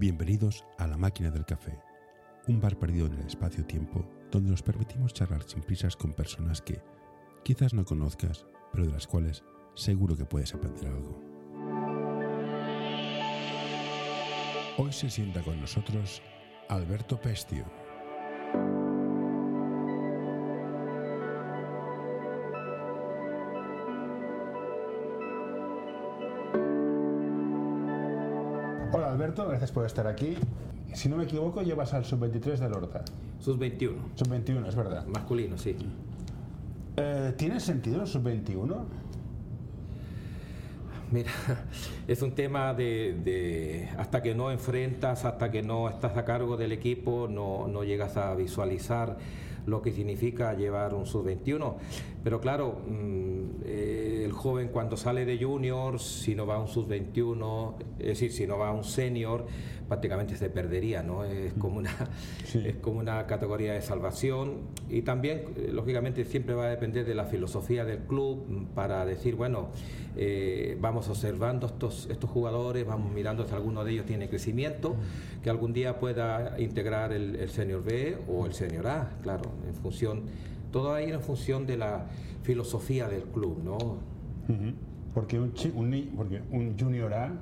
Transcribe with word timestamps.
Bienvenidos 0.00 0.64
a 0.78 0.86
La 0.86 0.96
Máquina 0.96 1.30
del 1.30 1.44
Café, 1.44 1.78
un 2.48 2.58
bar 2.58 2.78
perdido 2.78 3.04
en 3.04 3.12
el 3.12 3.26
espacio-tiempo 3.26 4.02
donde 4.30 4.50
nos 4.50 4.62
permitimos 4.62 5.12
charlar 5.12 5.42
sin 5.42 5.60
prisas 5.60 5.94
con 5.94 6.14
personas 6.14 6.62
que 6.62 6.80
quizás 7.44 7.74
no 7.74 7.84
conozcas, 7.84 8.46
pero 8.72 8.86
de 8.86 8.92
las 8.92 9.06
cuales 9.06 9.44
seguro 9.74 10.16
que 10.16 10.24
puedes 10.24 10.54
aprender 10.54 10.86
algo. 10.86 11.20
Hoy 14.78 14.90
se 14.90 15.10
sienta 15.10 15.42
con 15.42 15.60
nosotros 15.60 16.22
Alberto 16.70 17.20
Pestio. 17.20 17.66
Alberto, 29.40 29.48
gracias 29.48 29.72
por 29.72 29.86
estar 29.86 30.06
aquí. 30.06 30.36
Si 30.92 31.08
no 31.08 31.16
me 31.16 31.24
equivoco, 31.24 31.62
llevas 31.62 31.94
al 31.94 32.04
sub-23 32.04 32.58
del 32.58 32.72
Horta. 32.74 33.02
Sus 33.38 33.58
21. 33.58 34.10
Sub-21, 34.14 34.68
es 34.68 34.74
verdad. 34.74 35.06
Masculino, 35.06 35.56
sí. 35.56 35.76
Eh, 36.96 37.32
¿Tiene 37.38 37.58
sentido 37.58 38.02
el 38.02 38.06
sub-21? 38.06 38.84
Mira, 41.10 41.30
es 42.08 42.20
un 42.22 42.32
tema 42.32 42.74
de, 42.74 43.18
de, 43.24 43.88
hasta 43.96 44.22
que 44.22 44.34
no 44.34 44.50
enfrentas, 44.50 45.24
hasta 45.24 45.50
que 45.50 45.62
no 45.62 45.88
estás 45.88 46.16
a 46.16 46.24
cargo 46.24 46.56
del 46.56 46.72
equipo, 46.72 47.26
no, 47.28 47.66
no 47.66 47.82
llegas 47.82 48.16
a 48.16 48.34
visualizar 48.34 49.16
lo 49.66 49.82
que 49.82 49.92
significa 49.92 50.54
llevar 50.54 50.94
un 50.94 51.06
sub-21. 51.06 51.74
Pero 52.22 52.40
claro, 52.40 52.80
mm, 52.86 53.44
eh, 53.64 53.99
joven 54.40 54.68
cuando 54.68 54.96
sale 54.96 55.24
de 55.26 55.38
junior, 55.42 56.00
si 56.00 56.34
no 56.34 56.46
va 56.46 56.56
a 56.56 56.58
un 56.58 56.68
sub-21, 56.68 57.74
es 57.98 58.06
decir, 58.06 58.32
si 58.32 58.46
no 58.46 58.58
va 58.58 58.68
a 58.70 58.72
un 58.72 58.84
senior, 58.84 59.46
prácticamente 59.86 60.36
se 60.36 60.48
perdería, 60.48 61.02
¿no? 61.02 61.24
Es 61.24 61.52
como 61.54 61.78
una, 61.78 61.90
Sí. 62.44 62.62
es 62.64 62.76
como 62.76 63.00
una 63.00 63.26
categoría 63.26 63.74
de 63.74 63.82
salvación 63.82 64.60
y 64.88 65.02
también, 65.02 65.42
eh, 65.56 65.68
lógicamente, 65.72 66.24
siempre 66.24 66.54
va 66.54 66.66
a 66.66 66.70
depender 66.70 67.04
de 67.04 67.14
la 67.14 67.24
filosofía 67.24 67.84
del 67.84 67.98
club 67.98 68.46
mm, 68.48 68.64
para 68.74 69.04
decir, 69.04 69.34
bueno, 69.36 69.68
eh, 70.16 70.76
vamos 70.80 71.08
observando 71.08 71.66
estos, 71.66 72.08
estos 72.10 72.30
jugadores, 72.30 72.86
vamos 72.86 73.12
mirando 73.12 73.46
si 73.46 73.54
alguno 73.54 73.84
de 73.84 73.92
ellos 73.92 74.06
tiene 74.06 74.28
crecimiento, 74.28 74.96
que 75.42 75.50
algún 75.50 75.72
día 75.72 75.98
pueda 75.98 76.58
integrar 76.58 77.12
el, 77.12 77.36
el 77.36 77.50
senior 77.50 77.84
B 77.84 78.16
o 78.28 78.46
el 78.46 78.54
senior 78.54 78.86
A, 78.86 79.10
claro, 79.22 79.50
en 79.68 79.74
función, 79.74 80.22
todo 80.72 80.94
ahí 80.94 81.10
en 81.10 81.20
función 81.20 81.66
de 81.66 81.76
la 81.76 82.06
filosofía 82.42 83.08
del 83.08 83.24
club, 83.24 83.60
¿no? 83.62 83.78
Porque, 85.14 85.38
un, 85.40 85.52
un 85.74 85.90
ni- 85.90 86.02
porque 86.16 86.40
un 86.50 86.76
junior 86.78 87.12
A 87.14 87.32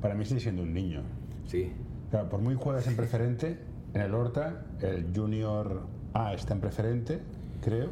para 0.00 0.14
mí 0.14 0.24
sigue 0.24 0.40
siendo 0.40 0.62
un 0.62 0.72
niño. 0.74 1.02
Sí, 1.46 1.70
Claro, 2.10 2.28
por 2.28 2.40
muy 2.40 2.54
juegas 2.54 2.86
en 2.86 2.94
preferente, 2.96 3.58
en 3.92 4.00
el 4.02 4.14
Horta, 4.14 4.62
el 4.80 5.06
junior 5.14 5.82
A 6.12 6.32
está 6.34 6.54
en 6.54 6.60
preferente, 6.60 7.18
creo, 7.60 7.88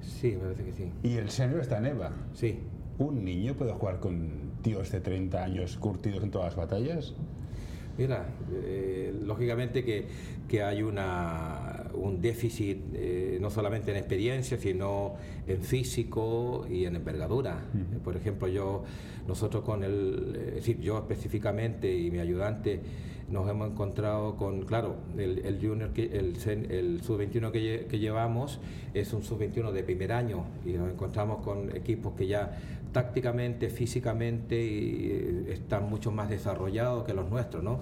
sí, 0.00 0.32
me 0.32 0.38
parece 0.44 0.64
que 0.64 0.72
sí. 0.72 0.90
y 1.02 1.14
el 1.16 1.28
senior 1.28 1.60
está 1.60 1.78
en 1.78 1.86
EVA. 1.86 2.12
Sí, 2.34 2.60
¿Un 2.98 3.24
niño 3.24 3.54
puede 3.54 3.72
jugar 3.72 4.00
con 4.00 4.30
tíos 4.62 4.90
de 4.90 5.00
30 5.00 5.44
años 5.44 5.76
curtidos 5.76 6.22
en 6.24 6.30
todas 6.30 6.46
las 6.48 6.56
batallas? 6.56 7.14
Mira, 7.98 8.26
eh, 8.52 9.12
lógicamente 9.24 9.84
que, 9.84 10.06
que 10.48 10.62
hay 10.62 10.82
una, 10.82 11.77
un 11.98 12.20
déficit 12.20 12.78
eh, 12.94 13.38
no 13.40 13.50
solamente 13.50 13.90
en 13.90 13.96
experiencia, 13.96 14.58
sino 14.58 15.14
en 15.46 15.62
físico 15.62 16.66
y 16.70 16.84
en 16.84 16.96
envergadura. 16.96 17.58
Por 18.04 18.16
ejemplo, 18.16 18.48
yo, 18.48 18.84
nosotros 19.26 19.62
con 19.64 19.84
el, 19.84 20.36
es 20.48 20.54
decir, 20.56 20.80
yo 20.80 20.98
específicamente 20.98 21.94
y 21.96 22.10
mi 22.10 22.18
ayudante 22.18 22.80
nos 23.30 23.48
hemos 23.50 23.70
encontrado 23.70 24.36
con, 24.36 24.62
claro, 24.62 24.96
el, 25.18 25.40
el 25.40 25.58
junior, 25.60 25.90
que, 25.92 26.04
el, 26.04 26.36
el 26.70 27.02
sub-21 27.02 27.50
que, 27.50 27.60
lle- 27.60 27.86
que 27.86 27.98
llevamos 27.98 28.58
es 28.94 29.12
un 29.12 29.22
sub-21 29.22 29.70
de 29.72 29.82
primer 29.82 30.12
año 30.12 30.44
y 30.64 30.70
nos 30.72 30.90
encontramos 30.90 31.44
con 31.44 31.76
equipos 31.76 32.14
que 32.14 32.26
ya 32.26 32.58
tácticamente, 32.92 33.68
físicamente 33.68 34.56
y, 34.64 35.10
eh, 35.12 35.52
están 35.52 35.90
mucho 35.90 36.10
más 36.10 36.30
desarrollados 36.30 37.04
que 37.04 37.12
los 37.12 37.28
nuestros, 37.28 37.62
¿no? 37.62 37.80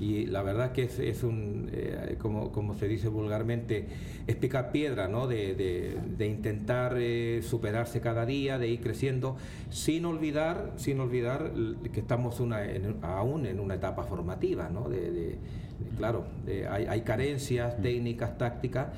Y 0.00 0.24
la 0.26 0.42
verdad 0.42 0.72
que 0.72 0.84
es, 0.84 0.98
es 0.98 1.22
un, 1.22 1.68
eh, 1.72 2.16
como, 2.18 2.50
como 2.52 2.74
se 2.74 2.88
dice 2.88 3.08
vulgarmente, 3.08 3.86
es 4.26 4.34
picar 4.36 4.72
piedra, 4.72 5.08
¿no? 5.08 5.26
De, 5.26 5.54
de- 5.54 5.96
de 6.16 6.26
intentar 6.26 6.94
eh, 6.98 7.42
superarse 7.42 8.00
cada 8.00 8.24
día, 8.24 8.58
de 8.58 8.68
ir 8.68 8.80
creciendo, 8.80 9.36
sin 9.68 10.06
olvidar, 10.06 10.72
sin 10.76 11.00
olvidar 11.00 11.52
que 11.92 12.00
estamos 12.00 12.40
una, 12.40 12.64
en- 12.64 12.96
aún 13.02 13.44
en 13.44 13.60
una 13.60 13.74
etapa 13.74 14.04
formativa, 14.04 14.70
¿no? 14.70 14.88
De, 14.88 15.10
de- 15.10 15.38
claro, 15.98 16.24
hay, 16.70 16.86
hay 16.86 17.00
carencias 17.02 17.80
técnicas, 17.82 18.38
tácticas, 18.38 18.88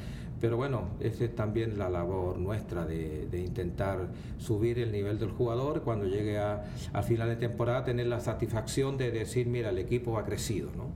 pero 0.42 0.56
bueno, 0.56 0.88
esa 0.98 1.24
es 1.24 1.36
también 1.36 1.78
la 1.78 1.88
labor 1.88 2.36
nuestra 2.36 2.84
de, 2.84 3.28
intentar 3.32 4.08
subir 4.38 4.80
el 4.80 4.90
nivel 4.90 5.20
del 5.20 5.30
jugador 5.30 5.82
cuando 5.82 6.04
llegue 6.04 6.40
a, 6.40 6.64
al 6.92 7.04
final 7.04 7.28
de 7.28 7.36
temporada, 7.36 7.84
tener 7.84 8.08
la 8.08 8.18
satisfacción 8.18 8.98
de 8.98 9.12
decir, 9.12 9.46
mira, 9.46 9.70
el 9.70 9.78
equipo 9.78 10.18
ha 10.18 10.24
crecido, 10.24 10.70
¿no? 10.76 10.88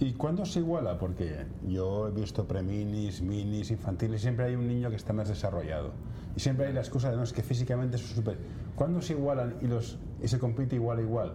¿Y 0.00 0.12
cuándo 0.12 0.44
se 0.44 0.58
iguala? 0.58 0.98
Porque 0.98 1.46
yo 1.66 2.08
he 2.08 2.10
visto 2.10 2.46
preminis, 2.46 3.22
minis, 3.22 3.70
infantiles, 3.70 4.20
siempre 4.20 4.44
hay 4.44 4.54
un 4.54 4.68
niño 4.68 4.90
que 4.90 4.96
está 4.96 5.14
más 5.14 5.28
desarrollado. 5.28 5.92
Y 6.36 6.40
siempre 6.40 6.66
hay 6.66 6.74
la 6.74 6.80
excusa 6.80 7.10
de 7.10 7.16
no, 7.16 7.22
es 7.22 7.32
que 7.32 7.42
físicamente 7.42 7.96
es 7.96 8.02
súper. 8.02 8.36
¿Cuándo 8.76 9.00
se 9.00 9.14
igualan 9.14 9.56
y, 9.62 9.66
los, 9.66 9.98
y 10.22 10.28
se 10.28 10.38
compite 10.38 10.76
igual 10.76 10.98
a 10.98 11.00
igual? 11.00 11.32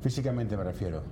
Físicamente 0.00 0.56
me 0.56 0.62
refiero. 0.62 1.02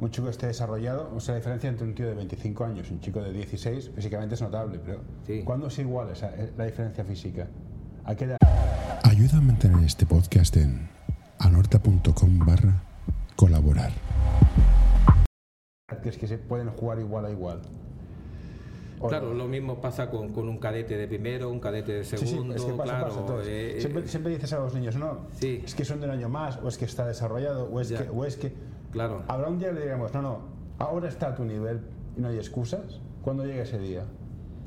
Un 0.00 0.10
chico 0.10 0.26
que 0.26 0.30
esté 0.30 0.46
desarrollado, 0.46 1.10
o 1.14 1.18
sea, 1.18 1.34
la 1.34 1.38
diferencia 1.40 1.68
entre 1.68 1.84
un 1.86 1.94
tío 1.94 2.06
de 2.06 2.14
25 2.14 2.64
años 2.64 2.88
y 2.88 2.94
un 2.94 3.00
chico 3.00 3.20
de 3.20 3.32
16 3.32 3.90
físicamente 3.96 4.36
es 4.36 4.42
notable, 4.42 4.78
pero 4.84 5.00
Sí. 5.26 5.42
¿cuándo 5.44 5.68
se 5.70 5.82
iguala 5.82 6.12
esa, 6.12 6.28
eh, 6.36 6.52
la 6.56 6.66
diferencia 6.66 7.04
física? 7.04 7.48
¿A 8.04 8.14
qué 8.14 8.24
edad? 8.26 8.36
Ayuda 9.02 9.38
a 9.38 9.40
mantener 9.40 9.82
este 9.84 10.06
podcast 10.06 10.56
en 10.56 10.88
anorta.com 11.40 12.38
barra 12.38 12.82
colaborar. 13.36 13.90
que 16.02 16.10
es 16.10 16.16
que 16.18 16.28
se 16.28 16.38
pueden 16.38 16.68
jugar 16.70 17.00
igual 17.00 17.24
a 17.26 17.30
igual? 17.30 17.60
Claro, 19.08 19.34
lo 19.34 19.46
mismo 19.48 19.80
pasa 19.80 20.10
con, 20.10 20.32
con 20.32 20.48
un 20.48 20.58
cadete 20.58 20.96
de 20.96 21.08
primero, 21.08 21.50
un 21.50 21.58
cadete 21.60 21.92
de 21.92 22.04
Sí, 22.04 22.16
sí, 22.18 22.26
segundo, 22.28 22.54
es 22.54 22.62
que 22.64 22.72
pasa, 22.72 22.84
claro. 22.84 23.06
pasa. 23.08 23.20
Entonces, 23.20 23.48
eh, 23.48 23.80
siempre, 23.80 24.06
siempre 24.08 24.32
dices 24.32 24.52
a 24.52 24.58
los 24.58 24.74
niños, 24.74 24.96
no, 24.96 25.26
Sí. 25.32 25.62
es 25.64 25.74
que 25.74 25.84
son 25.84 25.98
de 26.00 26.06
un 26.06 26.12
año 26.12 26.28
más, 26.28 26.58
o 26.62 26.68
es 26.68 26.78
que 26.78 26.84
está 26.84 27.04
desarrollado, 27.06 27.68
o 27.68 27.80
es, 27.80 27.88
Ya. 27.88 27.98
que, 28.04 28.10
o 28.10 28.24
es 28.24 28.36
que... 28.36 28.52
claro. 28.92 29.22
Habrá 29.28 29.48
un 29.48 29.58
día 29.58 29.68
que 29.68 29.74
le 29.74 29.82
digamos, 29.82 30.12
no, 30.14 30.22
no, 30.22 30.38
ahora 30.78 31.08
está 31.08 31.28
a 31.28 31.34
tu 31.34 31.44
nivel 31.44 31.80
y 32.16 32.20
no 32.20 32.28
hay 32.28 32.36
excusas. 32.36 33.00
¿Cuándo 33.22 33.44
llega 33.44 33.62
ese 33.62 33.78
día? 33.78 34.04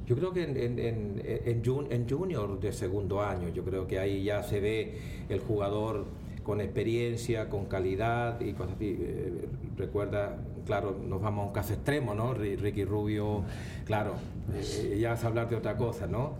Yo 0.05 0.15
creo 0.15 0.33
que 0.33 0.43
en, 0.43 0.57
en, 0.57 0.79
en, 0.79 1.21
en 1.23 1.63
jun- 1.63 1.87
en 1.89 2.09
junior 2.09 2.59
de 2.59 2.71
segundo 2.73 3.21
año, 3.21 3.49
yo 3.49 3.63
creo 3.63 3.87
que 3.87 3.97
ahí 3.99 4.23
ya 4.23 4.43
se 4.43 4.59
ve 4.59 4.97
el 5.29 5.39
jugador 5.39 6.05
con 6.43 6.59
experiencia, 6.59 7.49
con 7.49 7.65
calidad 7.65 8.39
y 8.41 8.53
cosas 8.53 8.75
así. 8.75 8.97
Eh, 8.99 9.45
recuerda, 9.77 10.37
claro, 10.65 10.97
nos 11.07 11.21
vamos 11.21 11.43
a 11.43 11.47
un 11.47 11.53
caso 11.53 11.73
extremo, 11.73 12.13
¿no? 12.13 12.33
Ri- 12.35 12.57
Ricky 12.57 12.83
Rubio, 12.83 13.43
claro, 13.85 14.13
eh, 14.53 14.97
ya 14.99 15.13
es 15.13 15.23
hablar 15.23 15.49
de 15.49 15.55
otra 15.55 15.77
cosa, 15.77 16.07
¿no? 16.07 16.31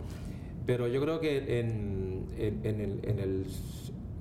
Pero 0.66 0.86
yo 0.88 1.00
creo 1.00 1.18
que 1.20 1.60
en, 1.60 2.26
en, 2.36 2.60
en 2.64 2.80
el, 2.80 3.00
en, 3.04 3.18
el, 3.20 3.46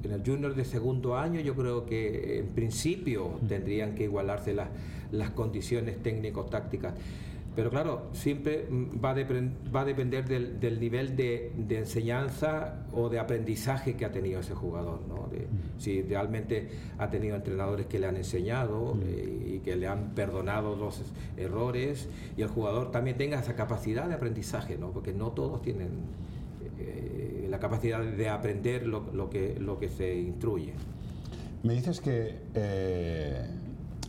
en 0.03 0.11
el 0.11 0.23
junior 0.25 0.55
de 0.55 0.65
segundo 0.65 1.17
año, 1.17 1.39
yo 1.41 1.55
creo 1.55 1.85
que 1.85 2.39
en 2.39 2.47
principio 2.47 3.39
tendrían 3.47 3.95
que 3.95 4.03
igualarse 4.05 4.53
las, 4.53 4.69
las 5.11 5.31
condiciones 5.31 6.01
técnico-tácticas. 6.01 6.93
Pero 7.53 7.69
claro, 7.69 8.03
siempre 8.13 8.65
va 9.03 9.09
a, 9.11 9.15
va 9.75 9.81
a 9.81 9.85
depender 9.85 10.25
del, 10.25 10.61
del 10.61 10.79
nivel 10.79 11.17
de, 11.17 11.51
de 11.57 11.79
enseñanza 11.79 12.85
o 12.93 13.09
de 13.09 13.19
aprendizaje 13.19 13.95
que 13.97 14.05
ha 14.05 14.11
tenido 14.13 14.39
ese 14.39 14.53
jugador. 14.55 15.01
¿no? 15.09 15.27
De- 15.29 15.47
si 15.77 16.01
realmente 16.01 16.69
ha 16.97 17.09
tenido 17.09 17.35
entrenadores 17.35 17.87
que 17.87 17.99
le 17.99 18.07
han 18.07 18.15
enseñado 18.15 18.97
eh, 19.03 19.55
y 19.55 19.59
que 19.59 19.75
le 19.75 19.87
han 19.87 20.11
perdonado 20.15 20.77
los 20.77 21.01
errores 21.35 22.07
y 22.37 22.41
el 22.41 22.47
jugador 22.47 22.89
también 22.91 23.17
tenga 23.17 23.39
esa 23.41 23.53
capacidad 23.55 24.07
de 24.07 24.13
aprendizaje, 24.15 24.77
¿no? 24.77 24.91
porque 24.91 25.11
no 25.11 25.31
todos 25.31 25.61
tienen 25.61 25.89
eh, 26.79 27.20
capacidad 27.61 28.01
de 28.01 28.27
aprender 28.27 28.85
lo, 28.85 29.05
lo 29.13 29.29
que, 29.29 29.55
lo 29.57 29.79
que 29.79 29.87
se 29.87 30.19
instruye. 30.19 30.73
Me 31.63 31.73
dices 31.75 32.01
que 32.01 32.39
eh, 32.55 33.45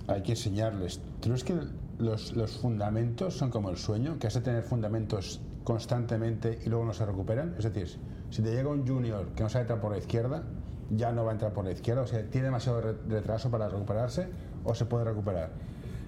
hay 0.09 0.23
que 0.23 0.33
enseñarles. 0.33 1.01
¿Tú 1.21 1.29
crees 1.29 1.45
que 1.45 1.55
los, 1.99 2.35
los 2.35 2.59
fundamentos 2.59 3.35
son 3.37 3.51
como 3.51 3.71
el 3.71 3.77
sueño? 3.77 4.19
¿Que 4.19 4.27
has 4.27 4.35
de 4.35 4.41
tener 4.41 4.65
fundamentos 4.65 5.41
constantemente 5.63 6.59
y 6.65 6.69
luego 6.69 6.85
no 6.85 6.93
se 6.95 7.07
recuperan? 7.07 7.55
Es 7.59 7.65
decir, 7.65 7.99
si 8.31 8.43
te 8.43 8.51
llega 8.51 8.69
un 8.71 8.85
junior 8.89 9.29
que 9.37 9.43
no 9.45 9.49
sabe 9.49 9.63
entrar 9.63 9.81
por 9.81 9.93
la 9.93 9.99
izquierda, 9.99 10.43
ya 10.91 11.13
no 11.13 11.25
va 11.25 11.31
a 11.31 11.35
entrar 11.35 11.53
por 11.53 11.65
la 11.65 11.73
izquierda, 11.73 12.03
o 12.03 12.07
sea, 12.07 12.23
tiene 12.29 12.47
demasiado 12.47 12.81
re- 12.81 12.97
retraso 13.09 13.51
para 13.51 13.69
recuperarse 13.69 14.27
o 14.65 14.75
se 14.75 14.85
puede 14.87 15.05
recuperar. 15.05 15.51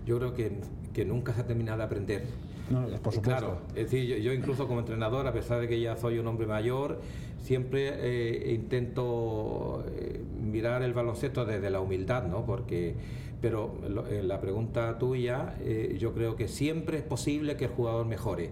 Yo 0.07 0.19
creo 0.19 0.35
que, 0.35 0.59
que 0.93 1.05
nunca 1.05 1.33
se 1.33 1.43
ha 1.43 1.47
terminado 1.47 1.79
de 1.79 1.85
aprender. 1.85 2.27
No, 2.71 2.87
por 2.87 3.13
supuesto. 3.13 3.23
Claro, 3.23 3.59
es 3.71 3.91
decir, 3.91 4.07
yo, 4.07 4.17
yo 4.17 4.33
incluso 4.33 4.67
como 4.67 4.81
entrenador, 4.81 5.27
a 5.27 5.33
pesar 5.33 5.61
de 5.61 5.69
que 5.69 5.81
ya 5.81 5.97
soy 5.97 6.19
un 6.19 6.27
hombre 6.27 6.47
mayor, 6.47 7.01
siempre 7.45 7.93
eh, 7.95 8.55
intento 8.55 9.85
eh, 9.89 10.23
mirar 10.43 10.83
el 10.83 10.95
baloncesto 10.95 11.45
desde 11.45 11.69
la 11.69 11.81
humildad, 11.81 12.25
¿no? 12.27 12.47
Porque, 12.47 12.95
pero 13.41 13.75
en 14.11 14.27
la 14.27 14.41
pregunta 14.41 14.99
tuya, 14.99 15.57
eh, 15.61 15.97
yo 15.99 16.15
creo 16.15 16.37
que 16.37 16.49
siempre 16.49 16.97
es 16.97 17.03
posible 17.03 17.57
que 17.57 17.67
el 17.67 17.71
jugador 17.71 18.07
mejore. 18.07 18.51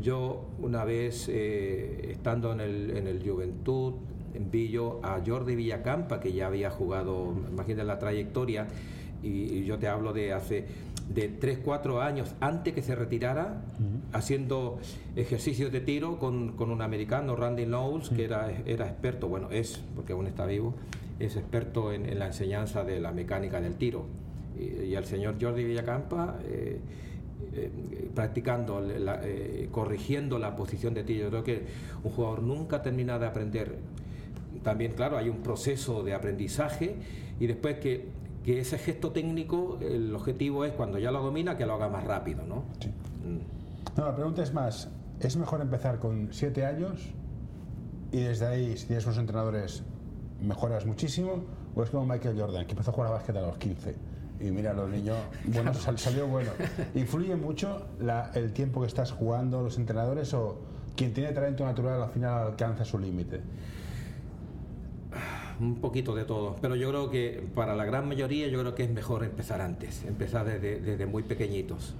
Yo 0.00 0.46
una 0.58 0.84
vez, 0.84 1.28
eh, 1.28 2.08
estando 2.10 2.52
en 2.52 2.60
el, 2.60 2.96
en 2.96 3.06
el 3.06 3.22
Juventud, 3.28 3.94
vi 4.50 4.68
yo 4.68 4.98
a 5.04 5.20
Jordi 5.24 5.54
Villacampa, 5.54 6.18
que 6.18 6.32
ya 6.32 6.48
había 6.48 6.70
jugado, 6.70 7.32
imagínate 7.52 7.86
la 7.86 8.00
trayectoria, 8.00 8.66
y, 9.22 9.64
yo 9.64 9.78
te 9.78 9.86
hablo 9.88 10.12
de 10.12 10.32
hace 10.32 10.66
de 11.08 11.28
3, 11.28 11.58
4 11.64 12.00
años 12.00 12.34
antes 12.40 12.72
que 12.74 12.82
se 12.82 12.94
retirara, 12.94 13.62
haciendo 14.12 14.78
ejercicios 15.16 15.70
de 15.70 15.80
tiro 15.80 16.18
con, 16.18 16.52
con 16.52 16.70
un 16.70 16.82
americano, 16.82 17.36
Randy 17.36 17.66
Knowles, 17.66 18.08
que 18.08 18.24
era, 18.24 18.50
era 18.64 18.86
experto, 18.86 19.28
bueno, 19.28 19.50
es, 19.50 19.82
porque 19.94 20.12
aún 20.12 20.26
está 20.26 20.46
vivo, 20.46 20.74
es 21.18 21.36
experto 21.36 21.92
en, 21.92 22.18
la 22.18 22.26
enseñanza 22.26 22.84
de 22.84 23.00
la 23.00 23.12
mecánica 23.12 23.60
del 23.60 23.76
tiro. 23.76 24.06
Y, 24.58 24.94
al 24.94 25.04
señor 25.04 25.36
Jordi 25.40 25.64
Villacampa, 25.64 26.38
eh, 26.44 26.78
eh, 27.54 27.70
practicando, 28.14 28.82
eh, 28.88 29.68
corrigiendo 29.70 30.38
la 30.38 30.56
posición 30.56 30.94
de 30.94 31.04
tiro. 31.04 31.24
Yo 31.24 31.30
creo 31.30 31.44
que 31.44 31.62
un 32.02 32.12
jugador 32.12 32.42
nunca 32.42 32.82
termina 32.82 33.18
de 33.18 33.26
aprender. 33.26 33.78
También, 34.62 34.92
claro, 34.92 35.18
hay 35.18 35.28
un 35.28 35.42
proceso 35.42 36.02
de 36.02 36.14
aprendizaje 36.14 36.96
y 37.40 37.46
después 37.46 37.78
que 37.78 38.06
que 38.44 38.60
ese 38.60 38.78
gesto 38.78 39.10
técnico, 39.10 39.78
el 39.80 40.14
objetivo 40.14 40.64
es 40.64 40.72
cuando 40.72 40.98
ya 40.98 41.10
lo 41.10 41.22
domina, 41.22 41.56
que 41.56 41.64
lo 41.64 41.74
haga 41.74 41.88
más 41.88 42.04
rápido, 42.04 42.44
¿no? 42.46 42.64
Sí. 42.80 42.88
Mm. 42.88 43.98
No, 43.98 44.04
la 44.06 44.14
pregunta 44.14 44.42
es 44.42 44.52
más, 44.52 44.88
¿es 45.20 45.36
mejor 45.36 45.60
empezar 45.60 45.98
con 45.98 46.28
siete 46.32 46.66
años 46.66 47.00
y 48.12 48.20
desde 48.20 48.46
ahí, 48.46 48.76
si 48.76 48.86
tienes 48.86 49.06
unos 49.06 49.18
entrenadores, 49.18 49.82
mejoras 50.42 50.84
muchísimo? 50.84 51.44
¿O 51.74 51.82
es 51.82 51.90
como 51.90 52.06
Michael 52.06 52.38
Jordan, 52.38 52.66
que 52.66 52.72
empezó 52.72 52.90
a 52.90 52.94
jugar 52.94 53.10
a 53.10 53.14
básquet 53.14 53.36
a 53.36 53.40
los 53.40 53.56
15? 53.56 53.94
Y 54.40 54.50
mira, 54.50 54.72
los 54.74 54.90
niños, 54.90 55.16
bueno, 55.46 55.72
salió 55.74 56.26
bueno. 56.26 56.50
¿Influye 56.94 57.36
mucho 57.36 57.86
el 58.34 58.52
tiempo 58.52 58.80
que 58.82 58.88
estás 58.88 59.10
jugando, 59.10 59.62
los 59.62 59.78
entrenadores, 59.78 60.34
o 60.34 60.58
quien 60.96 61.14
tiene 61.14 61.32
talento 61.32 61.64
natural 61.64 62.02
al 62.02 62.10
final 62.10 62.48
alcanza 62.48 62.84
su 62.84 62.98
límite? 62.98 63.40
Un 65.60 65.76
poquito 65.76 66.14
de 66.14 66.24
todo, 66.24 66.56
pero 66.60 66.76
yo 66.76 66.88
creo 66.90 67.10
que 67.10 67.42
para 67.54 67.74
la 67.74 67.84
gran 67.84 68.08
mayoría 68.08 68.48
yo 68.48 68.60
creo 68.60 68.74
que 68.74 68.84
es 68.84 68.90
mejor 68.90 69.24
empezar 69.24 69.60
antes, 69.60 70.04
empezar 70.04 70.46
desde, 70.60 71.06
muy 71.06 71.22
pequeñitos, 71.22 71.94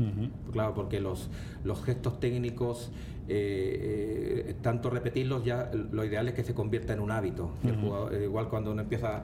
claro, 0.53 0.75
porque 0.75 1.01
los, 1.01 1.29
los 1.65 1.83
gestos 1.85 2.21
técnicos 2.21 2.91
eh, 3.27 4.45
eh, 4.49 4.55
tanto 4.61 4.91
repetirlos 4.91 5.45
ya 5.45 5.71
lo 5.73 6.05
ideal 6.05 6.29
es 6.29 6.35
que 6.35 6.45
se 6.45 6.53
convierta 6.53 6.93
en 6.93 7.01
un 7.01 7.11
hábito. 7.11 7.53
Eh, 7.65 8.25
igual 8.25 8.49
cuando 8.49 8.73
uno 8.73 8.83
empieza 8.83 9.23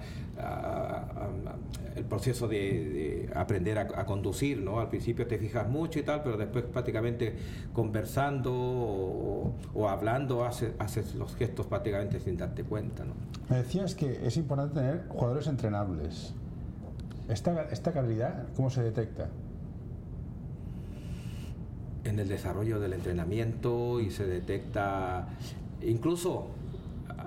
el 1.95 2.05
proceso 2.05 2.49
de, 2.49 3.31
aprender 3.35 3.79
a, 3.79 4.07
conducir, 4.07 4.61
¿no? 4.63 4.81
Al 4.81 4.89
principio 4.89 5.27
te 5.27 5.39
fijas 5.39 5.69
mucho 5.69 5.99
y 5.99 6.03
tal, 6.03 6.23
pero 6.23 6.39
después 6.39 6.65
prácticamente 6.65 7.35
conversando 7.73 8.53
o, 8.55 9.89
hablando 9.89 10.45
haces, 10.45 10.73
haces, 10.79 11.15
los 11.15 11.37
gestos 11.37 11.67
prácticamente 11.67 12.21
sin 12.21 12.37
darte 12.37 12.65
cuenta, 12.65 13.05
¿no? 13.05 13.13
Me 13.51 13.57
decías 13.57 13.95
que 13.95 14.27
es 14.27 14.37
importante 14.37 14.77
tener 14.77 15.07
jugadores 15.09 15.47
entrenables. 15.47 16.33
¿Esta, 17.29 17.65
esta 17.71 17.93
calidad 17.93 18.47
cómo 18.57 18.71
se 18.71 18.83
detecta? 18.83 19.29
En 22.05 22.19
el 22.19 22.29
desarrollo 22.29 22.81
del 22.81 22.93
entrenamiento 22.93 24.01
y 24.01 24.11
se 24.11 24.27
detecta, 24.27 25.29
incluso 25.83 26.49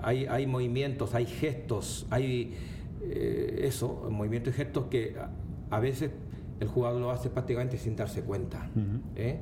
hay, 0.02 0.26
hay 0.26 0.46
movimientos, 0.46 1.14
hay 1.14 1.26
gestos, 1.26 2.06
hay 2.10 2.54
eh, 3.02 3.60
eso, 3.64 4.08
movimientos 4.10 4.54
y 4.54 4.56
gestos 4.56 4.86
que 4.86 5.16
a, 5.70 5.80
veces 5.80 6.10
el 6.60 6.68
jugador 6.68 7.00
lo 7.00 7.10
hace 7.10 7.30
prácticamente 7.30 7.78
sin 7.78 7.96
darse 7.96 8.22
cuenta. 8.22 8.70
¿eh? 9.16 9.38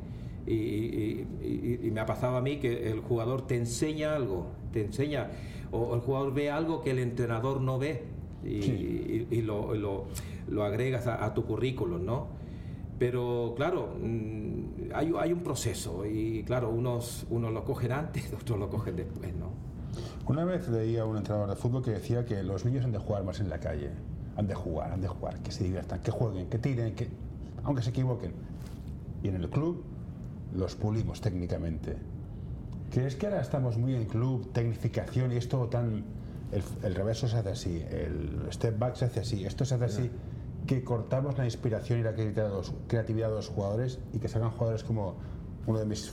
y, 0.46 1.90
me 1.90 2.00
ha 2.00 2.06
pasado 2.06 2.36
a 2.36 2.40
mí 2.40 2.56
que 2.56 2.90
el 2.90 3.00
jugador 3.00 3.46
te 3.46 3.56
enseña 3.56 4.14
algo, 4.14 4.46
te 4.72 4.84
enseña, 4.84 5.28
o 5.70 5.94
el 5.94 6.00
jugador 6.00 6.34
ve 6.34 6.50
algo 6.50 6.82
que 6.82 6.90
el 6.90 6.98
entrenador 6.98 7.60
no 7.60 7.78
ve 7.78 8.02
y, 8.44 9.42
lo, 9.42 9.74
lo, 9.74 10.06
lo, 10.48 10.64
agregas 10.64 11.06
a, 11.06 11.24
a 11.24 11.34
tu 11.34 11.44
currículum, 11.44 12.04
¿no? 12.04 12.28
Pero 12.98 13.54
claro, 13.56 13.94
mm, 14.00 14.61
hay, 14.94 15.12
hay, 15.18 15.32
un 15.32 15.40
proceso 15.40 16.04
y 16.06 16.42
claro, 16.44 16.70
unos, 16.70 17.26
unos 17.30 17.52
lo 17.52 17.64
cogen 17.64 17.92
antes, 17.92 18.32
otros 18.40 18.58
lo 18.58 18.68
cogen 18.68 18.96
después, 18.96 19.34
¿no? 19.34 19.50
Una 20.26 20.44
vez 20.44 20.68
leía 20.68 21.02
a 21.02 21.04
un 21.04 21.16
entrenador 21.16 21.50
de 21.50 21.56
fútbol 21.56 21.82
que 21.82 21.90
decía 21.90 22.24
que 22.24 22.42
los 22.42 22.64
niños 22.64 22.84
han 22.84 22.92
de 22.92 22.98
jugar 22.98 23.24
más 23.24 23.40
en 23.40 23.50
la 23.50 23.58
calle, 23.58 23.90
han 24.36 24.46
de 24.46 24.54
jugar, 24.54 24.92
han 24.92 25.00
de 25.00 25.08
jugar, 25.08 25.40
que 25.40 25.52
se 25.52 25.64
diviertan, 25.64 26.00
que 26.00 26.10
jueguen, 26.10 26.48
que 26.48 26.58
tiren, 26.58 26.94
que 26.94 27.08
aunque 27.64 27.82
se 27.82 27.90
equivoquen. 27.90 28.32
Y 29.22 29.28
en 29.28 29.36
el 29.36 29.50
club 29.50 29.84
los 30.54 30.74
pulimos 30.76 31.20
técnicamente. 31.20 31.96
¿Crees 32.90 33.16
que 33.16 33.26
ahora 33.26 33.40
estamos 33.40 33.78
muy 33.78 33.94
en 33.94 34.06
club, 34.06 34.52
tecnificación 34.52 35.32
y 35.32 35.36
esto 35.36 35.66
tan... 35.68 36.04
El, 36.52 36.62
el 36.82 36.94
reverso 36.94 37.28
se 37.28 37.38
hace 37.38 37.48
así, 37.50 37.82
el 37.90 38.46
step 38.50 38.78
back 38.78 38.94
se 38.96 39.06
hace 39.06 39.20
así, 39.20 39.44
esto 39.44 39.64
se 39.64 39.74
hace 39.74 39.84
así 39.84 40.10
que 40.66 40.84
cortamos 40.84 41.36
la 41.38 41.44
inspiración 41.44 42.00
y 42.00 42.02
la 42.02 42.14
creatividad 42.14 43.28
de 43.28 43.34
los 43.34 43.48
jugadores 43.48 43.98
y 44.12 44.18
que 44.18 44.28
salgan 44.28 44.50
jugadores 44.50 44.84
como 44.84 45.16
uno 45.66 45.78
de 45.78 45.86
mis 45.86 46.12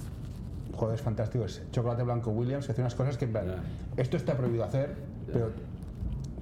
jugadores 0.74 1.02
fantásticos, 1.02 1.62
Chocolate 1.72 2.04
Blanco 2.04 2.32
Williams, 2.32 2.66
que 2.66 2.72
hace 2.72 2.82
unas 2.82 2.96
cosas 2.96 3.18
que 3.18 3.26
en 3.26 3.36
esto 3.98 4.18
está 4.18 4.38
prohibido 4.38 4.64
hacer, 4.64 4.96
pero 5.32 5.52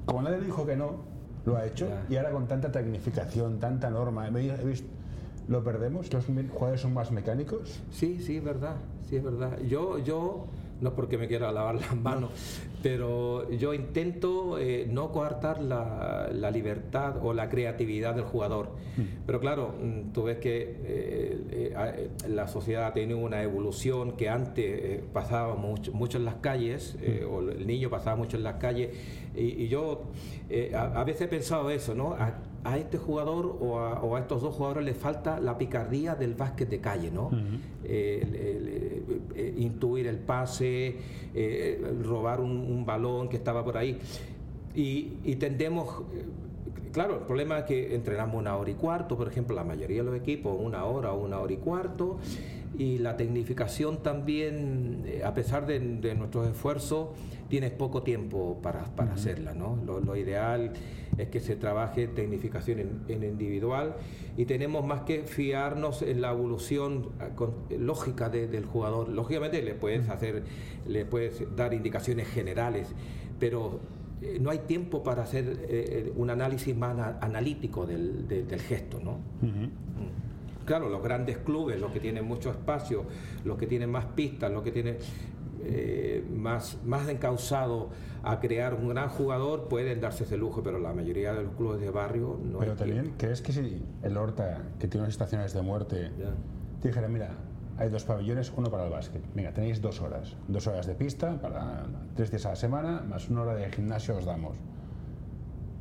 como 0.06 0.21
nadie 0.21 0.39
dijo 0.39 0.65
que 0.65 0.75
no, 0.75 1.01
lo 1.45 1.57
ha 1.57 1.65
hecho 1.65 1.88
y 2.09 2.18
ahora 2.18 2.31
con 2.31 2.48
tanta 2.48 2.71
tecnificación, 2.71 3.59
tanta 3.59 3.89
norma, 3.89 4.27
he 4.27 4.65
visto, 4.65 4.88
¿lo 5.48 5.63
perdemos? 5.63 6.12
¿Los 6.13 6.25
jugadores 6.25 6.81
son 6.81 6.94
más 6.94 7.12
mecánicos? 7.12 7.81
Sí, 7.89 8.19
sí, 8.21 8.38
es 8.38 8.44
verdad, 8.44 8.75
sí, 9.09 9.15
es 9.15 9.24
verdad. 9.24 9.57
Yo, 9.62 9.98
yo 10.00 10.48
no 10.81 10.94
porque 10.94 11.18
me 11.18 11.27
quiera 11.27 11.51
lavar 11.51 11.75
las 11.75 11.95
manos, 12.01 12.31
pero 12.83 13.50
yo 13.51 13.74
intento 13.74 14.57
eh, 14.59 14.88
no 14.89 15.12
coartar 15.12 15.62
la, 15.62 16.29
la, 16.31 16.51
libertad 16.51 17.15
o 17.21 17.33
la 17.33 17.50
creatividad 17.50 18.15
del 18.15 18.25
jugador. 18.25 18.69
Mm. 18.95 19.25
Pero 19.25 19.39
claro, 19.39 19.74
mm, 19.81 20.13
tú 20.13 20.24
ves 20.24 20.38
que 20.38 20.77
eh, 20.83 21.74
eh, 21.75 22.09
la 22.29 22.47
sociedad 22.47 22.94
tiene 22.94 23.15
una 23.15 23.41
evolución 23.41 24.13
que 24.13 24.29
antes 24.29 25.01
pasaba 25.13 25.56
mucho, 25.56 25.91
mucho, 25.94 26.18
en 26.18 26.25
las 26.25 26.35
calles, 26.35 26.95
mm. 26.95 27.25
o 27.31 27.39
el 27.41 27.65
niño 27.65 27.89
pasaba 27.89 28.15
mucho 28.15 28.38
en 28.38 28.44
las 28.44 28.56
calles, 28.56 28.95
y, 29.35 29.68
yo 29.68 30.03
a, 30.73 31.03
veces 31.03 31.23
he 31.23 31.27
pensado 31.27 31.69
eso, 31.69 31.94
¿no? 31.94 32.13
a 32.13 32.33
este 32.76 32.97
jugador 32.97 33.57
o 33.62 34.16
a, 34.16 34.19
estos 34.19 34.42
dos 34.42 34.56
jugadores 34.56 34.83
les 34.83 34.97
falta 34.97 35.40
la 35.40 35.57
picardía 35.57 36.16
del 36.16 36.33
básquet 36.33 36.68
de 36.68 36.81
calle, 36.81 37.12
¿no? 37.12 37.30
Eh, 37.83 39.54
intuir 39.57 40.07
el 40.07 40.18
pase, 40.18 40.95
eh, 41.33 41.81
robar 42.04 42.42
un, 42.42 42.86
balón 42.86 43.30
que 43.30 43.38
estaba 43.38 43.64
por 43.64 43.78
ahí. 43.78 44.00
Y, 44.74 45.36
tendemos, 45.36 46.04
eh, 46.14 46.26
claro, 46.92 47.19
el 47.19 47.26
problema 47.26 47.59
es 47.59 47.66
que 47.66 47.95
entrenamos 47.95 48.36
una 48.36 48.57
hora 48.57 48.69
y 48.69 48.74
cuarto, 48.74 49.16
por 49.16 49.28
ejemplo, 49.28 49.56
la 49.56 49.64
mayoría 49.64 49.97
de 49.97 50.04
los 50.04 50.16
equipos 50.16 50.56
una 50.59 50.86
hora 50.86 51.14
o 51.14 51.24
una 51.24 51.40
hora 51.40 51.54
y 51.54 51.57
cuarto, 51.57 52.18
y 52.77 52.99
la 52.99 53.17
tecnificación 53.17 54.03
también, 54.03 55.05
a 55.23 55.33
pesar 55.33 55.65
de, 55.65 55.79
nuestros 55.79 56.47
esfuerzos, 56.47 57.09
tienes 57.49 57.71
poco 57.71 58.03
tiempo 58.03 58.59
para, 58.61 58.85
para 58.95 59.13
hacerla, 59.13 59.53
¿no? 59.53 59.77
lo 59.85 60.15
ideal 60.15 60.73
es 61.17 61.29
que 61.29 61.39
se 61.39 61.55
trabaje 61.55 62.07
tecnificación 62.07 63.01
en, 63.07 63.23
individual 63.23 63.95
y 64.35 64.45
tenemos 64.45 64.85
más 64.85 65.01
que 65.01 65.23
fiarnos 65.23 66.01
en 66.01 66.21
la 66.21 66.31
evolución 66.31 67.09
eh, 67.69 67.77
lógica 67.77 68.29
del 68.29 68.65
jugador. 68.65 69.09
Lógicamente 69.09 69.61
le 69.61 69.73
puedes 69.73 70.09
hacer, 70.09 70.43
le 70.87 71.05
puedes 71.05 71.43
dar 71.55 71.73
indicaciones 71.73 72.27
generales, 72.27 72.87
pero 73.39 73.79
eh, 74.21 74.37
no 74.39 74.51
hay 74.51 74.59
tiempo 74.59 75.03
para 75.03 75.23
hacer 75.23 75.65
eh, 75.69 76.11
un 76.15 76.29
análisis 76.29 76.75
más 76.75 77.15
analítico 77.21 77.85
del, 77.85 78.47
gesto, 78.67 78.99
¿no? 78.99 79.19
Claro, 80.68 80.90
los 80.90 81.02
grandes 81.02 81.38
clubes, 81.38 81.80
los 81.80 81.92
que 81.94 82.02
tienen 82.02 82.26
mucho 82.26 82.52
espacio, 82.52 83.06
los 83.45 83.57
que 83.57 83.68
tienen 83.68 83.90
más 83.90 84.04
pistas, 84.04 84.52
los 84.52 84.64
que 84.64 84.71
tienen 84.74 84.97
eh, 85.64 86.28
más, 86.30 86.78
más 86.83 87.07
encausado 87.07 87.90
a 88.21 88.42
crear 88.42 88.74
un 88.74 88.90
gran 88.90 89.07
jugador 89.07 89.69
pueden 89.69 90.02
darse 90.02 90.26
ese 90.26 90.36
lujo, 90.36 90.62
pero 90.62 90.78
la 90.78 90.92
mayoría 90.92 91.33
de 91.33 91.44
los 91.44 91.54
clubes 91.54 91.80
de 91.80 91.90
barrio 91.90 92.38
no. 92.44 92.59
Pero 92.59 92.76
también, 92.76 93.14
¿crees 93.18 93.42
que 93.42 93.54
si 93.54 93.81
el 94.04 94.18
Horta, 94.18 94.62
que 94.78 94.90
tiene 94.90 95.04
unas 95.04 95.14
estaciones 95.14 95.54
de 95.54 95.62
muerte, 95.62 96.12
te 96.81 96.90
dijera, 96.90 97.07
mira, 97.07 97.30
hay 97.78 97.90
dos 97.90 98.04
pabellones, 98.04 98.52
uno 98.54 98.69
para 98.69 98.83
el 98.83 98.90
básquet. 98.90 99.21
Venga, 99.36 99.54
tenéis 99.54 99.81
dos 99.81 100.02
horas. 100.02 100.36
Dos 100.50 100.68
horas 100.68 100.86
de 100.86 100.95
pista 100.95 101.40
para 101.40 101.86
tres 102.14 102.30
días 102.30 102.45
a 102.45 102.50
la 102.50 102.56
semana, 102.57 103.06
más 103.07 103.30
una 103.30 103.44
hora 103.44 103.56
de 103.56 103.71
gimnasio 103.71 104.18
os 104.18 104.26
damos. 104.26 104.57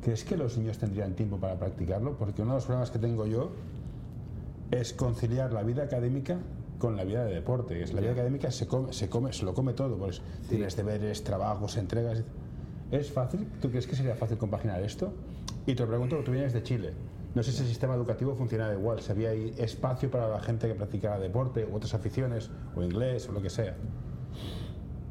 ¿Crees 0.01 0.23
que 0.23 0.37
los 0.37 0.57
niños 0.57 0.79
tendrían 0.79 1.15
tiempo 1.15 1.39
para 1.39 1.59
practicarlo? 1.59 2.17
Porque 2.17 2.43
uno 2.43 2.53
de 2.53 2.59
los 2.59 2.67
problemas 2.67 2.93
que 2.93 3.01
tengo 3.01 3.27
yo 3.27 3.51
es 4.71 4.93
conciliar 4.93 5.53
la 5.53 5.63
vida 5.63 5.85
académica 5.85 6.39
con 6.79 6.97
la 6.97 7.05
vida 7.05 7.25
de 7.25 7.35
deporte. 7.35 7.83
Es 7.83 7.93
la 7.95 8.01
vida 8.01 8.13
académica 8.13 8.51
se 8.51 8.67
come, 8.67 8.93
se 8.93 9.09
come, 9.09 9.33
se 9.33 9.45
lo 9.45 9.55
come 9.55 9.73
todo. 9.73 9.97
Pues 9.97 10.21
tienes 10.49 10.77
deberes, 10.77 11.25
trabajos, 11.25 11.77
entregas. 11.77 12.23
¿Es 12.91 13.11
fácil? 13.11 13.47
¿Tú 13.61 13.71
crees 13.71 13.87
que 13.87 13.97
sería 13.97 14.15
fácil 14.15 14.39
compaginar 14.39 14.83
esto? 14.83 15.13
Y 15.67 15.75
te 15.75 15.83
lo 15.83 15.89
pregunto, 15.89 16.23
tú 16.25 16.33
vienes 16.33 16.53
de 16.53 16.63
Chile. 16.63 16.93
No 17.35 17.43
sé 17.43 17.53
si 17.53 17.63
el 17.63 17.69
sistema 17.69 17.95
educativo 17.95 18.35
funcionaba 18.35 18.73
igual, 18.73 19.01
si 19.03 19.11
había 19.13 19.31
ahí 19.31 19.53
espacio 19.59 20.11
para 20.11 20.29
la 20.29 20.41
gente 20.41 20.69
que 20.69 20.75
practicaba 20.75 21.19
deporte 21.19 21.67
u 21.71 21.75
otras 21.75 21.93
aficiones, 21.95 22.51
o 22.75 22.83
inglés, 22.83 23.29
o 23.29 23.33
lo 23.33 23.43
que 23.43 23.51
sea. 23.51 23.75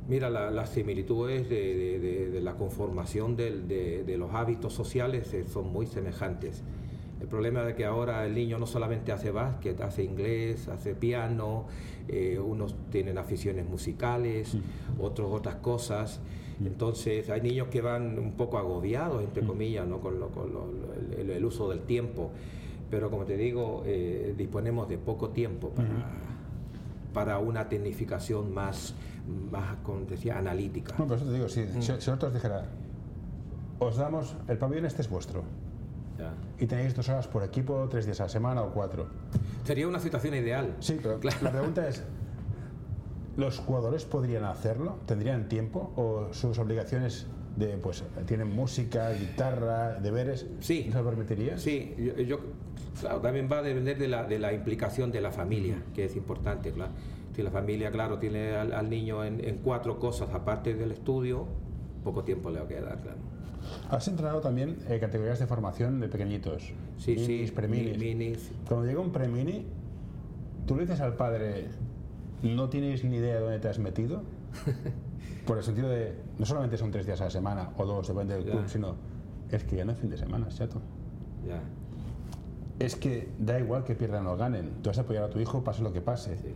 Mira, 0.07 0.29
la- 0.29 0.51
las 0.51 0.69
similitudes 0.69 1.49
de, 1.49 1.55
de- 1.75 1.99
de- 1.99 2.29
de 2.31 2.41
la 2.41 2.55
conformación 2.55 3.35
de 3.35 4.15
los 4.17 4.33
hábitos 4.33 4.73
sociales 4.73 5.33
eh, 5.33 5.45
son 5.51 5.71
muy 5.71 5.87
semejantes. 5.87 6.61
El 7.25 7.29
problema 7.29 7.67
es 7.67 7.73
que 7.75 7.85
ahora 7.85 8.23
el 8.23 8.35
niño 8.35 8.59
no 8.59 8.67
solamente 8.67 9.11
hace 9.11 9.31
básquet, 9.31 9.81
hace 9.81 10.03
inglés, 10.03 10.67
hace 10.67 10.93
piano, 10.93 11.65
eh, 12.07 12.37
unos 12.37 12.75
tienen 12.91 13.17
aficiones 13.17 13.67
musicales, 13.67 14.55
otros 14.99 15.31
otras 15.33 15.55
cosas. 15.55 16.19
Entonces 16.63 17.31
hay 17.31 17.41
niños 17.41 17.69
que 17.69 17.81
van 17.81 18.19
un 18.19 18.33
poco 18.33 18.59
agobiados, 18.59 19.23
entre 19.23 19.43
comillas, 19.43 19.87
¿no? 19.87 20.01
con, 20.01 20.19
lo- 20.19 20.29
con 20.29 20.53
lo- 20.53 20.67
el, 21.17 21.31
el 21.31 21.43
uso 21.43 21.67
del 21.67 21.79
tiempo. 21.79 22.29
Pero 22.91 23.09
como 23.09 23.25
te 23.25 23.37
digo, 23.37 23.81
eh, 23.87 24.35
disponemos 24.37 24.87
de 24.87 24.99
poco 24.99 25.29
tiempo 25.29 25.69
para, 25.69 25.87
para 27.11 27.39
una 27.39 27.67
tecnificación 27.69 28.53
más, 28.53 28.93
más 29.51 29.77
como 29.77 30.01
decía, 30.01 30.37
analítica. 30.37 30.93
Eso 31.15 31.25
te 31.25 31.33
digo, 31.33 31.49
si, 31.49 31.65
si, 31.69 31.81
si 31.81 31.91
nosotros 31.91 32.35
dijera, 32.35 32.65
os 33.79 33.97
damos, 33.97 34.35
el 34.47 34.59
pabellón 34.59 34.85
este 34.85 35.01
es 35.01 35.09
vuestro, 35.09 35.41
Ya. 36.17 36.33
y 36.59 36.65
tenéis 36.67 36.95
dos 36.95 37.09
horas 37.09 37.27
por 37.27 37.43
equipo, 37.43 37.87
tres 37.89 38.05
días 38.05 38.19
a 38.21 38.23
la 38.23 38.29
semana 38.29 38.61
o 38.63 38.71
cuatro. 38.71 39.07
Sería 39.63 39.87
una 39.87 39.99
situación 39.99 40.33
ideal. 40.35 40.75
Sí, 40.79 40.97
pero 41.01 41.19
la 41.41 41.51
pregunta 41.51 41.87
es, 41.87 42.03
¿los 43.37 43.59
jugadores 43.59 44.05
podrían 44.05 44.45
hacerlo? 44.45 44.97
¿Tendrían 45.05 45.47
tiempo? 45.49 45.91
¿O 45.97 46.33
sus 46.33 46.57
obligaciones 46.57 47.27
de, 47.57 47.77
pues, 47.77 48.03
tienen 48.25 48.49
música, 48.49 49.11
guitarra, 49.11 49.95
deberes? 49.99 50.45
Sí. 50.59 50.89
¿Se 50.91 50.97
lo 50.97 51.05
permitiría? 51.05 51.57
Sí, 51.57 51.93
yo, 51.97 52.13
yo- 52.23 52.39
claro, 52.99 53.19
también 53.19 53.49
va 53.51 53.57
a 53.59 53.61
depender 53.61 53.97
de 53.97 54.07
la, 54.07 54.23
de 54.23 54.39
la 54.39 54.53
implicación 54.53 55.11
de 55.11 55.21
la 55.21 55.31
familia, 55.31 55.83
que 55.93 56.05
es 56.05 56.15
importante. 56.15 56.71
Claro. 56.71 56.91
Si 57.35 57.41
la 57.43 57.51
familia, 57.51 57.91
claro, 57.91 58.17
tiene 58.19 58.55
al, 58.55 58.71
al 58.73 58.89
niño 58.89 59.23
en, 59.25 59.43
en 59.43 59.57
cuatro 59.57 59.99
cosas 59.99 60.29
aparte 60.33 60.73
del 60.73 60.91
estudio, 60.91 61.45
poco 62.05 62.23
tiempo 62.23 62.49
le 62.49 62.59
va 62.59 62.65
a 62.65 62.67
quedar, 62.69 63.01
claro. 63.01 63.17
Has 63.89 64.07
entrenado 64.07 64.41
también 64.41 64.77
eh, 64.89 64.99
categorías 64.99 65.39
de 65.39 65.47
formación 65.47 65.99
de 65.99 66.07
pequeñitos. 66.07 66.73
Sí, 66.97 67.11
minis, 67.15 67.49
sí, 67.49 67.51
preminis. 67.55 67.97
mi- 67.97 68.15
minis. 68.15 68.51
Cuando 68.67 68.85
llega 68.87 68.99
un 68.99 69.11
premini, 69.11 69.65
¿tú 70.65 70.75
le 70.75 70.81
dices 70.83 71.01
al 71.01 71.15
padre, 71.15 71.67
no 72.43 72.69
tienes 72.69 73.03
ni 73.03 73.17
idea 73.17 73.35
de 73.35 73.41
dónde 73.41 73.59
te 73.59 73.67
has 73.69 73.79
metido? 73.79 74.23
Por 75.45 75.57
el 75.57 75.63
sentido 75.63 75.89
de, 75.89 76.15
no 76.39 76.45
solamente 76.45 76.77
son 76.77 76.91
tres 76.91 77.05
días 77.05 77.21
a 77.21 77.25
la 77.25 77.29
semana 77.29 77.69
o 77.77 77.85
dos, 77.85 78.07
depende 78.07 78.33
del 78.35 78.45
Ya. 78.45 78.51
club, 78.51 78.63
sino 78.67 78.95
es 79.51 79.63
que 79.63 79.75
ya 79.75 79.85
no 79.85 79.91
es 79.91 79.99
fin 79.99 80.09
de 80.09 80.17
semana, 80.17 80.47
chato. 80.49 80.81
Ya. 81.47 81.61
Es 82.79 82.95
que 82.95 83.29
da 83.39 83.59
igual 83.59 83.83
que 83.83 83.95
pierdan 83.95 84.25
o 84.27 84.35
ganen. 84.35 84.69
Tú 84.81 84.89
vas 84.89 84.97
a 84.97 85.01
apoyar 85.01 85.23
a 85.23 85.29
tu 85.29 85.39
hijo, 85.39 85.63
pase 85.63 85.81
lo 85.83 85.93
que 85.93 86.01
pase. 86.01 86.35
Sí. 86.37 86.53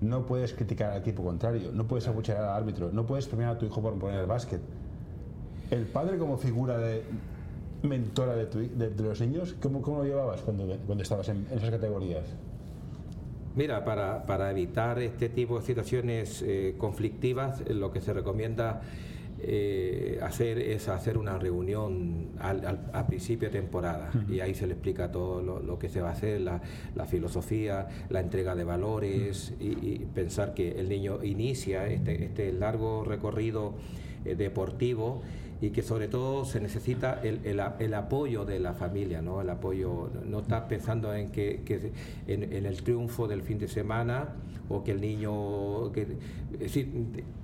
No 0.00 0.26
puedes 0.26 0.52
criticar 0.52 0.90
al 0.90 0.98
equipo 1.00 1.22
contrario, 1.22 1.70
no 1.72 1.86
puedes 1.86 2.08
abuchear 2.08 2.38
al 2.38 2.48
árbitro, 2.50 2.90
no 2.92 3.06
puedes 3.06 3.28
premiar 3.28 3.50
a 3.50 3.58
tu 3.58 3.66
hijo 3.66 3.80
por 3.80 3.96
poner 3.98 4.18
el 4.20 4.26
básquet. 4.26 4.60
El 5.72 5.86
padre 5.86 6.18
como 6.18 6.36
figura 6.36 6.76
de 6.76 7.02
mentora 7.82 8.36
de, 8.36 8.44
tu 8.44 8.58
de- 8.58 8.90
de 8.90 9.02
los 9.02 9.18
niños, 9.22 9.56
¿cómo, 9.60 9.80
cómo 9.80 9.98
lo 9.98 10.04
llevabas 10.04 10.42
cuando, 10.42 10.66
cuando 10.86 11.02
estabas 11.02 11.30
en, 11.30 11.46
en 11.50 11.56
esas 11.58 11.70
categorías? 11.70 12.24
Mira, 13.56 13.82
para, 13.82 14.26
para 14.26 14.50
evitar 14.50 14.98
este 14.98 15.30
tipo 15.30 15.58
de 15.58 15.64
situaciones 15.64 16.42
eh, 16.46 16.74
conflictivas, 16.76 17.62
eh, 17.62 17.72
lo 17.72 17.90
que 17.90 18.02
se 18.02 18.12
recomienda 18.12 18.82
eh, 19.40 20.20
hacer 20.22 20.58
es 20.58 20.88
hacer 20.90 21.16
una 21.16 21.38
reunión 21.38 22.28
al, 22.38 22.66
al- 22.66 22.90
a 22.92 23.06
principio 23.06 23.48
de 23.50 23.58
temporada. 23.58 24.10
Y 24.30 24.40
ahí 24.40 24.54
se 24.54 24.66
le 24.66 24.74
explica 24.74 25.10
todo 25.10 25.40
lo, 25.40 25.58
lo 25.58 25.78
que 25.78 25.88
se 25.88 26.02
va 26.02 26.10
a 26.10 26.12
hacer, 26.12 26.42
la, 26.42 26.60
la 26.94 27.06
filosofía, 27.06 27.88
la 28.10 28.20
entrega 28.20 28.54
de 28.54 28.64
valores 28.64 29.54
y, 29.58 29.68
y 29.70 30.06
pensar 30.14 30.52
que 30.52 30.78
el 30.78 30.90
niño 30.90 31.24
inicia 31.24 31.86
este, 31.88 32.24
este 32.26 32.52
largo 32.52 33.04
recorrido 33.04 33.72
eh, 34.26 34.34
deportivo 34.36 35.22
y 35.62 35.70
que 35.70 35.80
sobre 35.82 36.08
todo 36.08 36.44
se 36.44 36.60
necesita 36.60 37.20
el, 37.22 37.40
el 37.44 37.62
el 37.78 37.94
apoyo 37.94 38.44
de 38.44 38.58
la 38.58 38.74
familia, 38.74 39.22
¿no? 39.22 39.40
El 39.40 39.48
apoyo, 39.48 40.10
no 40.26 40.40
estar 40.40 40.66
pensando 40.68 41.14
en 41.14 41.30
que, 41.30 41.62
que 41.64 41.92
en, 42.26 42.52
en 42.52 42.66
el 42.66 42.82
triunfo 42.82 43.28
del 43.28 43.42
fin 43.42 43.58
de 43.58 43.68
semana 43.68 44.30
o 44.68 44.82
que 44.82 44.90
el 44.90 45.00
niño, 45.00 45.92
que, 45.92 46.02
es 46.54 46.58
decir, 46.58 46.90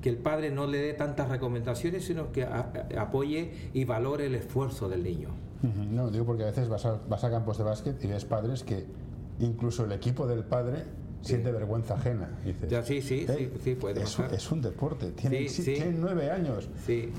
que 0.03 0.09
el 0.09 0.17
padre 0.17 0.51
no 0.51 0.67
le 0.67 0.79
dé 0.79 0.93
tantas 0.95 1.29
recomendaciones, 1.31 2.05
sino 2.05 2.33
que 2.33 2.43
a- 2.43 2.73
apoye 2.99 3.53
y 3.73 3.85
valore 3.85 4.27
el 4.27 4.35
esfuerzo 4.35 4.89
del 4.89 5.05
niño. 5.05 5.29
No, 5.91 6.11
digo 6.11 6.25
porque 6.25 6.43
a 6.43 6.47
veces 6.47 6.69
vas 6.69 6.85
a, 6.87 7.01
vas 7.09 7.23
a 7.25 7.31
campos 7.31 7.57
de 7.59 7.65
básquet 7.65 8.03
y 8.05 8.09
ves 8.09 8.25
padres 8.25 8.63
que 8.65 8.85
incluso 9.41 9.85
el 9.85 9.93
equipo 9.93 10.27
del 10.27 10.43
padre 10.45 10.85
siente 11.23 11.51
vergüenza 11.53 11.95
ajena. 11.95 12.31
Dices, 12.45 12.69
Ya, 12.71 12.83
sí, 12.83 13.01
sí, 13.03 13.27
sí, 13.27 13.33
"Ey, 13.33 13.53
sí, 13.63 13.75
puede 13.75 14.03
es, 14.03 14.19
es 14.19 14.51
un 14.53 14.63
deporte, 14.63 15.11
tienen, 15.13 15.49
sí. 15.49 15.63
tienen 15.65 16.01
nueve 16.01 16.31
años, 16.31 16.69
Sí, 16.87 17.11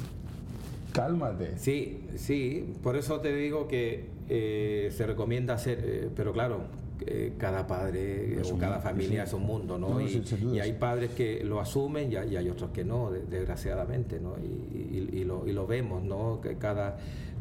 cálmate. 0.93 1.57
Sí, 1.57 2.01
sí, 2.15 2.73
por 2.83 2.95
eso 2.95 3.19
te 3.19 3.33
digo 3.35 3.67
que 3.67 4.05
eh, 4.29 4.89
se 4.91 5.05
recomienda 5.05 5.53
hacer, 5.55 5.79
eh, 5.83 6.09
pero 6.15 6.33
claro, 6.33 6.61
eh, 7.05 7.33
cada 7.37 7.65
padre 7.65 8.39
Es 8.41 8.51
o 8.51 8.57
cada 8.57 8.75
mundo, 8.75 8.89
familia 8.89 9.23
sí. 9.23 9.29
es 9.29 9.33
un 9.33 9.43
mundo, 9.43 9.77
¿no? 9.79 9.89
No, 9.89 10.01
y, 10.01 10.59
hay 10.59 10.73
padres 10.73 11.11
que 11.11 11.43
lo 11.43 11.59
asumen 11.61 12.11
y 12.11 12.15
hay, 12.17 12.33
y 12.33 12.35
hay 12.35 12.49
otros 12.49 12.71
que 12.71 12.83
no, 12.83 13.09
de- 13.11 13.21
desgraciadamente, 13.25 14.19
¿no? 14.19 14.35
Y, 14.37 14.77
y- 14.97 15.09
y 15.19 15.23
lo, 15.23 15.47
y 15.47 15.53
lo 15.53 15.65
vemos, 15.65 16.03
¿no? 16.03 16.41
Que 16.41 16.55
cada, 16.57 16.97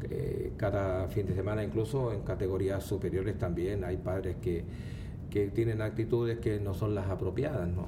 eh, 0.09 0.53
cada 0.57 1.09
fin 1.09 1.27
de 1.27 1.35
semana, 1.35 1.65
incluso 1.65 2.13
en 2.13 2.21
categorías 2.21 2.85
superiores 2.85 3.37
también, 3.37 3.83
hay 3.85 3.97
padres 3.97 4.37
que, 4.41 4.63
que 5.29 5.49
tienen 5.49 5.83
actitudes 5.83 6.39
que 6.39 6.61
no 6.61 6.73
son 6.73 6.95
las 6.95 7.09
apropiadas, 7.09 7.69
¿no? 7.69 7.87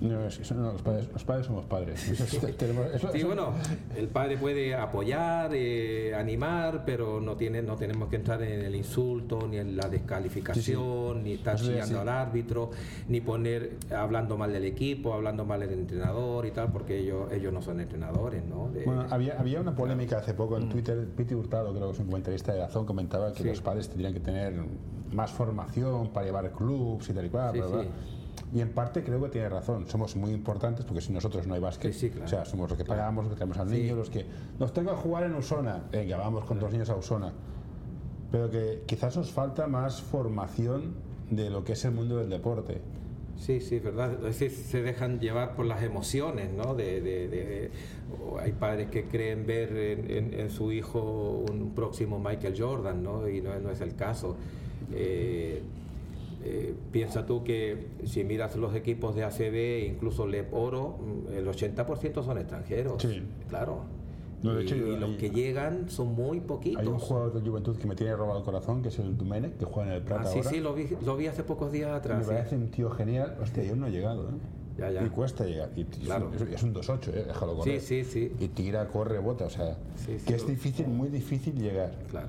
No, 0.00 0.24
es- 0.26 0.38
eso 0.38 0.54
no, 0.54 0.72
los, 0.72 0.82
padres, 0.82 1.08
los 1.12 1.24
padres 1.24 1.46
somos 1.46 1.64
padres. 1.64 2.08
Eso 2.08 2.24
es- 2.46 2.56
tenemos- 2.56 2.86
eso- 2.94 3.10
Sí, 3.12 3.18
eso- 3.18 3.26
bueno, 3.26 3.52
el 3.96 4.08
padre 4.08 4.36
puede 4.38 4.74
apoyar, 4.74 5.50
eh, 5.54 6.14
animar, 6.14 6.84
pero 6.86 7.20
no 7.20 7.36
tiene, 7.36 7.62
no 7.62 7.76
tenemos 7.76 8.08
que 8.08 8.16
entrar 8.16 8.40
en 8.42 8.60
el 8.64 8.74
insulto, 8.76 9.46
ni 9.48 9.56
en 9.58 9.76
la 9.76 9.88
descalificación, 9.88 11.22
ni 11.24 11.32
estar 11.32 11.56
chillando 11.56 12.00
al 12.00 12.08
árbitro, 12.08 12.70
ni 13.08 13.20
poner 13.20 13.72
hablando 13.94 14.36
mal 14.36 14.52
del 14.52 14.64
equipo, 14.64 15.12
hablando 15.14 15.44
mal 15.44 15.60
del 15.60 15.72
entrenador 15.72 16.46
y 16.46 16.50
tal, 16.52 16.70
porque 16.72 16.98
ellos, 16.98 17.30
ellos 17.32 17.52
no 17.52 17.60
son 17.62 17.80
entrenadores, 17.80 18.44
¿no? 18.44 18.68
De- 18.68 18.84
Bueno, 18.84 19.06
había, 19.10 19.38
había 19.38 19.60
una 19.60 19.74
polémica 19.74 20.18
hace 20.18 20.34
poco 20.34 20.56
en 20.56 20.68
Twitter. 20.68 21.06
Piti 21.16 21.34
Hurtado, 21.34 21.72
creo 21.74 21.86
que 21.88 21.92
es 21.94 21.98
un 21.98 22.06
comentarista 22.06 22.52
de 22.52 22.58
Dazón, 22.60 22.86
comentaba 22.86 23.32
que 23.32 23.44
los 23.44 23.60
padres 23.60 23.88
tendrían 23.88 24.12
que 24.12 24.20
tener 24.20 24.54
más 25.12 25.30
formación 25.30 26.08
para 26.12 26.26
llevar 26.26 26.50
clubs 26.52 27.08
y 27.08 27.12
tal 27.12 27.26
y 27.26 27.30
cual. 27.30 27.52
Sí. 27.54 27.88
Y 28.54 28.60
en 28.60 28.70
parte 28.72 29.04
creo 29.04 29.22
que 29.22 29.28
tiene 29.28 29.48
razón. 29.48 29.86
Somos 29.88 30.16
muy 30.16 30.30
importantes 30.30 30.84
porque 30.86 31.00
sin 31.02 31.14
nosotros 31.14 31.46
no 31.46 31.54
hay 31.54 31.60
básquet. 31.60 31.92
Sí, 31.92 31.98
sí, 32.00 32.10
claro. 32.10 32.24
O 32.24 32.28
sea, 32.28 32.44
somos 32.46 32.70
los 32.70 32.78
que 32.78 32.84
pagamos, 32.84 33.24
los 33.24 33.34
que 33.34 33.38
tenemos 33.38 33.58
al 33.58 33.70
niño, 33.70 33.94
los 33.96 34.08
que 34.08 34.24
nos 34.58 34.72
tengo 34.72 34.90
a 34.90 34.96
jugar 34.96 35.24
en 35.24 35.34
Usona. 35.34 35.82
Venga, 35.92 36.16
vamos 36.16 36.44
con 36.44 36.58
dos 36.58 36.72
niños 36.72 36.88
a 36.88 36.96
Usona. 36.96 37.32
Pero 38.32 38.50
que 38.50 38.82
quizás 38.86 39.16
nos 39.16 39.30
falta 39.30 39.66
más 39.66 40.00
formación 40.02 40.94
de 41.30 41.50
lo 41.50 41.62
que 41.64 41.72
es 41.74 41.84
el 41.84 41.92
mundo 41.92 42.16
del 42.18 42.30
deporte. 42.30 42.80
Sí, 43.36 43.60
sí, 43.60 43.78
verdad. 43.78 44.14
Es 44.14 44.38
decir, 44.38 44.50
se 44.50 44.82
dejan 44.82 45.20
llevar 45.20 45.54
por 45.54 45.64
las 45.66 45.82
emociones, 45.82 46.50
¿no? 46.52 46.74
De, 46.74 47.00
de- 47.00 47.28
de- 47.28 47.70
o 48.26 48.38
hay 48.38 48.52
padres 48.52 48.88
que 48.90 49.04
creen 49.04 49.46
ver 49.46 49.76
en, 49.76 50.10
en- 50.10 50.40
en 50.40 50.50
su 50.50 50.72
hijo 50.72 51.44
un 51.50 51.72
próximo 51.74 52.18
Michael 52.18 52.54
Jordan, 52.58 53.02
¿no? 53.02 53.28
Y 53.28 53.40
no, 53.40 53.56
no 53.60 53.70
es 53.70 53.80
el 53.80 53.94
caso. 53.94 54.36
Eh, 54.92 55.62
eh, 56.44 56.74
piensa 56.92 57.26
tú 57.26 57.42
que 57.44 57.88
si 58.04 58.24
miras 58.24 58.56
los 58.56 58.74
equipos 58.74 59.14
de 59.14 59.24
ACB, 59.24 59.88
incluso 59.88 60.26
LEP 60.26 60.52
Oro, 60.54 60.98
mm, 60.98 61.32
el 61.34 61.48
80% 61.48 62.22
son 62.22 62.38
extranjeros. 62.38 63.02
Sí. 63.02 63.22
Claro. 63.48 63.80
No, 64.42 64.54
de 64.54 64.62
y, 64.62 64.66
hecho, 64.66 64.76
yo- 64.76 64.86
y 64.86 64.96
los 64.96 65.10
hay- 65.10 65.16
que 65.16 65.30
llegan 65.30 65.88
son 65.90 66.14
muy 66.14 66.38
poquitos. 66.40 66.80
Hay 66.80 66.86
un 66.86 66.98
jugador 67.00 67.32
de 67.32 67.40
Juventud 67.48 67.76
que 67.76 67.88
me 67.88 67.96
tiene 67.96 68.14
robado 68.14 68.38
el 68.38 68.44
corazón, 68.44 68.82
que 68.82 68.88
es 68.88 68.98
el 69.00 69.16
Dumenech, 69.18 69.56
que 69.56 69.64
juega 69.64 69.90
en 69.90 69.96
el 69.96 70.02
Plata 70.02 70.22
Ah, 70.22 70.26
sí, 70.26 70.38
ahora. 70.38 70.50
sí, 70.50 70.60
lo 70.60 70.74
vi, 70.74 70.88
lo 71.04 71.16
vi 71.16 71.26
hace 71.26 71.42
pocos 71.42 71.72
días 71.72 71.90
Me 71.90 71.96
atrás. 71.96 72.24
sí. 72.24 72.30
parece 72.32 72.54
un 72.56 72.68
tío 72.70 72.88
genial. 72.90 73.36
Hostia, 73.42 73.64
yo 73.64 73.74
no 73.74 73.88
he 73.88 73.90
llegado, 73.90 74.28
¿eh? 74.28 74.32
Ya, 74.78 74.92
ya. 74.92 75.02
Y 75.04 75.08
cuesta 75.08 75.44
llegar. 75.44 75.70
Y, 75.74 75.82
Claro. 75.86 76.28
un- 76.28 76.54
es, 76.54 76.62
un 76.62 76.72
2-8, 76.72 77.10
¿eh? 77.12 77.24
Déjalo 77.26 77.54
Sí, 77.54 77.58
correr. 77.58 77.80
sí, 77.80 78.04
sí. 78.04 78.32
Y 78.38 78.46
tira, 78.46 78.86
corre, 78.86 79.18
bota. 79.18 79.46
O 79.46 79.50
sea, 79.50 79.76
Sí, 79.96 80.20
sí, 80.20 80.24
que 80.24 80.34
es 80.36 80.46
difícil, 80.46 80.86
muy 80.86 81.08
difícil 81.08 81.58
llegar. 81.60 81.90
Claro. 82.08 82.28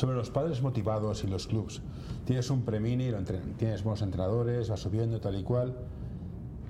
Sobre 0.00 0.16
los 0.16 0.30
padres 0.30 0.62
motivados 0.62 1.24
y 1.24 1.26
los 1.26 1.46
clubs. 1.46 1.82
Tienes 2.24 2.48
un 2.48 2.62
premini, 2.62 3.12
tienes 3.58 3.84
buenos 3.84 4.00
entrenadores, 4.00 4.70
vas 4.70 4.80
subiendo 4.80 5.20
tal 5.20 5.38
y 5.38 5.42
cual. 5.42 5.74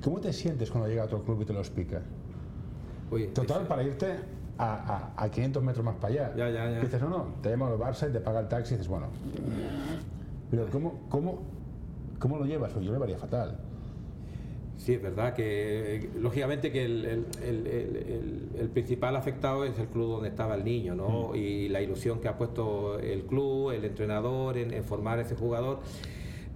¿Cómo 0.03 0.19
te 0.19 0.33
sientes 0.33 0.69
cuando 0.69 0.89
llega 0.89 1.03
a 1.03 1.05
otro 1.05 1.23
club 1.23 1.43
y 1.43 1.45
te 1.45 1.53
los 1.53 1.71
pica? 1.71 2.03
Uy, 3.09 3.29
Total, 3.29 3.69
para 3.69 3.85
irte 3.85 4.17
a, 4.59 5.13
a, 5.17 5.25
a 5.25 5.31
500 5.31 5.63
metros 5.63 5.85
más 5.85 5.95
para 5.95 6.13
allá. 6.13 6.35
Ya, 6.37 6.51
ya, 6.51 6.71
ya. 6.73 6.81
Dices, 6.81 7.01
no, 7.01 7.09
no, 7.09 7.27
te 7.41 7.51
llama 7.51 7.71
el 7.71 7.79
Barça 7.79 8.11
y 8.11 8.13
te 8.13 8.19
paga 8.19 8.41
el 8.41 8.49
taxi 8.49 8.75
y 8.75 8.79
dices, 8.79 8.89
bueno. 8.89 9.07
Pero 10.51 10.67
¿cómo, 10.69 11.03
cómo, 11.09 11.43
cómo 12.19 12.37
lo 12.37 12.47
llevas? 12.47 12.73
Pues 12.73 12.85
yo 12.85 12.91
lo 12.91 12.97
llevaría 12.97 13.17
fatal. 13.17 13.61
Sí, 14.81 14.95
es 14.95 15.03
verdad 15.03 15.35
que 15.35 15.97
eh, 15.97 16.11
lógicamente 16.19 16.73
que 16.73 16.85
el, 16.87 17.05
el- 17.05 17.27
el- 18.59 18.69
principal 18.71 19.15
afectado 19.15 19.65
es 19.67 19.79
el 19.79 19.89
club 19.89 20.09
donde 20.13 20.29
estaba 20.31 20.55
el 20.55 20.65
niño, 20.65 20.95
¿no? 20.95 21.35
Y 21.37 21.69
la 21.69 21.83
ilusión 21.83 22.19
que 22.21 22.29
ha 22.29 22.39
puesto 22.39 22.99
el 22.99 23.25
club, 23.25 23.73
el 23.73 23.85
entrenador 23.85 24.57
en, 24.57 24.73
en 24.73 24.83
formar 24.85 25.19
a 25.19 25.23
ese 25.23 25.35
jugador. 25.35 25.81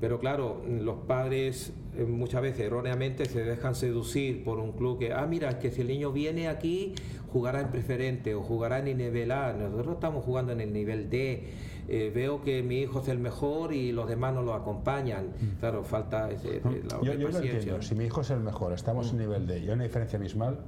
Pero 0.00 0.18
claro, 0.20 0.62
los 0.66 0.96
padres 1.06 1.72
eh, 1.98 2.04
muchas 2.04 2.40
veces 2.40 2.60
erróneamente 2.60 3.26
se 3.26 3.44
dejan 3.44 3.74
seducir 3.74 4.42
por 4.42 4.58
un 4.58 4.72
club 4.72 4.98
que, 4.98 5.12
ah, 5.12 5.26
mira, 5.26 5.50
es 5.50 5.56
que 5.56 5.70
si 5.70 5.82
el 5.82 5.88
niño 5.88 6.10
viene 6.10 6.48
aquí, 6.48 6.94
jugará 7.34 7.60
en 7.62 7.68
preferente 7.68 8.32
o 8.36 8.42
jugará 8.42 8.78
en 8.78 8.86
el 8.86 8.96
nivel 8.96 9.32
A. 9.32 9.52
Nosotros 9.52 9.94
estamos 9.96 10.24
jugando 10.24 10.52
en 10.52 10.60
el 10.60 10.72
nivel 10.72 11.10
D. 11.10 11.48
Eh, 11.88 12.12
veo 12.14 12.40
que 12.42 12.62
mi 12.62 12.78
hijo 12.78 13.00
es 13.00 13.08
el 13.08 13.18
mejor 13.18 13.74
y 13.74 13.90
los 13.90 14.08
demás 14.08 14.32
no 14.32 14.42
lo 14.42 14.54
acompañan. 14.54 15.32
Claro, 15.58 15.82
falta 15.82 16.30
ese- 16.30 16.60
la 16.88 16.98
Mm. 16.98 17.02
Yo, 17.04 17.12
yo 17.14 17.28
lo 17.28 17.38
entiendo. 17.38 17.82
Si 17.82 17.94
mi 17.96 18.04
hijo 18.04 18.20
es 18.20 18.30
el 18.30 18.38
mejor, 18.40 18.72
estamos 18.72 19.10
en 19.10 19.18
nivel 19.18 19.46
D 19.48 19.58
y 19.58 19.62
hay 19.64 19.70
una 19.70 19.82
diferencia 19.82 20.16
abismal, 20.16 20.60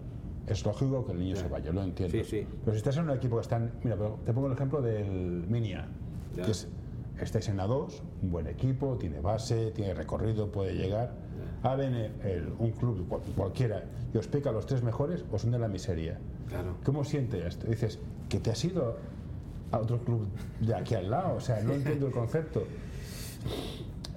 es 0.49 0.65
lógico 0.67 1.07
que 1.07 1.13
el 1.13 1.21
niño 1.21 1.37
se 1.37 1.47
vaya, 1.49 1.71
lo 1.73 1.83
entiendo. 1.85 2.19
Sí, 2.19 2.25
sí. 2.25 2.47
Pero 2.65 2.73
si 2.73 2.79
estás 2.79 2.97
en 2.97 3.05
un 3.05 3.11
equipo 3.17 3.37
que 3.37 3.43
están. 3.43 3.71
Mira, 3.85 3.97
pero 3.97 4.19
te 4.27 4.33
pongo 4.33 4.49
el 4.49 4.55
ejemplo 4.55 4.83
del 4.83 5.45
Minia, 5.49 5.87
que 6.35 6.51
es. 6.51 6.69
Estáis 7.21 7.49
en 7.49 7.59
A2, 7.61 8.03
un 8.23 8.31
buen 8.31 8.47
equipo, 8.49 8.97
tiene 8.99 9.21
base, 9.21 9.71
tiene 9.71 9.95
recorrido, 9.95 10.51
puede 10.53 10.75
llegar. 10.75 11.15
A 11.63 11.75
viene 11.75 12.11
el- 12.25 12.53
un 12.59 12.71
club 12.73 13.07
cual- 13.09 13.23
cualquiera 13.37 13.85
y 14.15 14.19
os 14.19 14.27
pica 14.29 14.51
a 14.51 14.53
los 14.53 14.67
tres 14.67 14.83
mejores, 14.83 15.25
os 15.33 15.45
hunde 15.45 15.59
la 15.59 15.69
miseria. 15.69 16.19
Claro. 16.49 16.77
¿Cómo 16.85 17.05
sientes 17.05 17.45
esto? 17.45 17.67
Dices, 17.67 17.99
que 18.29 18.39
te 18.39 18.51
has 18.51 18.65
ido 18.65 18.97
a 19.73 19.79
otro 19.79 19.99
club 19.99 20.27
de 20.61 20.75
aquí 20.75 20.95
al 20.95 21.11
lado, 21.11 21.35
o 21.37 21.41
sea, 21.41 21.61
no 21.63 21.73
entiendo 21.75 22.07
el 22.07 22.13
concepto. 22.13 22.65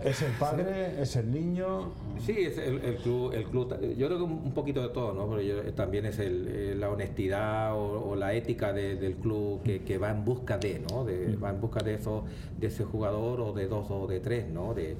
¿Es 0.03 0.21
el 0.21 0.31
padre? 0.33 1.01
¿Es 1.01 1.17
el 1.17 1.29
niño? 1.29 1.91
Sí, 2.25 2.31
es 2.37 2.57
el, 2.57 2.79
el 2.85 2.95
club, 2.97 3.33
el 3.33 3.43
club, 3.45 3.75
yo 3.97 4.07
creo 4.07 4.17
que 4.17 4.23
un 4.23 4.53
poquito 4.53 4.81
de 4.81 4.89
todo, 4.89 5.13
¿no? 5.13 5.27
Pero 5.27 5.41
yo- 5.41 5.73
también 5.73 6.05
es 6.05 6.19
el, 6.19 6.47
eh, 6.47 6.75
la 6.75 6.89
honestidad 6.89 7.75
o, 7.75 8.11
o 8.11 8.15
la 8.15 8.33
ética 8.33 8.71
de- 8.71 8.95
del 8.95 9.15
club 9.15 9.61
que, 9.63 9.81
que 9.81 9.97
va 9.97 10.11
en 10.11 10.23
busca 10.23 10.57
de, 10.57 10.81
¿no? 10.89 11.03
De, 11.03 11.35
va 11.35 11.49
en 11.49 11.59
busca 11.59 11.81
de 11.83 11.95
eso, 11.95 12.23
de 12.59 12.67
ese 12.67 12.85
jugador 12.85 13.41
o 13.41 13.51
de 13.51 13.67
dos 13.67 13.87
o 13.91 14.07
de 14.07 14.21
tres, 14.21 14.47
¿no? 14.49 14.73
De, 14.73 14.95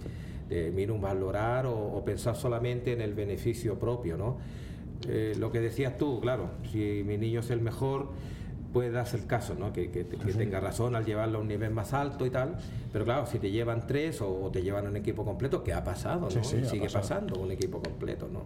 de 0.49 0.71
minimum 0.71 0.99
valorar 1.01 1.65
o, 1.67 1.75
o 1.77 2.03
pensar 2.03 2.35
solamente 2.35 2.91
en 2.93 3.01
el 3.01 3.13
beneficio 3.13 3.77
propio, 3.77 4.17
¿no? 4.17 4.37
Eh, 5.07 5.35
lo 5.37 5.51
que 5.51 5.59
decías 5.61 5.97
tú, 5.97 6.19
claro, 6.19 6.49
si 6.71 7.03
mi 7.05 7.17
niño 7.17 7.39
es 7.39 7.49
el 7.51 7.61
mejor, 7.61 8.07
puede 8.73 8.91
darse 8.91 9.17
el 9.17 9.25
caso, 9.25 9.55
¿no? 9.57 9.71
Que, 9.73 9.89
que- 9.91 10.05
que 10.05 10.33
tenga 10.33 10.59
razón 10.59 10.95
al 10.95 11.05
llevarlo 11.05 11.37
a 11.39 11.41
un 11.41 11.47
nivel 11.47 11.71
más 11.71 11.93
alto 11.93 12.25
y 12.25 12.29
tal, 12.29 12.57
pero 12.91 13.05
claro, 13.05 13.25
si 13.25 13.39
te 13.39 13.49
llevan 13.51 13.87
tres 13.87 14.21
o, 14.21 14.43
o 14.43 14.51
te 14.51 14.61
llevan 14.61 14.87
un 14.87 14.97
equipo 14.97 15.23
completo, 15.23 15.63
que 15.63 15.73
ha 15.73 15.83
pasado, 15.83 16.21
¿no? 16.21 16.29
Sí, 16.31 16.39
sí, 16.43 16.57
Y 16.57 16.65
ha 16.65 16.69
sigue 16.69 16.83
pasado. 16.85 17.01
pasando 17.01 17.39
un 17.39 17.51
equipo 17.51 17.79
completo, 17.81 18.27
¿no? 18.31 18.43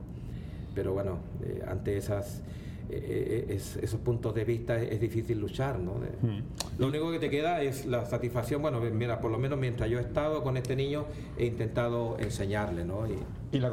Pero 0.76 0.94
bueno, 0.94 1.18
eh, 1.44 1.62
ante 1.68 1.98
esas 1.98 2.42
eh, 2.90 3.46
es- 3.50 3.78
esos 3.78 4.00
puntos 4.00 4.34
de 4.36 4.44
vista 4.46 4.78
es, 4.82 4.92
es 4.92 5.00
difícil 5.02 5.40
luchar, 5.40 5.80
¿no? 5.80 5.94
De- 6.00 6.10
Hmm. 6.28 6.44
Lo 6.78 6.88
único 6.88 7.12
que 7.12 7.20
te 7.20 7.30
queda 7.30 7.62
es 7.62 7.86
la 7.86 8.06
satisfacción, 8.06 8.62
bueno, 8.62 8.80
mira, 8.82 9.20
por 9.22 9.32
lo 9.32 9.38
menos 9.38 9.58
mientras 9.60 9.90
yo 9.90 9.98
he 10.00 10.02
estado 10.02 10.44
con 10.44 10.58
este 10.58 10.76
niño 10.76 11.06
he 11.38 11.46
intentado 11.46 12.18
enseñarle, 12.20 12.84
¿no? 12.86 13.08
Y, 13.08 13.18
Y 13.52 13.60
la, 13.60 13.72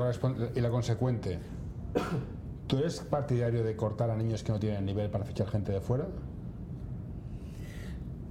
y 0.54 0.60
la 0.60 0.70
consecuente. 0.70 1.38
¿Tú 2.66 2.78
eres 2.78 3.00
partidario 3.00 3.64
de 3.64 3.74
cortar 3.74 4.10
a 4.10 4.16
niños 4.16 4.42
que 4.44 4.52
no 4.52 4.60
tienen 4.60 4.84
nivel 4.86 5.10
para 5.10 5.24
fichar 5.24 5.48
gente 5.48 5.72
de 5.72 5.80
fuera? 5.80 6.06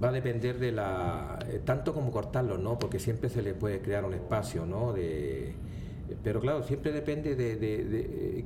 va 0.02 0.08
a 0.08 0.12
depender 0.12 0.58
de 0.58 0.72
la 0.72 1.38
eh, 1.46 1.60
tanto 1.62 1.92
como 1.92 2.10
cortarlo 2.10 2.56
no 2.56 2.78
porque 2.78 2.98
siempre 2.98 3.28
se 3.28 3.42
le 3.42 3.52
puede 3.52 3.80
crear 3.82 4.02
un 4.06 4.14
espacio 4.14 4.64
no 4.64 4.94
de 4.94 5.52
pero 6.24 6.40
claro 6.40 6.62
siempre 6.62 6.90
depende 6.90 7.36
de, 7.36 7.56
de- 7.56 7.84
de, 7.84 8.00
eh, 8.38 8.44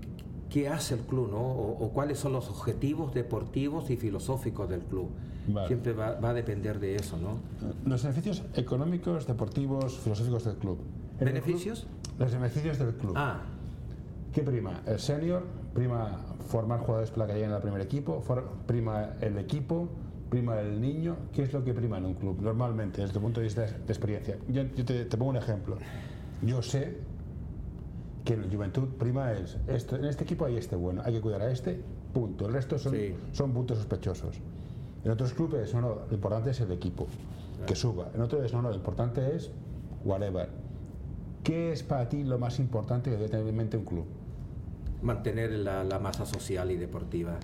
qué 0.55 0.69
hace 0.69 0.95
el 0.95 1.01
club 1.01 1.31
no 1.33 1.39
o, 1.41 1.85
o 1.85 1.89
cuáles 1.91 2.17
son 2.19 2.33
los 2.33 2.49
objetivos 2.49 3.13
deportivos 3.13 3.91
y 3.91 3.97
filosóficos 3.97 4.69
del 4.69 4.83
club 4.83 5.09
Vale. 5.49 5.67
siempre 5.67 5.93
va, 5.93 6.13
va 6.21 6.29
a 6.31 6.35
depender 6.35 6.79
de 6.79 6.95
eso 6.95 7.17
no 7.19 7.39
Los 7.85 8.03
beneficios 8.05 8.43
económicos, 8.55 9.27
deportivos, 9.27 9.99
filosóficos 9.99 10.45
del 10.45 10.55
club. 10.57 10.79
Beneficios 11.19 11.81
club, 11.81 12.21
los 12.21 12.33
beneficios 12.33 12.79
del 12.79 12.95
club. 12.95 13.13
ah 13.17 13.41
¿Qué 14.33 14.43
prima? 14.43 14.81
El 14.87 14.99
senior, 15.01 15.43
prima 15.75 16.19
formar 16.49 16.79
jugadores 16.81 17.11
para 17.11 17.27
que 17.29 17.35
lleguen 17.35 17.53
al 17.53 17.61
primer 17.63 17.81
equipo, 17.81 18.21
for- 18.21 18.49
prima 18.67 19.11
el 19.21 19.39
equipo, 19.39 19.89
prima 20.31 20.61
el 20.61 20.81
niño. 20.81 21.17
¿Qué 21.33 21.43
es 21.43 21.53
lo 21.53 21.63
que 21.65 21.73
prima 21.75 21.99
en 21.99 22.07
un 22.07 22.15
club? 22.15 22.41
Normalmente, 22.41 23.01
desde 23.03 23.15
el 23.17 23.21
punto 23.23 23.41
de 23.41 23.45
vista 23.47 23.63
de 23.63 23.69
experiencia. 23.93 24.37
Yo, 24.49 24.63
yo 24.77 24.85
te, 24.85 25.05
te 25.05 25.17
pongo 25.17 25.31
un 25.31 25.37
ejemplo. 25.37 25.77
Yo 26.43 26.63
sé 26.63 26.99
que 28.25 28.35
en 28.35 28.51
juventud 28.51 28.89
prima 28.99 29.33
es, 29.33 29.59
esto, 29.67 29.97
en 29.97 30.05
este 30.07 30.25
equipo 30.25 30.47
hay 30.47 30.57
este 30.57 30.77
bueno, 30.77 31.03
hay 31.05 31.13
que 31.15 31.21
cuidar 31.21 31.43
a 31.43 31.51
este, 31.51 31.81
punto. 32.13 32.47
El 32.47 32.55
resto 32.55 32.79
son, 32.79 32.93
Sí. 32.95 33.15
son 33.33 33.53
puntos 33.53 33.79
sospechosos. 33.79 34.37
En 35.05 35.11
otros 35.11 35.35
clubes, 35.35 35.75
no, 35.75 35.81
no, 35.83 35.95
lo 36.09 36.15
importante 36.15 36.51
es 36.51 36.61
el 36.61 36.73
equipo, 36.73 37.07
que 37.67 37.75
suba. 37.75 38.09
En 38.15 38.23
otros, 38.23 38.51
no, 38.55 38.63
no, 38.63 38.71
lo 38.71 38.75
importante 38.77 39.37
es 39.37 39.51
whatever. 40.05 40.49
¿Qué 41.43 41.73
es 41.73 41.83
para 41.83 42.09
ti 42.09 42.25
lo 42.25 42.39
más 42.39 42.59
importante 42.59 43.11
que 43.11 43.17
debe 43.17 43.29
tener 43.29 43.47
en 43.47 43.57
mente 43.57 43.77
un 43.77 43.85
club? 43.85 44.05
mantener 45.03 45.51
la, 45.53 45.85
la 45.85 45.99
masa 45.99 46.25
social 46.25 46.71
y 46.71 46.77
deportiva. 46.77 47.35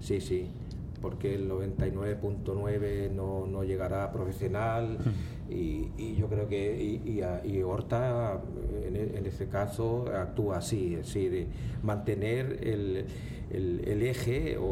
Sí, 0.00 0.20
sí, 0.20 0.48
porque 1.00 1.34
el 1.34 1.48
99.9 1.50 3.10
no, 3.10 3.46
no 3.46 3.64
llegará 3.64 4.04
a 4.04 4.12
profesional 4.12 4.98
y, 5.48 5.88
y 5.96 6.14
yo 6.18 6.28
creo 6.28 6.46
que 6.46 6.82
y, 6.82 7.10
y, 7.10 7.22
a- 7.22 7.40
y 7.44 7.62
Horta 7.62 8.40
en, 8.96 9.14
e- 9.14 9.18
en 9.18 9.26
ese 9.26 9.46
caso 9.48 10.06
actúa 10.14 10.58
así, 10.58 10.98
sí, 11.04 11.28
de 11.28 11.46
mantener 11.82 12.58
el, 12.62 13.04
el- 13.50 13.82
el 13.86 14.02
eje 14.02 14.56
o, 14.58 14.62
o- 14.64 14.66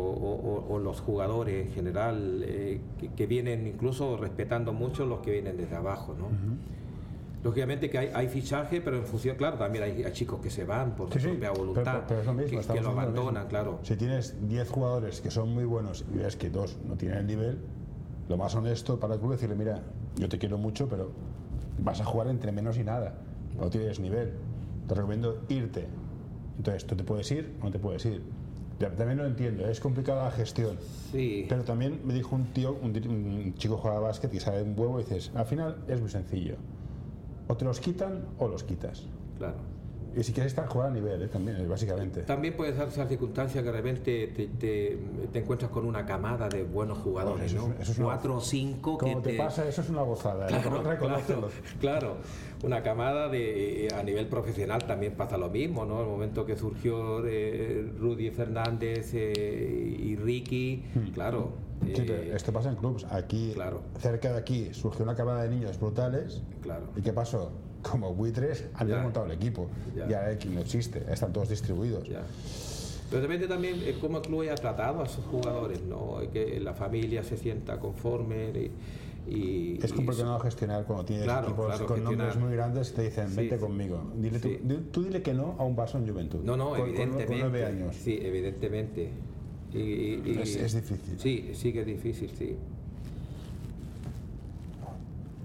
o- 0.69 0.75
o 0.75 0.79
los 0.79 1.01
jugadores 1.01 1.67
en 1.67 1.73
general 1.73 2.43
eh, 2.47 2.81
que, 2.99 3.09
que 3.13 3.27
vienen 3.27 3.67
incluso 3.67 4.17
respetando 4.17 4.73
mucho 4.73 5.07
los 5.07 5.21
que 5.21 5.31
vienen 5.31 5.57
desde 5.57 5.77
abajo, 5.77 6.15
¿no? 6.19 6.29
Lógicamente 7.45 7.91
que 7.91 7.99
hay, 7.99 8.11
hay 8.15 8.29
fichaje, 8.29 8.81
pero 8.81 8.97
en 8.97 9.05
función, 9.05 9.37
claro, 9.37 9.59
también 9.59 9.85
hay, 9.85 10.03
hay 10.03 10.13
chicos 10.13 10.41
que 10.41 10.49
se 10.49 10.65
van 10.65 10.97
por 10.97 11.13
Sí, 11.13 11.21
su 11.21 11.29
propia 11.29 11.53
pero- 11.53 11.61
voluntad, 11.67 12.03
pero 12.09 12.21
es 12.21 12.27
lo 12.27 12.33
mismo, 12.33 12.61
que- 12.73 12.81
lo 12.81 12.89
abandonan, 12.89 13.47
claro. 13.49 13.81
Si 13.83 13.97
tienes 13.97 14.49
10 14.49 14.71
jugadores 14.71 15.21
que 15.21 15.31
son 15.31 15.53
muy 15.53 15.65
buenos 15.65 16.07
y 16.15 16.17
ves 16.19 16.37
que 16.37 16.49
dos 16.49 16.79
no 16.89 16.97
tienen 16.97 17.19
el 17.19 17.27
nivel, 17.27 17.59
lo 18.31 18.39
más 18.39 18.55
honesto 18.55 18.99
para 18.99 19.15
el 19.15 19.21
club 19.21 19.35
es 19.35 19.41
decirle, 19.43 19.57
mira, 19.63 19.83
yo 20.17 20.27
te 20.31 20.39
quiero 20.39 20.57
mucho, 20.57 20.89
pero 20.89 21.11
vas 21.81 22.01
a 22.01 22.07
jugar 22.07 22.29
entre 22.29 22.51
menos 22.51 22.79
y 22.79 22.85
nada, 22.85 23.15
no 23.59 23.71
tienes 23.71 24.01
nivel. 24.01 24.33
Te 24.89 24.95
recomiendo 24.95 25.41
irte. 25.49 25.87
Entonces, 26.57 26.87
tú 26.87 26.95
te 26.95 27.05
puedes 27.05 27.31
ir 27.31 27.57
o 27.61 27.65
no 27.65 27.71
te 27.71 27.79
puedes 27.79 28.05
ir. 28.07 28.23
Ya, 28.81 28.91
También 28.91 29.19
lo 29.19 29.27
entiendo, 29.27 29.67
es 29.67 29.79
complicada 29.81 30.25
la 30.25 30.31
gestión. 30.33 30.77
Sí, 31.13 31.47
Pero 31.49 31.63
también 31.63 32.01
me 32.05 32.13
dijo 32.13 32.35
un 32.35 32.47
tío, 32.53 32.77
un, 32.83 32.91
un 33.09 33.55
chico 33.55 33.77
que 33.77 33.83
juega 33.83 33.97
a 33.99 34.01
básquet 34.01 34.35
y 34.35 34.41
sabe 34.41 34.63
un 34.63 34.79
huevo 34.79 34.99
y 35.01 35.05
dices, 35.05 35.31
al 35.35 35.47
final 35.47 35.77
es 35.87 36.01
muy 36.01 36.11
sencillo. 36.11 36.57
O 37.47 37.57
te 37.57 37.65
los 37.65 37.79
quitan 37.81 38.25
o 38.39 38.49
los 38.49 38.65
quitas. 38.65 39.07
claro. 39.39 39.57
Y 40.17 40.23
si 40.23 40.33
quieres 40.33 40.53
estar 40.53 40.67
jugar 40.69 40.91
a 40.91 40.93
nivel, 40.93 41.23
¿eh? 41.23 41.29
también, 41.29 41.57
eh, 41.59 41.67
básicamente. 41.67 42.23
También 42.23 42.55
puede 42.57 42.73
darse 42.73 43.01
la 43.01 43.09
circunstancia 43.09 43.63
que 43.63 43.67
de 43.67 43.73
repente 43.73 44.27
te, 44.29 44.47
te- 44.47 44.99
te 45.33 45.39
encuentras 45.41 45.71
con 45.71 45.85
una 45.87 46.07
camada 46.07 46.49
de 46.49 46.63
buenos 46.63 46.99
jugadores, 46.99 47.53
Eso 47.53 47.57
es- 47.63 47.69
¿no? 47.69 47.75
eso 47.81 47.93
es 47.93 47.99
una- 47.99 48.07
Cuatro 48.07 48.37
o 48.37 48.41
cinco 48.41 48.97
que 48.99 49.07
Como 49.13 49.23
te 49.23 49.35
pasa, 49.37 49.67
eso 49.67 49.81
es 49.81 49.89
una 49.91 50.03
gozada. 50.03 50.47
¿eh? 50.47 50.49
Claro, 50.63 50.83
Reconócelo. 50.83 51.49
claro, 51.49 51.49
claro. 51.81 52.17
una 52.63 52.83
camada 52.83 53.29
de 53.29 53.89
a 53.95 54.03
nivel 54.03 54.27
profesional 54.29 54.85
también 54.87 55.15
pasa 55.15 55.37
lo 55.37 55.51
mismo, 55.51 55.85
¿no? 55.85 56.01
El 56.01 56.07
momento 56.07 56.47
que 56.47 56.57
surgió 56.57 57.27
eh, 57.27 57.93
Rudy 57.99 58.31
Fernández 58.31 59.11
eh, 59.15 59.97
y 59.99 60.17
Ricky, 60.17 60.85
claro. 61.13 61.53
Hmm. 61.81 61.87
Sí, 61.87 61.93
eh, 62.03 62.05
pero 62.07 62.37
esto 62.37 62.53
pasa 62.53 62.71
en 62.71 62.77
clubs. 62.77 63.05
Aquí, 63.11 63.51
Claro. 63.55 63.83
cerca 63.99 64.33
de 64.33 64.39
aquí, 64.39 64.73
surgió 64.73 65.03
una 65.05 65.15
camada 65.15 65.43
de 65.43 65.51
niños 65.51 65.79
brutales. 65.79 66.43
Claro. 66.63 66.85
¿Y 66.97 67.03
qué 67.03 67.13
pasó? 67.13 67.51
Como 67.91 68.15
buitres 68.15 68.65
han 68.75 68.89
desmontado 68.89 69.27
el 69.27 69.33
equipo. 69.33 69.69
Ya. 69.97 70.09
Ya 70.09 70.27
aquí 70.27 70.49
no 70.49 70.61
existe, 70.61 71.05
están 71.11 71.33
todos 71.33 71.49
distribuidos. 71.51 72.09
Pero 73.11 73.23
depende 73.23 73.47
también 73.47 73.79
de 73.81 73.99
cómo 74.01 74.17
el 74.19 74.23
club 74.25 74.41
haya 74.41 74.55
tratado 74.55 75.03
a 75.03 75.09
sus 75.09 75.25
jugadores, 75.27 75.83
¿no? 75.83 76.19
Que 76.33 76.59
la 76.61 76.73
familia 76.75 77.23
se 77.23 77.37
sienta 77.37 77.79
conforme 77.79 78.51
y... 78.51 78.71
y- 79.31 79.79
Es 79.83 79.93
complicado 79.93 80.39
gestionar 80.41 80.85
cuando 80.85 81.05
tienes 81.05 81.25
Claro, 81.27 81.49
equipos 81.49 81.67
claro, 81.67 81.87
con 81.87 81.97
gestionar. 81.99 82.27
nombres 82.27 82.45
muy 82.45 82.53
grandes 82.57 82.93
te 82.95 83.03
dicen, 83.03 83.29
Sí, 83.31 83.49
sí. 83.51 83.57
conmigo. 83.57 84.03
Dile 84.17 84.41
tú, 84.41 84.49
Sí. 84.49 84.61
tú 84.91 85.03
dile 85.05 85.23
que 85.23 85.35
no 85.35 85.55
a 85.59 85.65
un 85.65 85.77
vaso 85.77 85.99
en 85.99 86.09
juventud. 86.09 86.41
No, 86.43 86.57
no, 86.57 86.71
con, 86.71 86.81
evidentemente. 86.81 87.27
Con 87.27 87.39
nueve 87.39 87.65
años. 87.67 87.95
Sí, 87.95 88.19
evidentemente. 88.21 89.11
Y- 89.75 90.39
Es- 90.41 90.57
es 90.57 90.75
difícil. 90.75 91.19
Sí, 91.21 91.51
sí 91.55 91.73
que 91.73 91.81
es 91.81 91.87
difícil, 91.87 92.31
sí. 92.37 92.57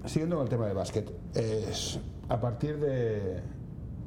Siguiendo 0.06 0.36
con 0.36 0.44
el 0.44 0.50
tema 0.50 0.66
del 0.66 0.74
básquet, 0.76 1.10
es, 1.34 1.98
a 2.30 2.40
partir 2.40 2.78
de 2.78 3.40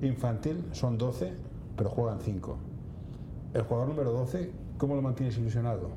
infantil 0.02 0.64
son 0.72 0.98
12, 0.98 1.34
pero 1.76 1.90
juegan 1.90 2.20
5. 2.22 2.58
El 3.54 3.62
jugador 3.64 3.90
número 3.90 4.12
12, 4.14 4.50
¿cómo 4.78 4.96
lo 4.96 5.02
mantienes 5.02 5.38
ilusionado? 5.38 5.92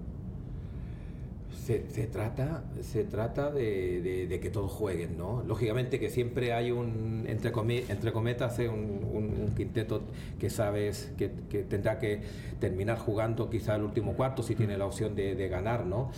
Se, 1.64 1.78
trata, 2.06 2.62
se 2.80 3.02
trata 3.04 3.50
de, 3.50 4.38
que 4.40 4.50
todos 4.50 4.70
jueguen, 4.70 5.16
¿no? 5.18 5.42
Lógicamente 5.46 5.98
que 5.98 6.10
siempre 6.10 6.52
hay 6.52 6.70
un, 6.70 7.24
entre, 7.26 7.50
cometas, 7.50 8.58
eh, 8.60 8.68
un, 8.68 9.52
quinteto 9.56 10.02
que 10.38 10.50
sabes 10.50 11.12
que, 11.16 11.28
tendrá 11.28 11.98
que 11.98 12.22
terminar 12.60 12.98
jugando 12.98 13.50
quizá 13.50 13.74
el 13.76 13.82
último 13.82 14.14
cuarto 14.14 14.44
si 14.44 14.54
tiene 14.54 14.76
la 14.78 14.86
opción 14.86 15.16
de 15.16 15.48
ganar, 15.48 15.86
¿no? 15.86 16.10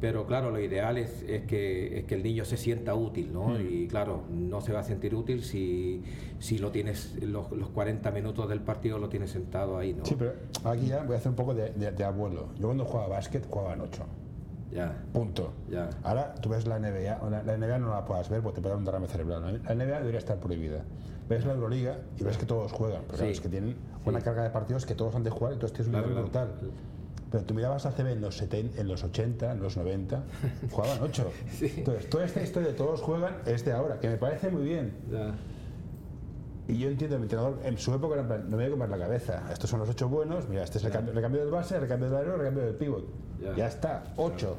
Pero 0.00 0.26
claro, 0.26 0.50
lo 0.50 0.58
ideal 0.58 0.96
es, 0.96 1.22
es 1.28 1.42
que, 1.42 1.98
es 1.98 2.04
que 2.06 2.14
el 2.14 2.22
niño 2.22 2.44
se 2.46 2.56
sienta 2.56 2.94
útil, 2.94 3.32
¿no? 3.32 3.60
Y 3.60 3.86
claro, 3.86 4.22
no 4.30 4.60
se 4.62 4.72
va 4.72 4.80
a 4.80 4.82
sentir 4.84 5.14
útil 5.14 5.42
si, 5.42 6.02
si 6.38 6.56
lo 6.58 6.70
tienes, 6.70 7.22
los, 7.22 7.50
los 7.52 7.68
40 7.68 8.10
minutos 8.10 8.48
del 8.48 8.60
partido 8.60 8.98
lo 8.98 9.10
tienes 9.10 9.30
sentado 9.30 9.76
ahí, 9.76 9.92
¿no? 9.92 10.06
Sí, 10.06 10.16
pero 10.18 10.32
aquí 10.64 10.86
ya 10.86 11.02
voy 11.02 11.16
a 11.16 11.18
hacer 11.18 11.28
un 11.30 11.36
poco 11.36 11.52
de, 11.54 11.70
de- 11.72 11.92
de 11.92 12.04
abuelo. 12.04 12.48
Yo 12.58 12.66
cuando 12.68 12.86
jugaba 12.86 13.08
básquet 13.08 13.46
jugaba 13.46 13.74
en 13.74 13.82
8. 13.82 14.02
Ya, 14.72 15.02
Punto. 15.12 15.52
ya. 15.68 15.90
Ahora 16.04 16.34
tú 16.36 16.48
ves 16.48 16.66
la 16.66 16.78
NBA, 16.78 17.28
la, 17.28 17.42
la 17.42 17.56
NBA 17.58 17.78
no 17.80 17.90
la 17.90 18.04
puedas 18.04 18.30
ver 18.30 18.40
porque 18.40 18.56
te 18.56 18.62
puede 18.62 18.72
dar 18.74 18.78
un 18.78 18.84
derrame 18.84 19.08
cerebral. 19.08 19.60
La 19.64 19.74
NBA 19.74 19.98
debería 19.98 20.18
estar 20.18 20.38
prohibida. 20.38 20.84
Ves 21.28 21.44
la 21.44 21.52
Euroliga 21.54 21.98
y 22.18 22.24
ves 22.24 22.38
que 22.38 22.46
todos 22.46 22.72
juegan, 22.72 23.02
pero 23.02 23.18
claro, 23.18 23.26
Sí. 23.26 23.32
es 23.32 23.40
que 23.40 23.48
tienen 23.48 23.76
una 24.06 24.20
carga 24.20 24.44
de 24.44 24.50
partidos 24.50 24.86
que 24.86 24.94
todos 24.94 25.14
han 25.14 25.24
de 25.24 25.30
jugar, 25.30 25.52
entonces 25.52 25.74
tienes 25.76 25.88
un 25.88 25.92
Claro, 26.00 26.08
nivel 26.14 26.30
claro. 26.30 26.48
brutal. 26.52 26.70
Pero 27.30 27.44
tú 27.44 27.54
mirabas 27.54 27.86
a 27.86 27.92
CB 27.92 28.08
en 28.12 28.20
los, 28.20 28.36
70, 28.36 28.80
en 28.80 28.88
los 28.88 29.04
80, 29.04 29.52
en 29.52 29.60
los 29.60 29.76
90, 29.76 30.22
jugaban 30.70 30.98
8. 31.00 31.30
Sí. 31.50 31.72
Entonces, 31.76 32.10
toda 32.10 32.24
esta 32.24 32.42
historia 32.42 32.68
de 32.68 32.74
todos 32.74 33.00
juegan 33.00 33.36
es 33.46 33.64
de 33.64 33.72
ahora, 33.72 34.00
que 34.00 34.08
me 34.08 34.16
parece 34.16 34.50
muy 34.50 34.64
bien. 34.64 34.92
ya. 35.10 35.34
Y 36.68 36.78
yo 36.78 36.88
entiendo, 36.88 37.16
mi 37.18 37.24
entrenador 37.24 37.58
en 37.64 37.76
su 37.78 37.92
época 37.92 38.14
era 38.14 38.22
en 38.22 38.28
plan, 38.28 38.42
no 38.44 38.56
me 38.56 38.62
voy 38.62 38.66
a 38.66 38.70
comer 38.70 38.88
la 38.90 38.98
cabeza. 38.98 39.42
Estos 39.52 39.68
son 39.68 39.80
los 39.80 39.88
8 39.88 40.08
buenos, 40.08 40.48
mira, 40.48 40.62
este 40.62 40.78
es 40.78 40.84
el 40.84 40.92
cambio, 40.92 41.10
el 41.10 41.16
recambio 41.16 41.40
del 41.40 41.50
base, 41.50 41.74
el 41.74 41.80
recambio 41.80 42.08
del 42.08 42.16
alero, 42.18 42.34
el 42.34 42.38
recambio 42.38 42.64
del 42.64 42.74
pivot. 42.76 43.04
Ya. 43.40 43.56
Ya, 43.56 43.66
está, 43.66 44.04
8. 44.16 44.56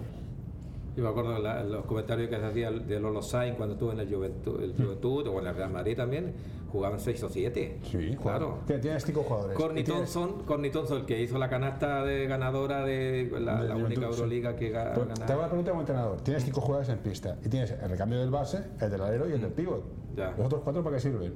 Yo 0.96 1.04
me 1.04 1.10
acuerdo 1.10 1.40
la- 1.40 1.64
los 1.64 1.86
comentarios 1.86 2.30
que 2.30 2.38
se 2.38 2.46
hacía 2.46 2.70
de 2.70 3.00
Lolo 3.00 3.22
Sainz 3.22 3.56
cuando 3.56 3.76
estuvo 3.76 3.94
en 3.94 4.00
el 4.02 4.14
Juventud, 4.14 4.62
el 4.62 4.74
Juventud 4.76 5.26
o 5.28 5.40
en 5.40 5.48
el 5.48 5.56
Real 5.56 5.72
Madrid 5.72 5.96
también, 5.96 6.34
jugaban 6.70 7.00
6 7.00 7.24
o 7.24 7.30
7. 7.30 7.80
Sí, 7.84 8.18
claro. 8.22 8.60
Que 8.68 8.78
tienes 8.78 9.06
5 9.06 9.24
jugadores. 9.24 9.58
Corny 9.58 9.84
Thompson, 9.86 10.44
Corny 10.44 10.70
Thompson, 10.70 11.00
el 11.00 11.06
que 11.06 11.22
hizo 11.22 11.38
la 11.38 11.48
canasta 11.50 12.04
de 12.04 12.28
ganadora 12.28 12.84
de 12.84 13.30
la, 13.40 13.62
de 13.62 13.68
la 13.70 13.76
Juventud, 13.76 13.86
única 13.86 14.02
sí. 14.08 14.14
Euroliga 14.14 14.56
que 14.58 14.74
ga- 14.74 14.92
Pero 14.94 15.06
gana. 15.08 15.26
Te 15.26 15.32
hago 15.32 15.42
la 15.42 15.48
pregunta 15.48 15.72
como 15.72 15.82
entrenador. 15.82 16.22
Tienes 16.22 16.44
5 16.44 16.60
jugadores 16.60 16.90
en 16.90 16.98
pista 17.00 17.38
y 17.44 17.48
tienes 17.48 17.72
el 17.72 17.90
recambio 17.90 18.20
del 18.20 18.30
base, 18.30 18.62
el 18.82 18.92
del 18.92 19.02
alero 19.02 19.30
y 19.30 19.34
el 19.34 19.42
del 19.42 19.52
pivot. 19.52 19.84
Mm. 19.86 20.18
Ya. 20.18 20.32
¿Los 20.38 20.46
otros 20.48 20.62
cuatro 20.62 20.84
para 20.84 20.98
qué 20.98 21.02
sirven? 21.02 21.34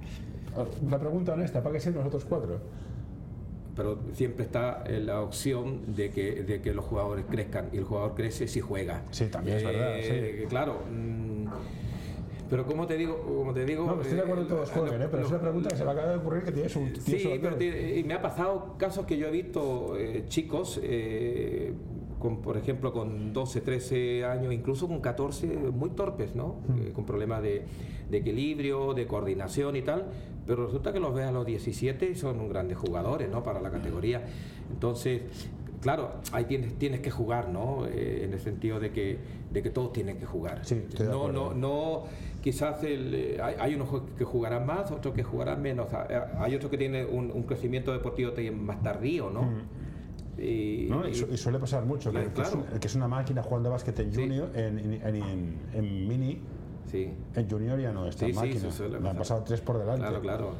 Una 0.82 0.98
pregunta 0.98 1.34
honesta, 1.34 1.62
¿para 1.62 1.74
qué 1.74 1.80
sirven 1.80 1.98
los 1.98 2.06
otros 2.08 2.24
cuatro? 2.24 2.58
Pero 3.78 3.96
siempre 4.12 4.44
está 4.44 4.82
eh, 4.88 4.98
la 4.98 5.20
opción 5.22 5.94
de 5.94 6.10
que, 6.10 6.42
de 6.42 6.60
que 6.60 6.74
los 6.74 6.84
jugadores 6.84 7.24
crezcan 7.30 7.68
y 7.72 7.76
el 7.76 7.84
jugador 7.84 8.14
crece 8.16 8.48
si 8.48 8.58
juega. 8.60 9.04
Sí, 9.12 9.26
también 9.26 9.58
es 9.58 9.64
verdad, 9.64 9.98
Eh, 10.00 10.46
Claro. 10.48 10.80
mm, 10.92 11.46
pero 12.50 12.66
como 12.66 12.88
te 12.88 12.96
digo, 12.96 13.20
como 13.24 13.54
te 13.54 13.64
digo, 13.64 13.86
No, 13.86 14.00
estoy 14.02 14.16
de 14.16 14.22
acuerdo 14.22 14.40
en 14.42 14.46
eh, 14.46 14.50
todos 14.50 14.70
jueguen, 14.72 14.98
lo- 14.98 15.04
¿eh? 15.04 15.08
pero 15.12 15.22
es 15.22 15.30
lo- 15.30 15.36
una 15.36 15.42
pregunta 15.44 15.68
que 15.70 15.76
se 15.76 15.84
me 15.84 15.90
acaba 15.92 16.08
de 16.10 16.16
ocurrir 16.16 16.42
que 16.42 16.50
tienes 16.52 16.74
un... 16.74 16.92
tienes 16.92 17.04
Sí, 17.22 17.28
un 17.28 17.40
pero 17.40 17.56
y 17.62 18.02
me 18.02 18.14
ha 18.14 18.20
pasado 18.22 18.74
casos 18.78 19.06
que 19.06 19.16
yo 19.16 19.28
he 19.28 19.30
visto 19.30 19.96
eh, 19.96 20.24
chicos, 20.26 20.80
eh, 20.82 21.72
con, 22.18 22.42
por 22.42 22.56
ejemplo, 22.56 22.92
con 22.92 23.32
12, 23.32 23.60
13 23.60 24.24
años, 24.24 24.52
incluso 24.52 24.88
con 24.88 25.00
14, 25.00 25.46
muy 25.46 25.90
torpes, 25.90 26.34
¿no? 26.34 26.56
Eh, 26.80 26.90
con 26.92 27.06
problemas 27.06 27.42
de, 27.44 27.62
de 28.10 28.18
equilibrio, 28.18 28.92
de 28.92 29.06
coordinación 29.06 29.76
y 29.76 29.82
tal, 29.82 30.06
pero 30.48 30.64
resulta 30.66 30.92
que 30.92 30.98
los 30.98 31.14
ves 31.14 31.26
a 31.26 31.30
los 31.32 31.46
17 31.46 32.10
y 32.10 32.14
son 32.16 32.48
grandes 32.48 32.78
jugadores, 32.78 33.28
¿no? 33.30 33.44
Para 33.44 33.60
la 33.60 33.70
categoría. 33.70 34.22
Entonces, 34.72 35.22
claro, 35.82 36.14
ahí 36.32 36.46
tienes, 36.46 36.74
tienes 36.78 37.00
que 37.00 37.10
jugar, 37.10 37.50
¿no? 37.50 37.86
Eh, 37.86 38.22
en 38.24 38.32
el 38.32 38.40
sentido 38.40 38.80
de 38.80 38.90
que, 38.90 39.18
de 39.52 39.62
que 39.62 39.70
todos 39.70 39.92
tienen 39.92 40.16
que 40.18 40.24
jugar. 40.26 40.64
Sí, 40.64 40.82
no, 41.00 41.30
no, 41.30 41.52
no, 41.54 42.04
quizás 42.42 42.82
el, 42.82 43.14
eh, 43.14 43.38
hay, 43.42 43.54
hay 43.60 43.74
unos 43.74 44.02
que 44.16 44.24
jugarán 44.24 44.64
más, 44.66 44.90
otros 44.90 45.14
que 45.14 45.22
jugarán 45.22 45.60
menos. 45.62 45.92
Ah, 45.92 46.06
Hay 46.38 46.54
otros 46.54 46.70
que 46.70 46.78
tienen 46.78 47.06
un, 47.12 47.30
un 47.30 47.42
crecimiento 47.42 47.92
deportivo 47.92 48.32
más 48.56 48.82
tardío, 48.82 49.30
¿no? 49.30 49.42
Y, 50.38 50.86
Mm. 50.86 50.90
¿no? 50.90 51.06
Y, 51.08 51.10
y- 51.10 51.14
su- 51.14 51.26
y 51.32 51.36
suele 51.36 51.58
pasar 51.58 51.84
mucho, 51.84 52.10
que, 52.10 52.18
Claro, 52.20 52.32
que 52.34 52.40
es, 52.42 52.48
claro. 52.48 52.64
un- 52.68 52.72
el 52.74 52.80
que 52.80 52.86
es 52.86 52.94
una 52.94 53.08
máquina 53.08 53.42
jugando 53.42 53.68
a 53.68 53.72
básquet 53.72 53.98
en 54.00 54.12
Sí. 54.14 54.20
junior, 54.22 54.50
en, 54.54 54.78
en, 54.78 54.92
en- 54.94 55.16
en- 55.16 55.58
en 55.74 56.08
mini, 56.08 56.40
sí, 56.90 57.08
en 57.34 57.50
junior 57.50 57.80
ya 57.80 57.92
no 57.92 58.06
es 58.06 58.16
tan 58.16 58.28
Sí, 58.28 58.32
sí, 58.34 58.38
máquina. 58.38 58.56
eso 58.58 58.72
suele 58.72 58.98
Me 58.98 59.10
han 59.10 59.16
pasado 59.16 59.42
tres 59.44 59.60
por 59.60 59.78
delante. 59.78 60.00
claro, 60.02 60.20
claro. 60.20 60.54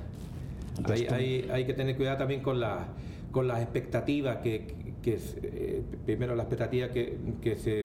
Entonces 0.76 1.00
Hay, 1.02 1.06
tú- 1.08 1.14
hay, 1.14 1.50
hay 1.52 1.66
que 1.66 1.74
tener 1.74 1.96
cuidado 1.96 2.18
también 2.18 2.42
con 2.42 2.60
la 2.60 2.86
con 3.32 3.46
las 3.46 3.60
expectativas 3.60 4.38
que, 4.38 4.94
que, 5.02 5.18
eh, 5.42 5.82
primero 6.06 6.34
la 6.34 6.44
expectativa 6.44 6.88
que, 6.88 7.18
que 7.42 7.56
se 7.56 7.82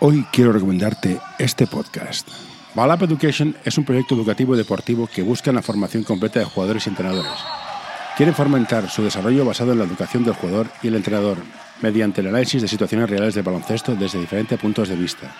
Hoy 0.00 0.26
quiero 0.32 0.52
recomendarte 0.52 1.18
este 1.38 1.66
podcast. 1.68 2.28
Balap 2.74 3.02
Education 3.02 3.54
es 3.64 3.78
un 3.78 3.84
proyecto 3.84 4.16
educativo 4.16 4.54
y 4.54 4.58
deportivo 4.58 5.06
que 5.06 5.22
busca 5.22 5.52
la 5.52 5.62
formación 5.62 6.02
completa 6.02 6.40
de 6.40 6.46
jugadores 6.46 6.86
y 6.86 6.90
entrenadores. 6.90 7.30
Quieren 8.16 8.34
fomentar 8.34 8.88
su 8.90 9.04
desarrollo 9.04 9.44
basado 9.44 9.72
en 9.72 9.78
la 9.78 9.84
educación 9.84 10.24
del 10.24 10.34
jugador 10.34 10.66
y 10.82 10.88
el 10.88 10.96
entrenador, 10.96 11.38
mediante 11.80 12.20
el 12.20 12.26
análisis 12.26 12.60
de 12.60 12.66
situaciones 12.68 13.08
reales 13.08 13.34
de 13.34 13.42
baloncesto 13.42 13.94
desde 13.94 14.18
diferentes 14.20 14.58
puntos 14.58 14.88
de 14.88 14.96
vista. 14.96 15.32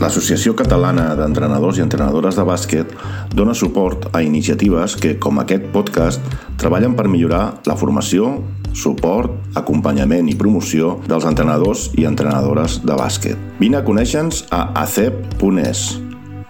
L'Associació 0.00 0.54
Catalana 0.56 1.10
d'Entrenadors 1.18 1.76
i 1.76 1.82
Entrenadores 1.84 2.38
de 2.38 2.44
Bàsquet 2.48 2.94
dona 3.36 3.52
suport 3.52 4.06
a 4.16 4.22
iniciatives 4.24 4.96
que, 4.96 5.18
com 5.20 5.42
aquest 5.42 5.66
podcast, 5.74 6.24
treballen 6.60 6.96
per 6.96 7.04
millorar 7.12 7.42
la 7.68 7.76
formació, 7.76 8.32
suport, 8.72 9.34
acompanyament 9.60 10.30
i 10.32 10.38
promoció 10.40 10.94
dels 11.04 11.28
entrenadors 11.28 11.90
i 12.00 12.08
entrenadores 12.08 12.80
de 12.80 12.96
bàsquet. 12.96 13.48
Vine 13.60 13.82
a 13.82 13.84
conèixer-nos 13.84 14.46
a 14.48 14.70
acep.es. 14.86 15.90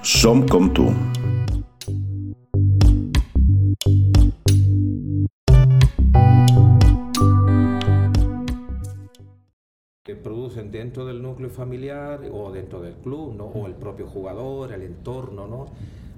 Som 0.06 0.46
com 0.46 0.70
tu. 0.70 0.92
Dentro 10.90 11.04
del 11.06 11.22
núcleo 11.22 11.48
familiar 11.50 12.20
o 12.32 12.50
dentro 12.50 12.82
del 12.82 12.94
club, 12.94 13.32
¿no? 13.36 13.44
o 13.44 13.66
el 13.68 13.74
propio 13.74 14.08
jugador, 14.08 14.72
el 14.72 14.82
entorno. 14.82 15.46
¿no? 15.46 15.66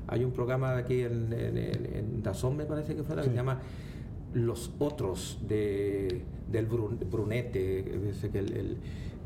Hay 0.09 0.25
un 0.25 0.31
programa 0.33 0.79
aquí 0.79 1.03
en, 1.03 1.31
en, 1.31 1.59
en- 1.59 2.23
Dazón, 2.23 2.57
me 2.57 2.65
parece 2.65 2.97
que 2.97 3.03
fuera, 3.03 3.21
que 3.23 3.29
se 3.29 3.35
llama 3.35 3.61
Los 4.33 4.71
Otros, 4.79 5.39
de, 5.47 6.23
del 6.51 6.67
Brun- 6.71 6.99
Brunete, 7.11 7.83
dice 7.83 8.31
que 8.31 8.39
el, 8.39 8.53
el- 8.57 8.77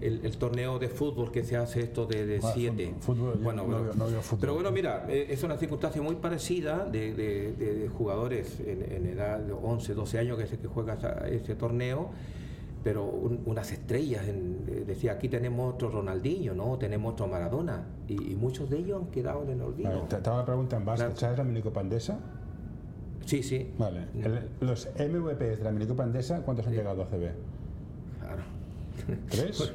el- 0.01 0.27
el 0.27 0.37
torneo 0.37 0.79
de 0.81 0.89
fútbol 0.89 1.31
que 1.31 1.45
se 1.45 1.57
hace 1.57 1.81
esto 1.81 2.07
de, 2.07 2.27
de 2.27 2.41
Ah, 2.43 2.51
siete. 2.53 2.93
fútbol, 2.99 3.35
fútbol, 3.35 3.57
yo 3.57 3.95
no 3.95 4.11
no. 4.11 4.21
Pero 4.41 4.55
bueno, 4.55 4.71
mira, 4.73 5.07
eh, 5.09 5.29
es 5.31 5.43
una 5.45 5.57
circunstancia 5.57 6.03
muy 6.03 6.17
parecida 6.17 6.85
de, 6.87 7.15
de- 7.15 7.53
de- 7.53 7.89
jugadores 7.89 8.59
en, 8.67 8.83
en 8.93 9.07
edad 9.07 9.39
de 9.39 9.53
11, 9.53 9.95
12 9.95 10.19
años 10.19 10.39
que, 10.39 10.47
se, 10.49 10.59
que 10.59 10.67
juega 10.67 10.95
esa- 10.95 11.29
ese 11.29 11.55
torneo, 11.55 12.11
pero 12.87 13.05
un- 13.05 13.43
unas 13.47 13.73
estrellas. 13.73 14.29
en- 14.29 14.65
eh, 14.69 14.85
decía, 14.87 15.11
aquí 15.15 15.29
tenemos 15.29 15.75
otro 15.75 15.91
Ronaldinho, 15.91 16.55
¿no? 16.55 16.79
Tenemos 16.79 17.15
otro 17.15 17.27
Maradona, 17.27 17.83
y, 18.07 18.31
y 18.33 18.37
muchos 18.37 18.71
de 18.71 18.79
ellos 18.79 19.03
han 19.03 19.11
quedado 19.11 19.43
en 19.43 19.51
el 19.51 19.63
olvido. 19.63 19.91
Vale, 19.91 20.03
te, 20.09 20.17
te 20.19 20.29
hago 20.31 20.39
la 20.39 20.45
pregunta 20.45 20.77
en 20.77 20.85
básquet. 20.85 21.07
Claro. 21.09 21.21
¿Sabes 21.21 21.39
la 21.39 21.43
minicopa 21.45 21.81
andesa? 21.81 22.21
Sí, 23.25 23.43
sí. 23.43 23.73
Vale. 23.77 24.05
El- 24.15 24.49
los 24.61 24.87
MVPs 24.97 25.59
de 25.59 25.65
la 25.65 25.73
minicopa 25.73 26.05
andesa, 26.05 26.43
¿cuántos 26.43 26.65
han 26.69 26.75
llegado 26.75 27.03
a 27.03 27.07
CB? 27.07 27.33
Claro, 28.21 28.43
¿Tres? 29.31 29.73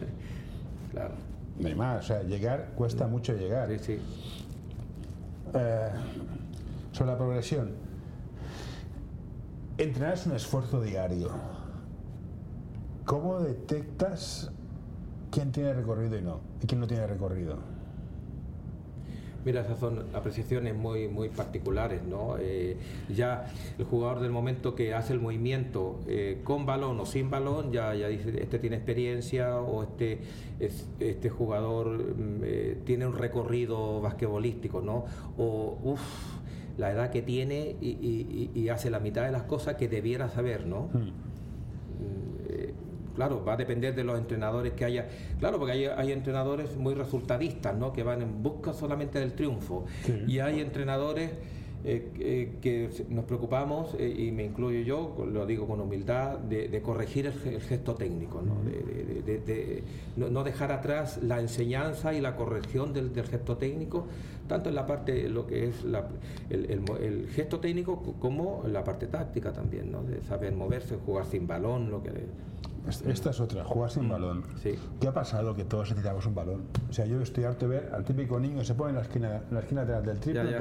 claro. 0.94 1.14
No 1.60 1.68
hay 1.68 1.76
más. 1.76 2.06
O 2.06 2.08
sea, 2.08 2.24
llegar 2.24 2.70
cuesta 2.76 3.08
mucho 3.08 3.34
llegar. 3.36 3.68
Sí, 3.72 3.78
sí. 3.80 3.98
Eh, 5.54 5.90
sobre 6.94 7.12
la 7.12 7.18
progresión. 7.18 7.72
Entrenar 9.78 10.14
es 10.14 10.26
un 10.28 10.32
esfuerzo 10.34 10.80
diario. 10.82 11.30
¿Cómo 13.12 13.42
detectas 13.42 14.50
quién 15.32 15.52
tiene 15.52 15.74
recorrido 15.74 16.18
y 16.18 16.22
no? 16.22 16.40
Y 16.64 16.66
quién 16.66 16.80
no 16.80 16.88
tiene 16.88 17.06
recorrido. 17.08 17.58
Mira, 19.44 19.60
esas 19.64 19.80
son 19.80 20.06
apreciaciones 20.14 20.78
muy, 20.78 21.10
muy 21.10 21.28
particulares, 21.28 22.04
¿no? 22.04 22.38
Eh, 22.40 22.78
ya 23.14 23.52
el 23.78 23.84
jugador 23.84 24.22
del 24.22 24.32
momento 24.32 24.76
que 24.76 24.94
hace 24.94 25.12
el 25.12 25.20
movimiento 25.20 26.00
eh, 26.08 26.40
con 26.46 26.66
balón 26.66 26.98
o 27.02 27.06
sin 27.06 27.30
balón, 27.30 27.74
ya, 27.74 27.94
ya 27.96 28.08
dice, 28.08 28.42
este 28.42 28.60
tiene 28.60 28.78
experiencia 28.78 29.60
o 29.60 29.84
este, 29.84 30.22
es- 30.62 30.88
este 31.02 31.30
jugador 31.30 31.88
mm, 32.16 32.40
eh, 32.44 32.78
tiene 32.86 33.06
un 33.08 33.18
recorrido 33.18 34.00
basquetbolístico, 34.00 34.80
¿no? 34.80 35.04
O, 35.38 35.78
uff, 35.84 36.02
la 36.78 36.90
edad 36.94 37.10
que 37.12 37.22
tiene 37.22 37.76
y, 37.82 37.90
y- 37.90 38.52
y- 38.56 38.58
y 38.62 38.70
hace 38.70 38.90
la 38.90 39.02
mitad 39.02 39.26
de 39.26 39.34
las 39.34 39.44
cosas 39.44 39.76
que 39.76 39.90
debiera 39.90 40.30
saber, 40.30 40.66
¿no? 40.66 40.88
Eh, 40.96 41.12
claro, 43.16 43.44
va 43.44 43.54
a 43.54 43.58
depender 43.58 43.96
de 43.96 44.04
los 44.04 44.18
entrenadores 44.18 44.74
que 44.74 44.86
haya. 44.86 45.08
Claro, 45.40 45.58
porque 45.58 45.74
hay, 45.74 45.86
hay 45.86 46.12
entrenadores 46.12 46.76
muy 46.78 46.94
resultadistas, 46.94 47.76
¿no? 47.76 47.94
Que 47.94 48.04
van 48.04 48.22
en 48.22 48.44
busca 48.44 48.74
solamente 48.74 49.20
del 49.20 49.34
triunfo. 49.34 49.86
Sí. 50.06 50.24
Y 50.28 50.40
hay 50.40 50.60
entrenadores 50.60 51.32
eh, 51.84 52.12
eh, 52.20 52.58
que 52.62 52.92
nos 53.10 53.26
preocupamos, 53.26 53.96
eh, 53.98 54.08
y 54.08 54.32
me 54.32 54.44
incluyo 54.44 54.82
yo, 54.82 55.26
lo 55.26 55.48
digo 55.48 55.66
con 55.66 55.82
humildad, 55.82 56.38
de, 56.38 56.80
corregir 56.84 57.26
el, 57.26 57.60
gesto 57.60 57.96
técnico, 57.96 58.40
¿no? 58.44 58.58
De, 58.64 59.84
no, 60.16 60.44
dejar 60.44 60.72
atrás 60.72 61.20
la 61.24 61.40
enseñanza 61.40 62.14
y 62.14 62.22
la 62.22 62.36
corrección 62.36 62.94
del, 62.94 63.12
gesto 63.26 63.58
técnico, 63.58 64.06
tanto 64.48 64.70
en 64.70 64.76
la 64.76 64.86
parte, 64.86 65.28
lo 65.28 65.48
que 65.48 65.70
es 65.70 65.76
el, 66.52 67.28
gesto 67.34 67.60
técnico 67.60 68.00
como 68.20 68.62
en 68.64 68.74
la 68.74 68.84
parte 68.84 69.08
táctica 69.08 69.52
también, 69.52 69.92
¿no? 69.92 70.04
de 70.04 70.22
saber 70.22 70.54
moverse, 70.54 70.98
jugar 71.04 71.26
sin 71.26 71.48
balón, 71.48 71.90
lo 71.90 72.04
que... 72.04 72.12
Esta 72.88 73.30
es 73.30 73.40
otra, 73.40 73.64
jugar 73.64 73.92
sin 73.92 74.08
mm, 74.08 74.10
balón. 74.10 74.44
Sí. 74.62 74.76
¿Qué 75.00 75.08
ha 75.08 75.14
pasado? 75.14 75.56
Que 75.56 75.66
todos 75.66 75.90
necesitamos 75.90 76.26
un 76.26 76.36
balón. 76.36 76.64
O 76.90 76.94
sea, 76.94 77.06
yo 77.06 77.22
estoy 77.22 77.44
harto 77.44 77.68
de 77.68 77.80
ver 77.80 77.92
al 77.94 78.04
típico 78.04 78.40
niño 78.40 78.60
que 78.60 78.66
se 78.66 78.74
pone 78.74 78.90
en 78.90 78.96
la 78.96 79.02
esquina, 79.04 79.42
en 79.50 79.54
la 79.54 79.60
esquina 79.60 79.86
del 79.86 80.20
triple 80.20 80.58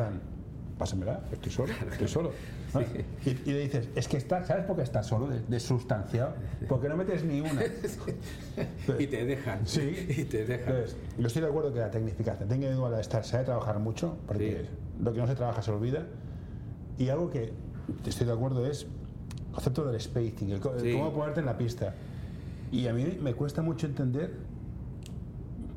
pásamela, 0.81 1.21
estoy 1.31 1.53
solo, 1.53 1.73
estoy 1.93 2.09
solo. 2.09 2.33
Y, 3.27 3.53
le 3.53 3.61
dices, 3.61 3.89
es 3.97 4.07
que 4.09 4.17
está, 4.17 4.45
¿sabes 4.45 4.65
por 4.65 4.77
qué 4.77 4.83
estás 4.83 5.07
solo? 5.07 5.27
De, 5.27 5.61
sustanciado, 5.61 6.35
porque 6.69 6.89
no 6.89 6.97
metes 6.97 7.25
ni 7.25 7.41
una. 7.41 7.63
y 8.99 9.07
te 9.07 9.25
dejan. 9.27 9.67
Sí. 9.67 10.07
Y 10.21 10.25
te 10.25 10.47
dejan. 10.47 10.75
yo 11.19 11.27
estoy 11.27 11.43
de 11.43 11.49
acuerdo 11.49 11.73
que 11.75 11.81
la 11.81 11.91
tecnificación, 11.91 12.49
tengo 12.49 12.89
que 12.89 12.95
de 12.97 13.01
estar, 13.01 13.25
se 13.25 13.37
ha 13.37 13.39
de 13.41 13.45
trabajar 13.47 13.79
mucho, 13.81 14.17
porque 14.27 14.67
lo 15.03 15.13
que 15.13 15.19
no 15.19 15.27
se 15.27 15.35
trabaja 15.35 15.61
se 15.63 15.71
olvida. 15.71 16.07
Y 16.97 17.09
algo 17.09 17.29
que 17.29 17.53
estoy 18.07 18.27
de 18.27 18.33
acuerdo 18.33 18.65
es 18.67 18.85
el 18.85 19.55
concepto 19.55 19.85
del 19.85 20.01
spacing, 20.01 20.51
el, 20.51 20.61
cómo 20.61 21.13
ponerte 21.13 21.41
en 21.41 21.47
la 21.47 21.59
pista. 21.59 21.95
Y 22.73 22.87
a 22.87 22.93
mí 22.93 23.19
me 23.21 23.35
cuesta 23.35 23.63
mucho 23.63 23.87
entender 23.87 24.37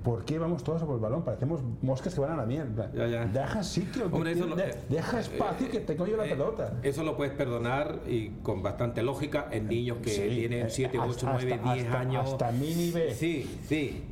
¿por 0.04 0.26
qué 0.26 0.38
vamos 0.38 0.64
todos 0.64 0.82
a 0.82 0.86
por 0.86 0.96
el 0.96 1.02
balón? 1.02 1.24
Parecemos 1.24 1.62
moscas 1.82 2.14
que 2.14 2.20
van 2.20 2.32
a 2.32 2.38
la 2.38 2.46
mierda. 2.46 2.88
Deja 2.88 3.64
sitio, 3.64 4.10
deja 4.90 5.20
espacio 5.20 5.70
que 5.70 5.80
te 5.80 5.96
coño 5.96 6.18
la 6.18 6.26
eh, 6.26 6.30
pelota. 6.30 6.74
Eso 6.84 7.04
lo 7.04 7.16
puedes 7.16 7.34
perdonar 7.34 8.02
y 8.08 8.30
con 8.44 8.62
bastante 8.62 9.02
lógica 9.02 9.48
en 9.52 9.68
niños 9.68 9.98
que 10.04 10.12
tienen 10.12 10.70
7, 10.70 11.00
8, 11.00 11.30
9, 11.32 11.60
10 11.74 11.90
años. 11.90 12.32
Hasta 12.32 12.52
mini 12.52 12.92
B. 12.92 13.14
Sí, 13.14 13.60
sí. 13.68 14.04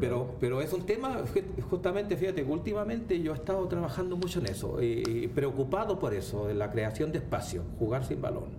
Pero, 0.00 0.34
pero, 0.38 0.60
es 0.60 0.70
un 0.74 0.84
tema, 0.84 1.22
justamente, 1.70 2.16
fíjate, 2.16 2.44
que 2.44 2.50
últimamente 2.50 3.22
yo 3.22 3.32
he 3.32 3.34
estado 3.34 3.66
trabajando 3.68 4.18
mucho 4.18 4.38
en 4.40 4.46
eso, 4.46 4.82
y 4.82 5.28
preocupado 5.28 5.98
por 5.98 6.12
eso, 6.12 6.50
en 6.50 6.58
la 6.58 6.70
creación 6.70 7.10
de 7.10 7.18
espacio, 7.18 7.62
jugar 7.78 8.04
sin 8.04 8.20
balón. 8.20 8.50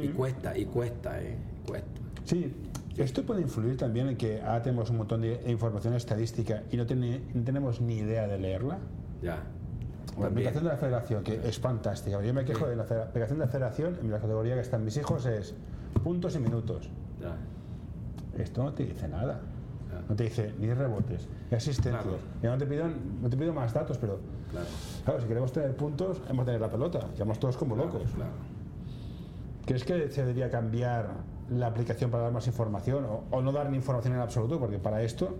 Y 0.00 0.08
cuesta, 0.08 0.56
y 0.56 0.66
cuesta, 0.66 1.20
eh, 1.20 1.36
cuesta. 1.66 2.00
Sí, 2.24 2.52
esto 2.96 3.24
puede 3.24 3.40
influir 3.40 3.76
también 3.76 4.08
en 4.08 4.16
que 4.16 4.40
ahora 4.42 4.62
tenemos 4.62 4.90
un 4.90 4.98
montón 4.98 5.22
de 5.22 5.40
información 5.46 5.94
estadística 5.94 6.62
y 6.70 6.76
no, 6.76 6.86
tenemos 6.86 7.80
ni 7.80 7.96
idea 7.98 8.26
de 8.26 8.38
leerla. 8.38 8.78
Ya. 9.22 9.42
La 10.18 10.26
aplicación 10.26 10.64
de 10.64 10.70
la 10.70 10.76
federación, 10.76 11.24
que 11.24 11.40
es 11.42 11.58
fantástica. 11.58 12.20
Yo 12.22 12.34
me 12.34 12.44
quejo 12.44 12.66
de 12.66 12.76
la 12.76 12.82
aplicación 12.82 13.38
de 13.38 13.46
la 13.46 13.50
federación, 13.50 13.98
en 14.02 14.10
la 14.10 14.20
categoría 14.20 14.54
que 14.54 14.60
están 14.60 14.84
mis 14.84 14.96
hijos 14.96 15.24
es 15.26 15.54
puntos 16.04 16.36
y 16.36 16.38
minutos. 16.38 16.90
Ya. 17.20 17.36
Esto 18.42 18.62
no 18.62 18.72
te 18.72 18.84
dice 18.84 19.08
nada. 19.08 19.40
No 20.08 20.16
te 20.16 20.24
dice 20.24 20.54
ni 20.58 20.72
rebotes, 20.72 21.28
ni 21.50 21.56
asistencias. 21.56 22.04
no 22.42 22.58
te, 22.58 22.66
pido, 22.66 22.86
no 23.20 23.28
te 23.28 23.36
pido 23.36 23.52
más 23.52 23.72
datos, 23.72 23.98
pero 23.98 24.20
claro. 24.50 25.20
si 25.20 25.28
queremos 25.28 25.52
tener 25.52 25.76
puntos, 25.76 26.20
hemos 26.28 26.44
de 26.44 26.52
tener 26.52 26.60
la 26.60 26.70
pelota. 26.70 27.08
Llevamos 27.12 27.38
todos 27.38 27.56
como 27.56 27.76
locos. 27.76 28.02
¿Crees 29.64 29.84
que 29.84 30.10
se 30.10 30.22
debería 30.22 30.50
cambiar 30.50 31.10
la 31.58 31.66
aplicación 31.66 32.10
para 32.10 32.24
dar 32.24 32.32
más 32.32 32.46
información 32.46 33.06
o, 33.30 33.42
no 33.42 33.52
dar 33.52 33.70
ni 33.70 33.76
información 33.76 34.14
en 34.14 34.20
absoluto, 34.20 34.58
porque 34.58 34.78
para 34.78 35.02
esto 35.02 35.36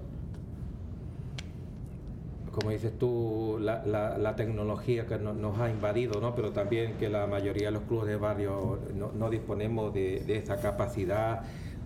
como 2.52 2.70
dices 2.70 2.98
tú, 2.98 3.58
la, 3.60 3.82
la, 3.86 4.36
tecnología 4.36 5.06
que 5.06 5.18
nos 5.18 5.58
ha 5.58 5.70
invadido, 5.70 6.20
¿no? 6.20 6.34
pero 6.34 6.52
también 6.52 6.98
que 6.98 7.08
la 7.08 7.26
mayoría 7.26 7.68
de 7.68 7.72
los 7.72 7.82
clubes 7.84 8.08
de 8.08 8.16
barrio 8.16 8.78
no, 8.94 9.30
disponemos 9.30 9.92
de, 9.94 10.22
esa 10.36 10.56
capacidad 10.58 11.40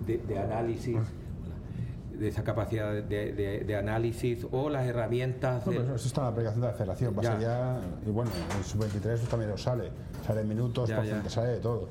de, 0.04 0.38
análisis. 0.38 0.96
de 2.18 2.28
esa 2.28 2.42
capacidad 2.42 2.92
de, 2.92 3.76
análisis 3.78 4.44
o 4.50 4.68
las 4.68 4.86
herramientas. 4.86 5.64
No, 5.66 5.72
eso 5.72 5.94
está 5.94 6.22
en 6.22 6.24
la 6.24 6.32
aplicación 6.32 6.60
de 6.60 6.66
la 6.66 6.74
federación. 6.74 7.14
ya. 7.40 7.80
y 8.04 8.10
bueno, 8.10 8.32
en 8.56 8.64
sub-23 8.64 9.18
también 9.28 9.50
lo 9.50 9.58
sale. 9.58 9.90
Sale 10.26 10.40
en 10.40 10.48
minutos, 10.48 10.90
por 10.90 11.30
sale 11.30 11.52
de 11.52 11.60
todo. 11.60 11.88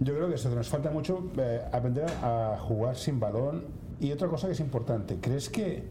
Yo 0.00 0.14
creo 0.14 0.28
que 0.28 0.36
eso, 0.36 0.48
nos 0.54 0.68
falta 0.68 0.90
mucho 0.90 1.30
eh, 1.38 1.60
aprender 1.72 2.06
a 2.22 2.56
jugar 2.60 2.96
sin 2.96 3.18
balón. 3.18 3.64
Y 4.00 4.12
otra 4.12 4.28
cosa 4.28 4.46
que 4.46 4.52
es 4.52 4.60
importante, 4.60 5.18
¿crees 5.20 5.48
que 5.48 5.82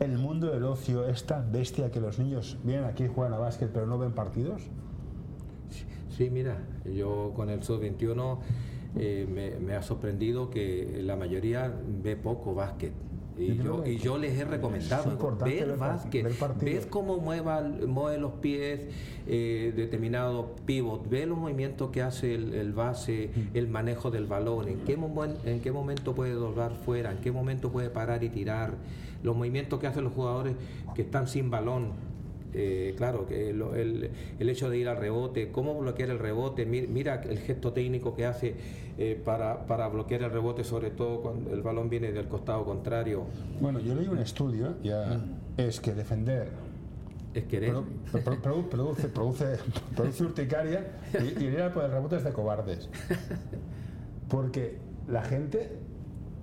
el 0.00 0.18
mundo 0.18 0.48
del 0.48 0.64
ocio 0.64 1.06
es 1.06 1.24
tan 1.24 1.52
bestia 1.52 1.90
que 1.90 2.00
los 2.00 2.18
niños 2.18 2.58
vienen 2.64 2.84
aquí 2.84 3.04
y 3.04 3.08
juegan 3.08 3.32
a 3.32 3.38
básquet 3.38 3.70
pero 3.72 3.86
no 3.86 3.96
ven 3.96 4.12
partidos? 4.12 4.62
Sí, 6.16 6.30
mira, 6.30 6.56
yo 6.84 7.32
con 7.36 7.50
el 7.50 7.62
sub-21 7.62 8.38
eh, 8.96 9.58
me, 9.60 9.74
ha 9.74 9.82
sorprendido 9.82 10.48
que 10.48 11.00
la 11.02 11.14
mayoría 11.14 11.72
ve 12.02 12.16
poco 12.16 12.54
básquet. 12.54 12.92
Y 13.38 13.56
yo, 13.56 13.86
y 13.86 13.98
yo 13.98 14.16
les 14.16 14.38
he 14.38 14.44
recomendado 14.44 15.16
ver 15.44 15.76
básquet, 15.76 16.26
ver 16.58 16.88
cómo 16.88 17.18
mueva, 17.18 17.60
mueve 17.62 18.18
los 18.18 18.32
pies, 18.32 18.80
eh, 19.26 19.74
determinado 19.76 20.54
pivot, 20.64 21.08
ve 21.08 21.26
los 21.26 21.36
movimientos 21.36 21.90
que 21.90 22.00
hace 22.00 22.34
el, 22.34 22.72
base, 22.72 23.30
mm. 23.34 23.56
el 23.56 23.68
manejo 23.68 24.10
del 24.10 24.26
balón, 24.26 24.68
en 24.68 24.78
qué, 24.80 24.98
en 25.44 25.60
qué 25.60 25.70
momento 25.70 26.14
puede 26.14 26.32
doblar 26.32 26.72
fuera, 26.72 27.12
en 27.12 27.18
qué 27.18 27.30
momento 27.30 27.70
puede 27.70 27.90
parar 27.90 28.24
y 28.24 28.30
tirar, 28.30 28.74
los 29.22 29.36
movimientos 29.36 29.78
que 29.80 29.86
hacen 29.86 30.04
los 30.04 30.14
jugadores 30.14 30.54
que 30.94 31.02
están 31.02 31.28
sin 31.28 31.50
balón, 31.50 31.92
eh, 32.54 32.94
claro, 32.96 33.26
que 33.26 33.50
el, 33.50 34.10
el, 34.38 34.48
hecho 34.48 34.70
de 34.70 34.78
ir 34.78 34.88
al 34.88 34.96
rebote, 34.96 35.50
cómo 35.50 35.78
bloquear 35.78 36.10
el 36.10 36.18
rebote, 36.18 36.64
mira, 36.66 37.22
el 37.22 37.38
gesto 37.38 37.72
técnico 37.72 38.14
que 38.14 38.26
hace 38.26 38.54
eh, 38.98 39.20
para, 39.22 39.66
para, 39.66 39.88
bloquear 39.88 40.22
el 40.22 40.30
rebote, 40.30 40.64
sobre 40.64 40.90
todo 40.90 41.20
cuando 41.20 41.52
el 41.52 41.62
balón 41.62 41.90
viene 41.90 42.12
del 42.12 42.28
costado 42.28 42.64
contrario. 42.64 43.24
Bueno, 43.60 43.78
yo 43.80 43.94
leí 43.94 44.08
un 44.08 44.18
estudio, 44.18 44.76
ya 44.82 45.06
mm. 45.06 45.60
es 45.60 45.80
que 45.80 45.92
defender 45.94 46.48
es 47.34 47.44
querer. 47.44 47.74
produce, 48.42 49.08
produce, 49.08 49.58
produce 49.96 50.24
urticaria 50.24 50.92
y, 51.20 51.44
y 51.44 51.46
ir 51.48 51.60
a 51.60 51.72
por 51.72 51.84
el 51.84 51.90
rebote 51.90 52.16
es 52.16 52.24
de 52.24 52.32
cobardes. 52.32 52.88
Porque 54.28 54.78
la 55.08 55.22
gente 55.22 55.78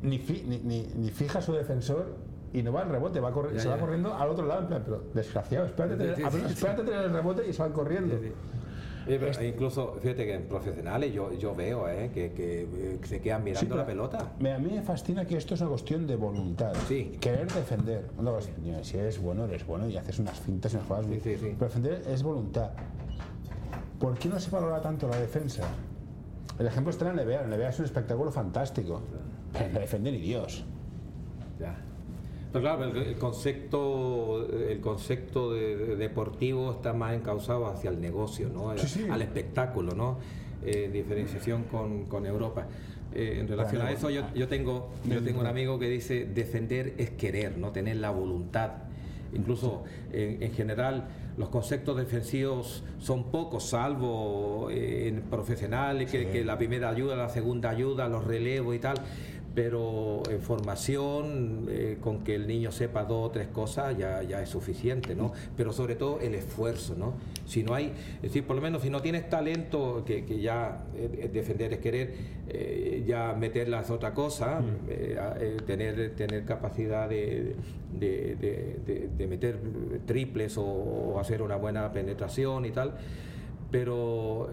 ni, 0.04 0.20
ni, 0.20 0.88
ni 0.96 1.10
fija 1.10 1.42
su 1.42 1.54
defensor 1.54 2.16
y 2.54 2.62
no 2.62 2.72
va 2.72 2.84
al 2.84 2.90
rebote, 2.90 3.20
va 3.20 3.34
se 3.58 3.68
va 3.68 3.78
corriendo 3.78 4.14
al 4.14 4.30
otro 4.30 4.46
lado, 4.46 4.62
en 4.62 4.68
plan, 4.68 4.82
pero 4.86 5.04
desgraciado, 5.14 5.66
espérate, 5.66 5.98
tener, 5.98 6.20
espérate 6.22 6.84
tener 6.84 7.06
el 7.06 7.12
rebote 7.12 7.48
y 7.48 7.52
se 7.52 7.64
van 7.64 7.72
corriendo. 7.72 8.16
incluso, 9.42 9.98
fíjate 10.00 10.26
que 10.26 10.36
en 10.36 10.44
profesionales 10.44 11.12
yo, 11.12 11.34
yo 11.34 11.56
veo 11.56 11.90
eh, 11.90 12.12
que, 12.14 12.32
que, 12.32 13.00
se 13.08 13.20
quedan 13.20 13.44
mirando 13.44 13.76
la 13.76 13.86
pelota. 13.86 14.20
a 14.20 14.60
mí 14.60 14.70
me 14.72 14.82
fascina 14.84 15.26
que 15.26 15.36
esto 15.36 15.56
es 15.56 15.62
una 15.62 15.72
cuestión 15.72 16.06
de 16.06 16.16
voluntad. 16.16 16.74
Sí. 16.88 17.18
Querer 17.20 17.52
defender. 17.52 18.06
si 18.84 18.98
eres 18.98 19.20
bueno, 19.20 19.46
eres 19.46 19.66
bueno 19.66 19.90
y 19.90 19.98
haces 19.98 20.20
unas 20.20 20.40
fintas 20.40 20.74
y 20.74 20.76
unas 20.76 20.88
jugadas. 20.88 21.08
Pero 21.24 21.58
defender 21.58 22.04
es 22.08 22.22
voluntad. 22.22 22.70
¿Por 24.00 24.18
qué 24.20 24.30
no 24.30 24.40
se 24.40 24.52
valora 24.52 24.80
tanto 24.80 25.08
la 25.08 25.18
defensa? 25.18 25.64
El 26.60 26.68
ejemplo 26.68 26.92
está 26.92 27.10
en 27.10 27.16
la 27.16 27.24
NBA. 27.24 27.48
La 27.48 27.58
NBA 27.58 27.70
es 27.70 27.80
un 27.80 27.86
espectáculo 27.86 28.32
fantástico. 28.32 29.02
Pero 29.54 29.74
no 29.74 29.80
defiende 29.80 30.12
ni 30.12 30.20
Dios. 30.20 30.66
Ya. 31.60 31.76
Pero 32.54 32.62
claro, 32.62 32.86
el, 32.86 33.16
concepto, 33.16 34.48
el 34.48 34.80
concepto 34.80 35.54
de, 35.54 35.96
deportivo 35.96 36.72
está 36.72 36.94
más 36.94 37.16
encauzado 37.16 37.66
hacia 37.66 37.90
el 37.90 38.00
negocio, 38.00 38.48
¿no? 38.48 38.70
al 38.70 39.22
espectáculo, 39.24 39.96
¿no? 39.96 40.20
Eh, 40.64 40.90
diferenciación 40.94 41.64
con, 41.64 42.06
con 42.06 42.28
Europa. 42.28 42.68
Eh, 43.16 43.38
en 43.40 43.48
relación 43.48 43.82
a 43.82 43.92
eso, 43.92 44.12
yo, 44.12 44.22
yo, 44.36 44.48
tengo, 44.48 44.92
yo 45.04 45.24
tengo 45.24 45.42
un 45.42 45.48
amigo 45.48 45.80
que 45.80 45.90
dice, 45.90 46.26
defender 46.26 46.94
es 47.00 47.10
querer, 47.10 47.58
no 47.58 47.72
tener 47.72 47.96
la 47.96 48.12
voluntad. 48.12 48.72
Incluso 49.34 49.84
en, 50.12 50.52
general 50.52 51.08
los 51.38 51.50
conceptos 51.50 51.98
defensivos 51.98 52.84
son 53.00 53.32
pocos, 53.32 53.64
salvo 53.64 54.70
eh, 54.70 55.08
en 55.08 55.22
profesionales, 55.24 56.12
que, 56.12 56.28
que, 56.28 56.46
la 56.46 56.56
primera 56.56 56.90
ayuda, 56.90 57.16
la 57.16 57.30
segunda 57.30 57.72
ayuda, 57.72 58.08
los 58.08 58.24
relevos 58.24 58.76
y 58.76 58.80
tal 58.80 58.98
pero 59.56 60.24
en 60.30 60.42
formación, 60.42 61.68
eh, 61.70 61.98
con 62.02 62.24
que 62.24 62.36
el 62.36 62.48
niño 62.48 62.72
sepa 62.72 63.04
dos 63.04 63.30
o 63.30 63.32
tres 63.32 63.48
cosas 63.48 63.96
ya, 63.98 64.24
ya 64.24 64.42
es 64.42 64.50
suficiente, 64.50 65.16
¿no? 65.16 65.32
Pero 65.56 65.72
sobre 65.72 65.96
todo 65.96 66.20
el 66.22 66.34
esfuerzo, 66.34 66.96
¿no? 66.98 67.14
Si 67.46 67.62
no 67.62 67.76
hay, 67.76 67.94
es 68.16 68.22
decir, 68.24 68.46
por 68.46 68.56
lo 68.56 68.62
menos 68.62 68.82
si 68.82 68.90
no 68.90 69.02
tienes 69.02 69.30
talento, 69.30 70.04
que, 70.06 70.26
que 70.26 70.40
ya 70.40 70.86
eh, 70.96 71.30
defender 71.32 71.74
es 71.74 71.80
querer, 71.80 72.14
eh, 72.50 73.04
ya 73.06 73.34
meterla 73.34 73.82
es 73.82 73.92
otra 73.92 74.14
cosa, 74.14 74.60
mm. 74.60 75.66
tener, 75.66 76.16
tener 76.16 76.46
capacidad 76.46 77.08
de, 77.08 77.56
de, 77.92 79.10
de, 79.16 79.28
meter 79.28 79.60
triples 80.06 80.58
o, 80.58 80.64
o 80.64 81.20
hacer 81.20 81.42
una 81.42 81.58
buena 81.58 81.92
penetración 81.92 82.66
y 82.66 82.72
tal, 82.72 82.94
pero 83.70 84.50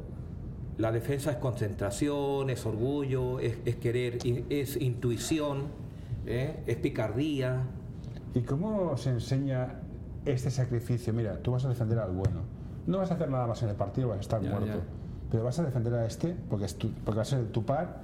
la 0.80 0.90
defensa 0.92 1.30
es 1.32 1.36
concentración, 1.36 2.50
es 2.50 2.64
orgullo, 2.66 3.38
es, 3.38 3.56
querer, 3.76 4.18
es 4.48 4.76
intuición, 4.80 5.64
¿eh? 6.26 6.62
es 6.66 6.76
picardía. 6.76 7.62
¿Y 8.34 8.40
cómo 8.40 8.96
se 8.96 9.10
enseña 9.10 9.80
este 10.24 10.50
sacrificio, 10.50 11.12
mira, 11.12 11.38
tú 11.42 11.52
vas 11.52 11.64
a 11.64 11.68
defender 11.68 11.98
al 11.98 12.12
bueno. 12.12 12.40
No 12.86 12.98
vas 12.98 13.10
a 13.10 13.14
hacer 13.14 13.28
nada 13.30 13.46
más 13.46 13.62
en 13.62 13.68
el 13.70 13.74
partido, 13.76 14.08
vas 14.08 14.18
a 14.18 14.20
estar 14.20 14.40
Ya, 14.42 14.50
muerto. 14.50 14.66
ya. 14.78 14.84
Pero 15.30 15.44
vas 15.44 15.58
a 15.58 15.64
defender 15.64 15.94
a 15.94 16.06
este 16.06 16.34
porque, 16.48 16.64
es 16.64 16.74
tu- 16.76 16.90
porque 17.04 17.16
va 17.16 17.22
a 17.22 17.26
ser 17.26 17.46
tu 17.48 17.64
par. 17.64 18.00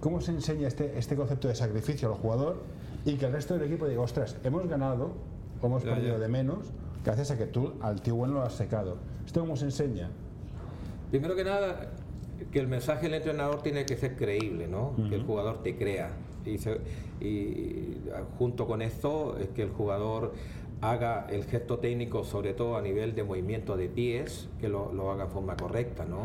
¿Cómo 0.00 0.20
se 0.20 0.32
enseña 0.32 0.66
este, 0.68 0.98
este 0.98 1.14
concepto 1.16 1.48
de 1.48 1.54
sacrificio 1.54 2.08
al 2.08 2.14
jugador 2.14 2.62
y 3.04 3.14
que 3.14 3.26
el 3.26 3.32
resto 3.32 3.54
del 3.54 3.64
equipo 3.64 3.86
diga, 3.86 4.00
ostras, 4.00 4.36
hemos 4.42 4.66
ganado 4.68 5.12
o 5.60 5.66
hemos 5.66 5.84
Ya, 5.84 5.94
perdido 5.94 6.14
ya. 6.14 6.18
de 6.20 6.28
menos 6.28 6.66
gracias 7.04 7.30
a 7.30 7.38
que 7.38 7.46
tú 7.46 7.74
al 7.82 8.00
tío 8.00 8.16
bueno 8.16 8.34
lo 8.34 8.42
has 8.42 8.54
secado? 8.54 8.96
¿Esto 9.26 9.40
cómo 9.40 9.56
se 9.56 9.66
enseña? 9.66 10.08
Primero 11.12 11.36
que 11.36 11.44
nada, 11.44 11.92
que 12.50 12.58
el 12.58 12.66
mensaje 12.66 13.02
del 13.02 13.14
entrenador 13.14 13.62
tiene 13.62 13.86
que 13.86 13.96
ser 13.96 14.16
creíble, 14.16 14.66
¿no? 14.66 14.94
Que 15.08 15.14
el 15.14 15.22
jugador 15.22 15.62
te 15.62 15.76
crea. 15.76 16.10
Y, 16.44 16.58
se- 16.58 16.80
y 17.20 17.98
junto 18.38 18.66
con 18.66 18.82
esto 18.82 19.38
es 19.38 19.48
que 19.50 19.62
el 19.62 19.70
jugador 19.70 20.32
haga 20.80 21.28
el 21.30 21.44
gesto 21.44 21.78
técnico, 21.78 22.24
sobre 22.24 22.54
todo 22.54 22.76
a 22.76 22.82
nivel 22.82 23.14
de 23.14 23.22
movimiento 23.22 23.76
de 23.76 23.88
pies, 23.88 24.48
que 24.60 24.68
lo, 24.68 24.92
lo 24.92 25.12
haga 25.12 25.24
en 25.26 25.30
forma 25.30 25.54
correcta, 25.56 26.04
¿no? 26.04 26.22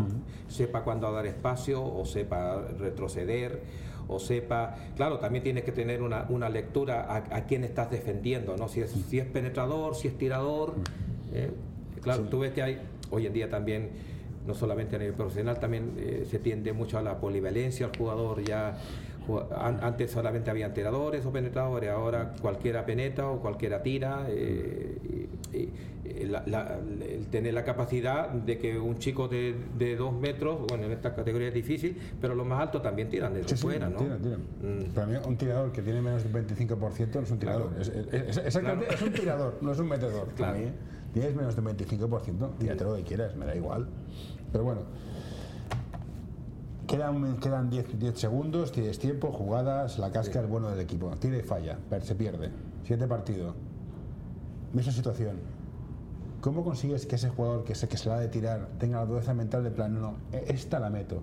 Sepa 0.47 0.84
cuándo 0.84 1.12
dar 1.12 1.28
espacio 1.28 1.84
o 1.86 2.04
sepa 2.06 2.63
retroceder 2.80 3.62
o 4.08 4.17
sepa, 4.19 4.73
claro, 4.95 5.19
también 5.19 5.43
tienes 5.43 5.63
que 5.65 5.71
tener 5.73 6.02
una, 6.02 6.26
una 6.30 6.50
lectura 6.50 7.02
a, 7.04 7.17
a 7.36 7.45
quién 7.45 7.63
estás 7.65 7.91
defendiendo, 7.91 8.56
¿no? 8.58 8.67
Si 8.69 8.80
es, 8.82 8.89
si 8.91 9.19
es 9.19 9.26
penetrador, 9.26 9.95
si 9.95 10.08
es 10.08 10.17
tirador. 10.17 10.73
¿eh? 11.34 11.52
Claro, 12.02 12.23
tú 12.23 12.39
ves 12.39 12.54
que 12.54 12.63
hay 12.63 12.80
hoy 13.12 13.28
en 13.28 13.34
día 13.34 13.50
también 13.50 13.89
no 14.47 14.53
solamente 14.55 14.95
a 14.95 14.99
nivel 14.99 15.13
profesional, 15.13 15.60
también 15.60 15.91
eh, 15.97 16.25
se 16.29 16.39
tiende 16.39 16.73
mucho 16.73 16.97
a 16.97 17.01
la 17.01 17.19
polivalencia 17.19 17.86
al 17.86 17.95
jugador. 17.97 18.41
Ya 18.43 18.77
an- 19.57 19.79
antes 19.83 20.10
solamente 20.12 20.49
habían 20.49 20.73
tiradores 20.73 21.25
o 21.25 21.31
penetradores, 21.31 21.89
ahora 21.89 22.33
cualquiera 22.41 22.86
penetra 22.86 23.29
o 23.29 23.39
cualquiera 23.41 23.83
tira. 23.83 24.25
eh, 24.29 25.27
y- 25.53 25.57
y- 25.57 25.73
y 26.21 26.25
la- 26.25 26.43
la- 26.47 26.79
el 27.05 27.27
tener 27.27 27.53
la 27.53 27.65
capacidad 27.65 28.29
de 28.29 28.57
que 28.57 28.79
un 28.79 28.97
chico 28.97 29.27
de, 29.27 29.53
de 29.77 29.97
dos 29.97 30.13
metros, 30.13 30.60
bueno, 30.69 30.86
en 30.86 30.93
esta 30.93 31.13
categoría 31.13 31.49
es 31.49 31.53
difícil, 31.53 31.97
pero 32.21 32.33
los 32.33 32.47
más 32.47 32.62
altos 32.62 32.81
también 32.81 33.10
tiran 33.10 33.33
desde 33.33 33.57
Sí, 33.57 33.65
¿no? 33.67 33.71
tiran, 33.73 33.93
tiran. 34.21 34.41
Mm. 34.62 34.83
Para 34.93 35.07
mí, 35.07 35.15
un 35.27 35.38
tirador 35.38 35.71
que 35.73 35.81
tiene 35.81 36.01
menos 36.01 36.23
del 36.23 36.31
25% 36.31 37.19
no 37.19 37.25
es 37.25 37.31
un 37.31 37.39
tirador. 37.39 37.71
Es, 37.79 37.89
es- 37.89 38.13
es- 38.29 38.38
exactamente, 38.38 38.93
es 38.93 39.01
un 39.01 39.12
tirador, 39.12 39.57
no 39.62 39.71
es 39.73 39.79
un 39.79 39.88
metedor. 39.89 40.27
Para 40.38 40.53
tienes 41.13 41.36
menos 41.36 41.56
del 41.56 41.65
25%, 41.65 42.58
tírate 42.58 42.84
lo 42.84 42.96
que 42.96 43.04
quieras, 43.04 43.36
me 43.36 43.46
da 43.46 43.56
igual. 43.56 43.88
Pero 44.52 44.63
bueno, 44.63 44.82
quedan, 46.88 47.38
quedan 47.38 47.70
10, 47.70 48.00
10 48.00 48.20
segundos, 48.20 48.72
tienes 48.72 49.00
tiempo, 49.00 49.32
jugadas, 49.32 50.00
la 50.00 50.12
casca 50.12 50.41
es 50.41 50.48
bueno 50.50 50.70
del 50.70 50.80
equipo. 50.80 51.10
Tira 51.20 51.38
y 51.38 51.41
falla, 51.43 51.78
se 52.02 52.15
pierde. 52.15 52.52
Siguiente 52.84 53.08
partido. 53.08 53.54
Misma 54.74 54.91
situación. 54.91 55.38
¿Cómo 56.41 56.63
consigues 56.63 57.06
que 57.06 57.15
ese 57.15 57.30
jugador 57.30 57.63
que 57.63 57.76
se, 57.76 57.88
que 57.88 57.98
se 57.98 58.10
la 58.10 58.15
ha 58.15 58.20
de 58.20 58.28
tirar 58.28 58.67
tenga 58.80 59.00
la 59.00 59.06
dureza 59.06 59.34
mental 59.34 59.63
de 59.63 59.72
plan, 59.72 59.93
no, 59.93 60.00
no, 60.00 60.13
e- 60.32 60.46
esta 60.50 60.80
la 60.80 60.89
meto? 60.89 61.22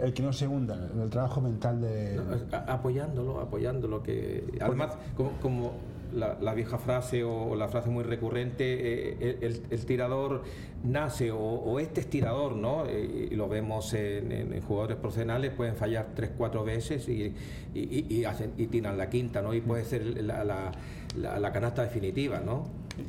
El 0.00 0.14
que 0.14 0.22
no 0.22 0.32
se 0.32 0.48
hunda, 0.48 0.90
el 1.00 1.10
trabajo 1.10 1.40
mental 1.40 1.80
de... 1.80 2.16
No, 2.16 2.56
apoyándolo, 2.66 3.40
apoyándolo, 3.40 4.02
que 4.02 4.58
además 4.60 4.96
como, 5.16 5.30
como 5.40 5.72
la, 6.14 6.38
la 6.40 6.54
vieja 6.54 6.78
frase 6.78 7.24
o, 7.24 7.54
la 7.56 7.68
frase 7.68 7.90
muy 7.90 8.04
recurrente, 8.04 8.64
eh, 8.64 9.38
el, 9.42 9.62
el- 9.70 9.86
tirador 9.86 10.42
nace 10.84 11.30
o, 11.30 11.38
o 11.38 11.78
este 11.80 12.00
es 12.00 12.08
tirador, 12.10 12.56
¿no? 12.56 12.84
Eh, 12.86 13.28
y 13.30 13.34
lo 13.34 13.48
vemos 13.48 13.92
en, 13.94 14.32
en- 14.32 14.60
jugadores 14.62 14.96
profesionales, 14.98 15.52
pueden 15.56 15.76
fallar 15.76 16.08
tres, 16.14 16.30
cuatro 16.36 16.64
veces 16.64 17.08
y, 17.08 17.34
y, 17.74 18.06
y- 18.08 18.24
hacen, 18.24 18.52
y 18.56 18.66
tiran 18.66 18.96
la 18.98 19.08
quinta, 19.08 19.42
¿no? 19.42 19.54
Y 19.54 19.60
puede 19.60 19.84
ser 19.84 20.22
la, 20.22 20.44
la- 20.44 20.72
la- 21.16 21.38
la 21.40 21.52
canasta 21.52 21.82
definitiva, 21.82 22.40
¿no? 22.40 22.64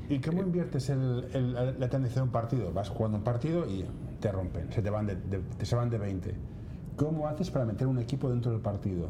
¿Y 0.10 0.20
cómo 0.20 0.42
inviertes 0.42 0.90
el, 0.90 1.26
el- 1.34 1.54
la 1.80 1.90
tendencia 1.90 2.22
de 2.22 2.28
un 2.28 2.32
partido? 2.32 2.72
Vas 2.72 2.90
jugando 2.90 3.18
un 3.18 3.24
partido 3.24 3.68
y 3.70 3.86
te 4.20 4.32
rompen, 4.32 4.72
se 4.72 4.82
te 4.82 4.90
van 4.90 5.08
de, 5.08 5.16
de- 5.16 5.40
te 5.58 5.66
se 5.66 5.76
van 5.76 5.90
de 5.90 5.98
20. 5.98 6.34
¿Cómo 6.96 7.28
haces 7.28 7.50
para 7.52 7.66
meter 7.66 7.88
un 7.88 8.00
equipo 8.00 8.30
dentro 8.30 8.52
del 8.52 8.62
partido? 8.62 9.08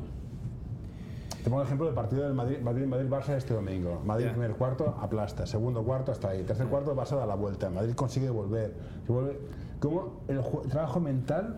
Te 1.43 1.49
pongo 1.49 1.61
el 1.61 1.65
ejemplo 1.65 1.85
del 1.87 1.95
partido 1.95 2.23
del 2.23 2.33
Madrid, 2.33 2.59
Madrid, 2.59 2.85
Madrid 2.85 3.09
Barça 3.09 3.35
este 3.35 3.53
domingo. 3.53 4.01
Madrid 4.05 4.27
Ya. 4.27 4.31
primer 4.31 4.51
cuarto 4.53 4.95
aplasta, 5.01 5.45
segundo 5.45 5.83
cuarto 5.83 6.11
hasta 6.13 6.29
ahí, 6.29 6.43
tercer 6.43 6.67
cuarto 6.67 6.95
Barça 6.95 7.17
da 7.17 7.25
la 7.25 7.35
vuelta, 7.35 7.69
Madrid 7.69 7.93
consigue 7.95 8.29
volver. 8.29 8.73
Se 9.05 9.11
vuelve. 9.11 9.39
¿Cómo 9.81 10.21
el, 10.29 10.39
trabajo 10.69 11.01
mental, 11.01 11.57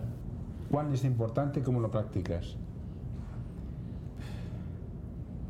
cuán 0.72 0.92
es 0.92 1.04
importante 1.04 1.60
y 1.60 1.62
cómo 1.62 1.78
lo 1.80 1.90
practicas? 1.92 2.56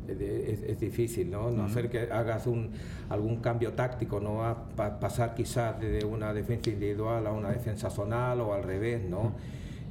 Es, 0.07 0.79
difícil, 0.79 1.29
¿no? 1.31 1.51
No 1.51 1.65
hacer 1.65 1.89
que 1.89 2.09
hagas 2.11 2.47
un, 2.47 2.71
algún 3.09 3.37
cambio 3.37 3.73
táctico, 3.73 4.19
no 4.21 4.45
a 4.45 4.55
pa- 4.75 4.99
pasar 4.99 5.33
quizás 5.33 5.79
de 5.81 6.05
una 6.05 6.31
defensa 6.33 6.69
individual 6.69 7.25
a 7.27 7.31
una 7.33 7.49
defensa 7.49 7.89
zonal 7.89 8.39
o 8.39 8.53
al 8.53 8.63
revés, 8.63 9.03
¿no? 9.09 9.33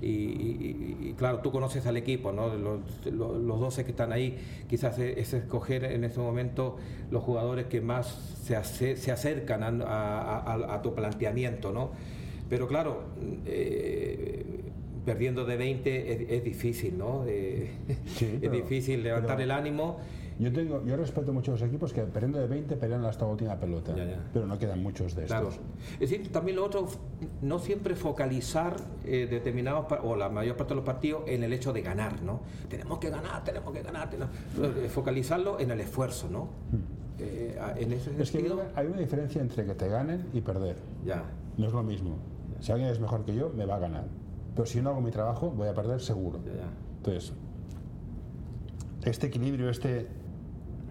Y- 0.02 0.06
y- 0.06 0.98
y 1.10 1.12
claro, 1.16 1.38
tú 1.40 1.50
conoces 1.50 1.86
al 1.86 1.96
equipo, 1.96 2.32
¿no? 2.32 2.54
Los, 2.54 2.80
los, 3.06 3.36
los 3.42 3.60
12 3.60 3.84
que 3.84 3.90
están 3.92 4.12
ahí, 4.12 4.36
quizás 4.68 4.98
es, 4.98 5.16
es 5.16 5.32
escoger 5.34 5.84
en 5.84 6.04
ese 6.04 6.20
momento 6.20 6.76
los 7.10 7.22
jugadores 7.22 7.66
que 7.66 7.80
más 7.80 8.06
se, 8.42 8.96
se 8.96 9.12
acercan 9.12 9.62
a, 9.62 9.68
a- 9.84 10.38
a- 10.54 10.74
a 10.74 10.82
tu 10.82 10.94
planteamiento, 10.94 11.72
¿no? 11.72 11.90
Pero 12.48 12.68
claro, 12.68 13.02
eh, 13.46 14.44
perdiendo 15.04 15.44
de 15.44 15.56
20 15.56 16.12
es, 16.12 16.30
es 16.30 16.44
difícil, 16.44 16.98
¿no? 16.98 17.24
Eh, 17.26 17.70
Sí, 18.06 18.24
es 18.34 18.40
pero- 18.40 18.52
difícil 18.52 19.02
levantar 19.02 19.36
pero- 19.36 19.44
el 19.44 19.50
ánimo. 19.50 19.98
Yo 20.38 20.52
tengo, 20.52 20.84
yo 20.84 20.96
respeto 20.98 21.32
mucho 21.32 21.52
a 21.52 21.54
los 21.54 21.62
equipos 21.62 21.94
que 21.94 22.02
perdiendo 22.02 22.38
de 22.38 22.46
20 22.46 22.76
pelean 22.76 23.02
hasta 23.06 23.24
la 23.24 23.30
última 23.32 23.58
pelota, 23.58 23.94
Ya, 23.96 24.04
ya. 24.04 24.20
pero 24.34 24.46
no 24.46 24.58
quedan 24.58 24.82
muchos 24.82 25.14
de 25.14 25.24
estos. 25.24 25.40
Claro. 25.40 25.56
Es 25.94 26.10
decir, 26.10 26.30
también 26.30 26.56
lo 26.56 26.64
otro, 26.66 26.86
no 27.40 27.58
siempre 27.58 27.94
focalizar 27.96 28.76
eh, 29.04 29.26
determinados, 29.30 29.86
o 30.02 30.14
la 30.14 30.28
mayor 30.28 30.56
parte 30.56 30.72
de 30.72 30.76
los 30.76 30.84
partidos, 30.84 31.22
en 31.26 31.42
el 31.42 31.52
hecho 31.54 31.72
de 31.72 31.80
ganar, 31.80 32.22
¿no? 32.22 32.42
Tenemos 32.68 32.98
que 32.98 33.08
ganar, 33.08 33.42
tenemos 33.44 33.72
que 33.72 33.82
ganar. 33.82 34.10
tenemos- 34.10 34.34
eh, 34.62 34.88
Focalizarlo 34.90 35.58
en 35.58 35.70
el 35.70 35.80
esfuerzo, 35.80 36.28
¿no? 36.30 36.48
Eh, 37.18 37.58
a- 37.58 37.72
en 37.78 37.92
ese 37.94 38.10
Hmm. 38.10 38.20
Es 38.20 38.30
que 38.30 38.38
hay 38.38 38.46
una, 38.48 38.62
hay 38.74 38.86
una 38.88 38.98
diferencia 38.98 39.40
entre 39.40 39.64
que 39.64 39.74
te 39.74 39.88
ganen 39.88 40.26
y 40.34 40.42
perder. 40.42 40.76
ya. 41.04 41.24
No 41.56 41.66
es 41.68 41.72
lo 41.72 41.82
mismo. 41.82 42.16
Si 42.60 42.72
alguien 42.72 42.90
es 42.90 43.00
mejor 43.00 43.24
que 43.24 43.34
yo, 43.34 43.48
me 43.56 43.64
va 43.64 43.76
a 43.76 43.78
ganar. 43.78 44.04
Pero 44.54 44.66
si 44.66 44.82
no 44.82 44.90
hago 44.90 45.00
mi 45.00 45.10
trabajo, 45.10 45.50
voy 45.50 45.68
a 45.68 45.72
perder 45.74 46.02
seguro. 46.02 46.40
Entonces, 46.98 47.32
este 49.04 49.28
equilibrio, 49.28 49.70
este 49.70 50.06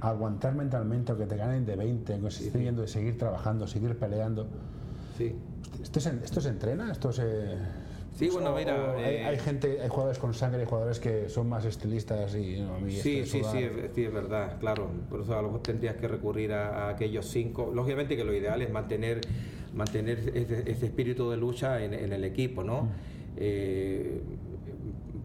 aguantar 0.09 0.55
mentalmente 0.55 1.11
o 1.13 1.17
que 1.17 1.25
te 1.25 1.37
ganen 1.37 1.65
de 1.65 1.75
20, 1.75 2.19
consistiendo 2.19 2.81
de 2.81 2.87
seguir 2.87 3.17
trabajando, 3.17 3.67
seguir 3.67 3.97
peleando. 3.97 4.47
Sí. 5.17 5.33
¿Esto 5.81 5.99
se, 5.99 6.09
esto 6.23 6.41
se 6.41 6.49
entrena? 6.49 6.91
¿Esto 6.91 7.11
se.? 7.11 7.23
Sí, 8.15 8.29
bueno, 8.29 8.53
o- 8.53 8.55
mira, 8.57 8.91
o 8.93 8.97
hay, 8.97 9.15
eh, 9.15 9.25
hay 9.25 9.37
gente, 9.39 9.81
hay 9.81 9.89
jugadores 9.89 10.19
con 10.19 10.33
sangre, 10.33 10.61
hay 10.61 10.65
jugadores 10.67 10.99
que 11.01 11.27
son 11.27 11.49
más 11.49 11.65
estilistas 11.65 12.33
y 12.35 12.61
no, 12.61 12.75
a 12.75 12.79
mí 12.79 12.91
Sí, 12.91 13.19
de 13.19 13.25
sí, 13.25 13.41
sí, 13.43 13.57
es, 13.63 13.71
sí, 13.93 14.03
es 14.05 14.13
verdad, 14.13 14.57
claro. 14.59 14.89
Por 15.09 15.21
eso 15.21 15.33
a 15.37 15.41
lo 15.41 15.47
mejor 15.49 15.61
tendrías 15.63 15.95
que 15.97 16.07
recurrir 16.07 16.53
a, 16.53 16.87
a 16.87 16.89
aquellos 16.91 17.25
cinco. 17.25 17.71
Lógicamente 17.73 18.15
que 18.15 18.23
lo 18.23 18.33
ideal 18.33 18.61
es 18.61 18.71
mantener, 18.71 19.19
mantener 19.73 20.19
ese, 20.33 20.63
ese 20.71 20.85
espíritu 20.85 21.29
de 21.29 21.35
lucha 21.37 21.83
en, 21.83 21.93
en 21.93 22.13
el 22.13 22.23
equipo, 22.23 22.63
¿no? 22.63 22.87
Eh, 23.37 24.21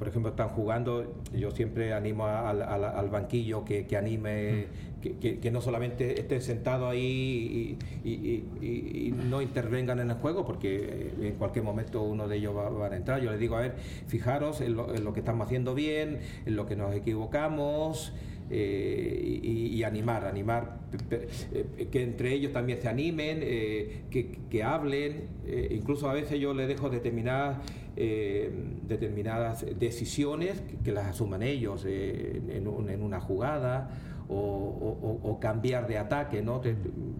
por 0.00 0.08
ejemplo, 0.08 0.30
están 0.30 0.48
jugando, 0.48 1.12
yo 1.36 1.50
siempre 1.50 1.92
animo 1.92 2.24
a- 2.24 2.48
al, 2.48 3.10
banquillo 3.10 3.66
que, 3.66 3.86
que 3.86 3.98
anime, 3.98 4.64
que, 5.02 5.18
que- 5.18 5.38
que 5.40 5.50
no 5.50 5.60
solamente 5.60 6.18
estén 6.18 6.40
sentados 6.40 6.90
ahí 6.90 7.76
y, 8.02 8.08
y- 8.08 8.44
y- 8.62 9.08
y 9.08 9.12
no 9.12 9.42
intervengan 9.42 10.00
en 10.00 10.08
el 10.08 10.16
juego, 10.16 10.46
porque 10.46 10.76
eh, 11.20 11.28
en 11.28 11.34
cualquier 11.34 11.66
momento 11.66 12.00
uno 12.02 12.28
de 12.28 12.38
ellos 12.38 12.56
va, 12.56 12.70
van 12.70 12.94
a 12.94 12.96
entrar. 12.96 13.20
Yo 13.20 13.30
les 13.30 13.38
digo, 13.38 13.56
a 13.56 13.60
ver, 13.60 13.74
fijaros 14.06 14.62
en 14.62 14.74
lo, 14.74 14.94
en 14.94 15.04
lo 15.04 15.12
que 15.12 15.20
estamos 15.20 15.46
haciendo 15.46 15.74
bien, 15.74 16.20
en 16.46 16.56
lo 16.56 16.64
que 16.64 16.76
nos 16.76 16.94
equivocamos. 16.94 18.14
eh, 18.52 19.38
y, 19.44 19.84
animar, 19.84 20.24
animar, 20.26 20.78
eh, 21.12 21.86
que 21.92 22.02
entre 22.02 22.32
ellos 22.32 22.52
también 22.52 22.80
se 22.82 22.88
animen, 22.88 23.38
eh, 23.42 24.02
que, 24.10 24.38
que 24.50 24.62
hablen, 24.64 25.28
eh, 25.46 25.68
incluso 25.70 26.10
a 26.10 26.14
veces 26.14 26.40
yo 26.40 26.52
les 26.52 26.66
dejo 26.66 26.90
determinadas, 26.90 27.58
eh, 27.96 28.50
determinadas 28.87 29.64
decisiones 29.79 30.61
que, 30.61 30.76
que 30.79 30.92
las 30.92 31.07
asuman 31.07 31.42
ellos 31.42 31.85
eh, 31.87 32.40
en, 32.50 32.66
un- 32.68 32.88
en 32.90 33.03
una 33.03 33.20
jugada 33.20 33.90
o, 34.29 34.35
o- 34.37 34.98
o- 35.24 35.31
o 35.31 35.40
cambiar 35.40 35.87
de 35.88 35.98
ataque, 35.98 36.40
¿no? 36.42 36.62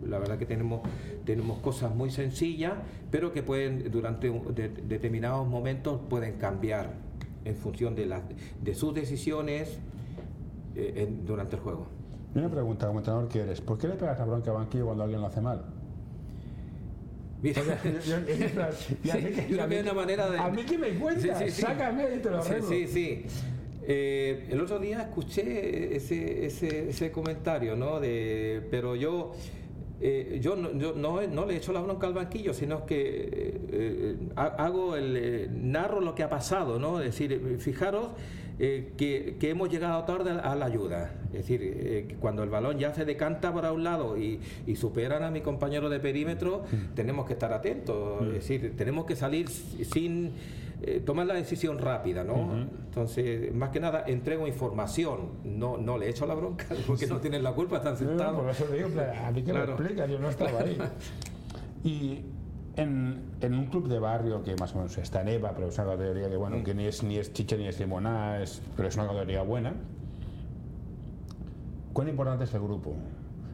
La 0.07 0.19
verdad 0.19 0.39
que 0.39 0.47
tenemos, 0.47 0.81
tenemos 1.25 1.59
cosas 1.59 1.95
muy 1.95 2.11
sencillas, 2.11 2.75
pero 3.11 3.33
que 3.33 3.43
pueden, 3.43 3.91
durante 3.91 4.31
un- 4.31 4.55
de- 4.55 4.69
determinados 4.69 5.47
momentos, 5.49 6.01
pueden 6.09 6.35
cambiar 6.39 6.95
en 7.45 7.57
función 7.57 7.95
de, 7.97 8.07
las 8.07 8.23
de 8.63 8.75
sus 8.75 8.95
decisiones 8.95 9.79
eh, 10.77 10.93
en- 11.09 11.27
durante 11.27 11.57
el 11.57 11.63
juego. 11.63 11.87
Y 12.35 12.39
Una 12.39 12.49
pregunta, 12.49 12.87
como 12.87 13.01
entrenador 13.01 13.29
que 13.29 13.41
eres, 13.41 13.61
¿por 13.61 13.77
qué 13.77 13.89
le 13.89 13.95
pegas 13.95 14.17
la 14.19 14.25
bronca 14.25 14.51
a 14.53 14.55
banquillo 14.55 14.85
cuando 14.87 15.03
alguien 15.03 15.21
lo 15.21 15.27
hace 15.27 15.41
mal? 15.41 15.65
Mira, 17.43 17.63
Yo- 17.63 18.19
yo- 18.19 18.19
yo 19.05 19.13
creo 19.13 19.69
que 19.69 19.75
hay 19.75 19.81
una 19.83 19.93
manera 19.95 20.31
de... 20.31 20.39
A 20.39 20.49
mí 20.51 20.63
que 20.65 20.77
me 20.79 20.91
cuentas, 20.91 21.53
sácame 21.55 22.17
y 22.17 22.19
te 22.19 22.31
lo 22.31 22.43
Sí, 22.43 22.51
arreglo. 22.51 22.69
Sí, 22.69 22.87
sí. 22.87 23.23
Eh, 23.83 24.47
el 24.51 24.61
otro 24.61 24.79
día 24.79 25.01
escuché 25.03 25.97
ese, 25.97 26.45
ese, 26.45 26.91
ese 26.91 27.11
comentario, 27.11 27.77
¿no? 27.77 27.99
De, 27.99 28.63
pero 28.71 28.95
yo 28.95 29.33
eh, 30.03 30.39
yo, 30.41 30.57
no, 30.57 30.71
no, 30.95 31.21
no, 31.27 31.47
le 31.47 31.57
echo 31.57 31.73
la 31.73 31.81
bronca 31.83 32.07
al 32.07 32.15
banquillo, 32.15 32.55
sino 32.55 32.87
que 32.87 33.29
eh, 33.33 33.61
eh, 33.73 34.17
hago 34.37 34.97
el, 34.97 35.51
narro 35.71 36.01
lo 36.01 36.15
que 36.15 36.23
ha 36.23 36.29
pasado, 36.31 36.79
¿no? 36.79 37.01
Es 37.01 37.07
decir, 37.07 37.57
fijaros 37.59 38.09
que, 38.61 39.37
que, 39.41 39.51
hemos 39.51 39.71
llegado 39.71 40.05
tarde 40.05 40.33
a 40.33 40.55
la 40.55 40.67
ayuda. 40.67 41.15
Es 41.33 41.47
decir, 41.47 42.17
cuando 42.21 42.43
el 42.43 42.51
balón 42.51 42.79
ya 42.79 42.93
se 42.93 43.05
decanta 43.05 43.55
para 43.55 43.73
un 43.73 43.85
lado 43.85 44.19
y, 44.19 44.41
y 44.67 44.77
superan 44.77 45.23
a 45.23 45.31
mi 45.31 45.41
compañero 45.41 45.89
de 45.89 45.99
perímetro, 45.99 46.65
mm. 46.71 46.95
tenemos 46.95 47.27
que 47.27 47.33
estar 47.33 47.53
atentos. 47.53 48.21
Mm. 48.21 48.27
Es 48.27 48.33
decir, 48.35 48.77
tenemos 48.77 49.07
que 49.07 49.17
salir 49.17 49.49
sin 49.49 50.33
eh, 50.83 51.03
tomar 51.05 51.27
la 51.27 51.35
decisión 51.35 51.79
rápida, 51.79 52.25
¿no? 52.25 52.67
Entonces, 52.87 53.55
más 53.55 53.69
que 53.69 53.81
nada, 53.81 54.05
entrego 54.07 54.47
información, 54.47 55.29
no, 55.45 55.77
no 55.77 55.99
le 55.99 56.09
echo 56.09 56.27
la 56.27 56.35
bronca, 56.35 56.67
porque 56.87 57.07
no 57.07 57.21
tienen 57.21 57.43
la 57.43 57.53
culpa, 57.53 57.79
están 57.79 57.99
sentados. 57.99 58.41
por 58.41 58.51
eso 58.51 58.67
digo, 58.67 58.89
a 58.99 59.31
mí 59.31 59.43
que 59.43 59.53
lo 59.53 59.65
explica, 59.65 60.07
yo 60.07 60.19
no 60.19 60.31
estaba 60.31 60.61
ahí. 60.61 60.79
y 61.85 62.21
en, 62.77 63.21
en, 63.41 63.55
un 63.55 63.67
club 63.67 63.89
de 63.89 63.99
barrio 63.99 64.43
que 64.43 64.57
más 64.57 64.75
o 64.75 64.79
menos 64.79 64.97
está 64.99 65.23
en 65.23 65.29
EVA, 65.29 65.53
pero 65.55 65.69
es 65.69 65.79
una 65.79 65.89
categoría 65.89 66.29
que, 66.29 66.37
bueno, 66.37 66.59
mm. 66.59 66.65
que 66.65 66.75
ni 66.75 66.87
es, 66.87 67.03
ni 67.03 67.17
es 67.17 67.33
chicha 67.33 67.57
ni 67.57 67.67
es 67.67 67.79
limonada, 67.79 68.43
es, 68.43 68.63
pero 68.77 68.89
es 68.89 68.95
una 68.97 69.07
categoría 69.07 69.43
buena, 69.43 69.75
¿cuán 71.93 72.09
importante 72.09 72.45
es 72.45 72.55
el 72.55 72.61
grupo? 72.61 72.95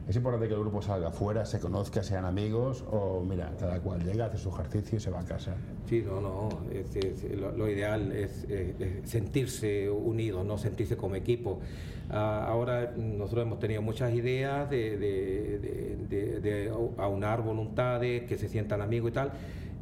Es 0.07 0.15
importante 0.15 0.47
que 0.47 0.53
el 0.53 0.61
grupo 0.61 0.81
salga 0.81 1.09
afuera, 1.09 1.45
se 1.45 1.59
conozca, 1.59 2.01
sean 2.01 2.23
amigos 2.23 2.81
o 2.89 3.21
mira, 3.27 3.51
cada 3.59 3.81
cual 3.81 4.01
llega, 4.05 4.27
hace 4.27 4.37
su 4.37 4.47
ejercicio 4.49 4.97
y 4.97 5.01
se 5.01 5.11
va 5.11 5.19
a 5.19 5.25
casa. 5.25 5.53
Sí, 5.85 6.01
no, 6.05 6.21
no, 6.21 6.49
lo, 7.57 7.69
ideal 7.69 8.13
es, 8.13 8.47
sentirse 9.03 9.89
unidos, 9.89 10.45
no 10.45 10.57
sentirse 10.57 10.95
como 10.95 11.15
equipo. 11.15 11.59
Ah, 12.09 12.45
ahora 12.47 12.93
nosotros 12.95 13.45
hemos 13.45 13.59
tenido 13.59 13.81
muchas 13.81 14.13
ideas 14.13 14.69
de, 14.69 14.97
de 14.97 15.59
aunar 16.97 17.43
voluntades, 17.43 18.23
que 18.23 18.37
se 18.37 18.47
sientan 18.47 18.81
amigos 18.81 19.11
y 19.11 19.13
tal 19.13 19.31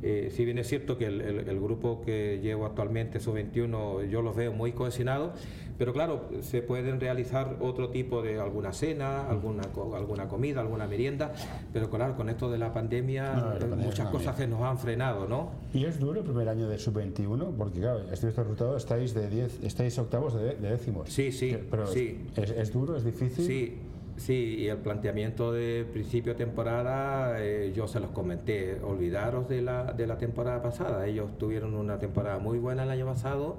eh, 0.08 0.32
si 0.32 0.46
bien 0.46 0.60
es 0.60 0.68
cierto 0.68 1.00
que 1.00 1.08
el, 1.08 1.60
grupo 1.60 2.02
que 2.06 2.40
llevo 2.40 2.66
actualmente, 2.66 3.20
su 3.20 3.34
21, 3.34 4.04
yo 4.04 4.22
los 4.22 4.36
veo 4.36 4.54
muy 4.54 4.72
cohesionados, 4.72 5.32
pero 5.80 5.94
claro, 5.94 6.30
se 6.42 6.62
pueden 6.62 7.00
realizar 7.00 7.58
otro 7.60 7.90
tipo 7.90 8.22
de 8.22 8.40
alguna 8.40 8.72
cena, 8.72 9.28
alguna, 9.28 9.64
alguna 9.96 10.28
comida, 10.28 10.62
alguna 10.62 10.86
merienda, 10.86 11.34
pero 11.74 11.90
claro, 11.90 12.16
con 12.16 12.30
esto 12.30 12.52
de 12.52 12.60
la 12.60 12.72
pandemia, 12.72 13.58
muchas 13.78 14.10
cosas 14.10 14.38
se 14.38 14.48
nos 14.48 14.62
han 14.62 14.78
frenado, 14.78 15.28
¿no? 15.28 15.50
Y 15.74 15.86
es 15.86 16.00
duro 16.00 16.20
el 16.20 16.26
primer 16.26 16.50
año 16.50 16.68
de 16.68 16.78
sub-21, 16.78 17.56
porque 17.58 17.80
claro, 17.80 18.02
estoy 18.12 18.28
visto 18.28 18.44
resultado, 18.44 18.78
estáis 18.78 19.14
de 19.16 19.28
10, 19.28 19.64
estáis 19.64 19.98
octavos 19.98 20.36
de, 20.36 20.56
décimos. 20.56 21.10
Sí, 21.10 21.32
sí, 21.32 21.58
pero 21.72 21.88
sí. 21.88 22.26
Es, 22.36 22.52
es, 22.52 22.72
duro, 22.72 22.96
es 22.96 23.04
difícil. 23.04 23.46
Sí, 23.46 23.78
Sí, 24.18 24.56
y 24.60 24.68
el 24.68 24.78
planteamiento 24.78 25.52
de 25.52 25.86
principio 25.92 26.34
de 26.34 26.38
temporada, 26.38 27.36
eh, 27.44 27.74
yo 27.76 27.88
se 27.88 28.00
los 28.00 28.12
comenté, 28.12 28.80
olvidaros 28.82 29.50
de 29.50 29.62
la, 29.62 29.92
de 29.92 30.08
la 30.08 30.18
temporada 30.18 30.62
pasada. 30.62 31.06
Ellos 31.06 31.38
tuvieron 31.38 31.74
una 31.76 32.00
temporada 32.00 32.40
muy 32.40 32.58
buena 32.58 32.84
el 32.84 32.90
año 32.90 33.06
pasado 33.06 33.58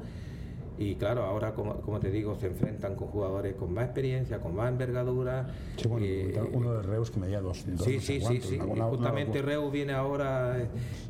y 0.78 0.96
claro, 0.96 1.24
ahora 1.24 1.54
como, 1.54 1.76
como 1.76 2.00
te 2.00 2.10
digo, 2.10 2.36
se 2.36 2.48
enfrentan 2.48 2.96
con 2.96 3.08
jugadores 3.08 3.54
con 3.54 3.72
más 3.72 3.84
experiencia, 3.84 4.38
con 4.38 4.54
más 4.54 4.68
envergadura. 4.68 5.46
Sí, 5.76 5.88
bueno, 5.88 6.06
uno 6.52 6.74
de 6.74 6.82
Reus 6.82 7.10
que 7.10 7.20
medía 7.20 7.40
dos, 7.40 7.64
dos 7.66 7.84
Sí, 7.84 7.98
sí, 8.00 8.20
sí, 8.20 8.40
sí. 8.42 8.58
justamente 8.58 9.40
Reus 9.40 9.72
viene 9.72 9.94
ahora, 9.94 10.56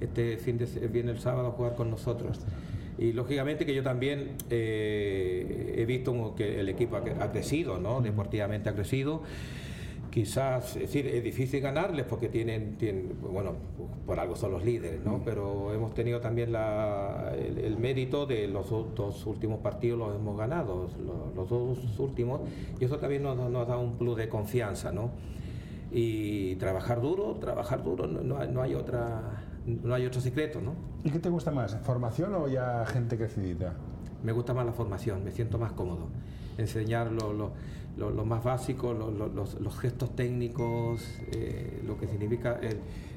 este 0.00 0.36
fin 0.36 0.58
de, 0.58 0.66
viene 0.88 1.10
el 1.10 1.18
sábado 1.18 1.48
a 1.48 1.50
jugar 1.52 1.74
con 1.74 1.90
nosotros. 1.90 2.38
Y 2.98 3.12
lógicamente 3.12 3.66
que 3.66 3.74
yo 3.74 3.82
también 3.82 4.36
eh, 4.50 5.74
he 5.76 5.84
visto 5.84 6.34
que 6.34 6.60
el 6.60 6.68
equipo 6.68 6.96
ha 6.96 7.30
crecido, 7.30 7.78
¿no? 7.78 8.00
Deportivamente 8.00 8.70
ha 8.70 8.74
crecido 8.74 9.22
quizás, 10.16 10.76
es 10.76 10.80
decir, 10.80 11.06
es 11.08 11.22
difícil 11.22 11.60
ganarles 11.60 12.06
porque 12.06 12.30
tienen, 12.30 12.78
tienen, 12.78 13.18
bueno, 13.20 13.52
por 14.06 14.18
algo 14.18 14.34
son 14.34 14.52
los 14.52 14.64
líderes, 14.64 15.04
¿no? 15.04 15.20
Pero 15.22 15.74
hemos 15.74 15.92
tenido 15.92 16.22
también 16.22 16.52
la, 16.52 17.34
el, 17.36 17.76
mérito 17.76 18.24
de 18.24 18.48
los 18.48 18.70
dos 18.70 19.26
últimos 19.26 19.60
partidos 19.60 19.98
los 19.98 20.16
hemos 20.16 20.38
ganado, 20.38 20.88
los, 21.36 21.50
dos 21.50 21.98
últimos, 21.98 22.40
y 22.80 22.86
eso 22.86 22.96
también 22.96 23.24
nos, 23.24 23.36
nos, 23.36 23.68
da 23.68 23.76
un 23.76 23.98
plus 23.98 24.16
de 24.16 24.30
confianza, 24.30 24.90
¿no? 24.90 25.10
Y 25.92 26.54
trabajar 26.54 27.02
duro, 27.02 27.36
trabajar 27.38 27.84
duro, 27.84 28.06
no, 28.06 28.42
no 28.46 28.62
hay 28.62 28.74
otra 28.74 29.45
no 29.66 29.94
hay 29.94 30.06
otro 30.06 30.20
secreto, 30.20 30.60
¿no? 30.60 30.74
¿Y 31.04 31.10
qué 31.10 31.18
te 31.18 31.28
gusta 31.28 31.50
más, 31.50 31.76
formación 31.82 32.34
o 32.34 32.48
ya 32.48 32.84
gente 32.86 33.16
crecidita? 33.16 33.74
Me 34.22 34.32
gusta 34.32 34.54
más 34.54 34.64
la 34.64 34.72
formación, 34.72 35.24
me 35.24 35.32
siento 35.32 35.58
más 35.58 35.72
cómodo. 35.72 36.08
Enseñar 36.56 37.12
lo, 37.12 37.32
lo, 37.32 37.52
lo, 37.96 38.24
más 38.24 38.42
básico, 38.42 38.94
los, 38.94 39.58
los, 39.60 39.78
gestos 39.78 40.14
técnicos, 40.16 41.02
eh, 41.32 41.82
lo 41.86 41.98
que 41.98 42.06
significa 42.06 42.58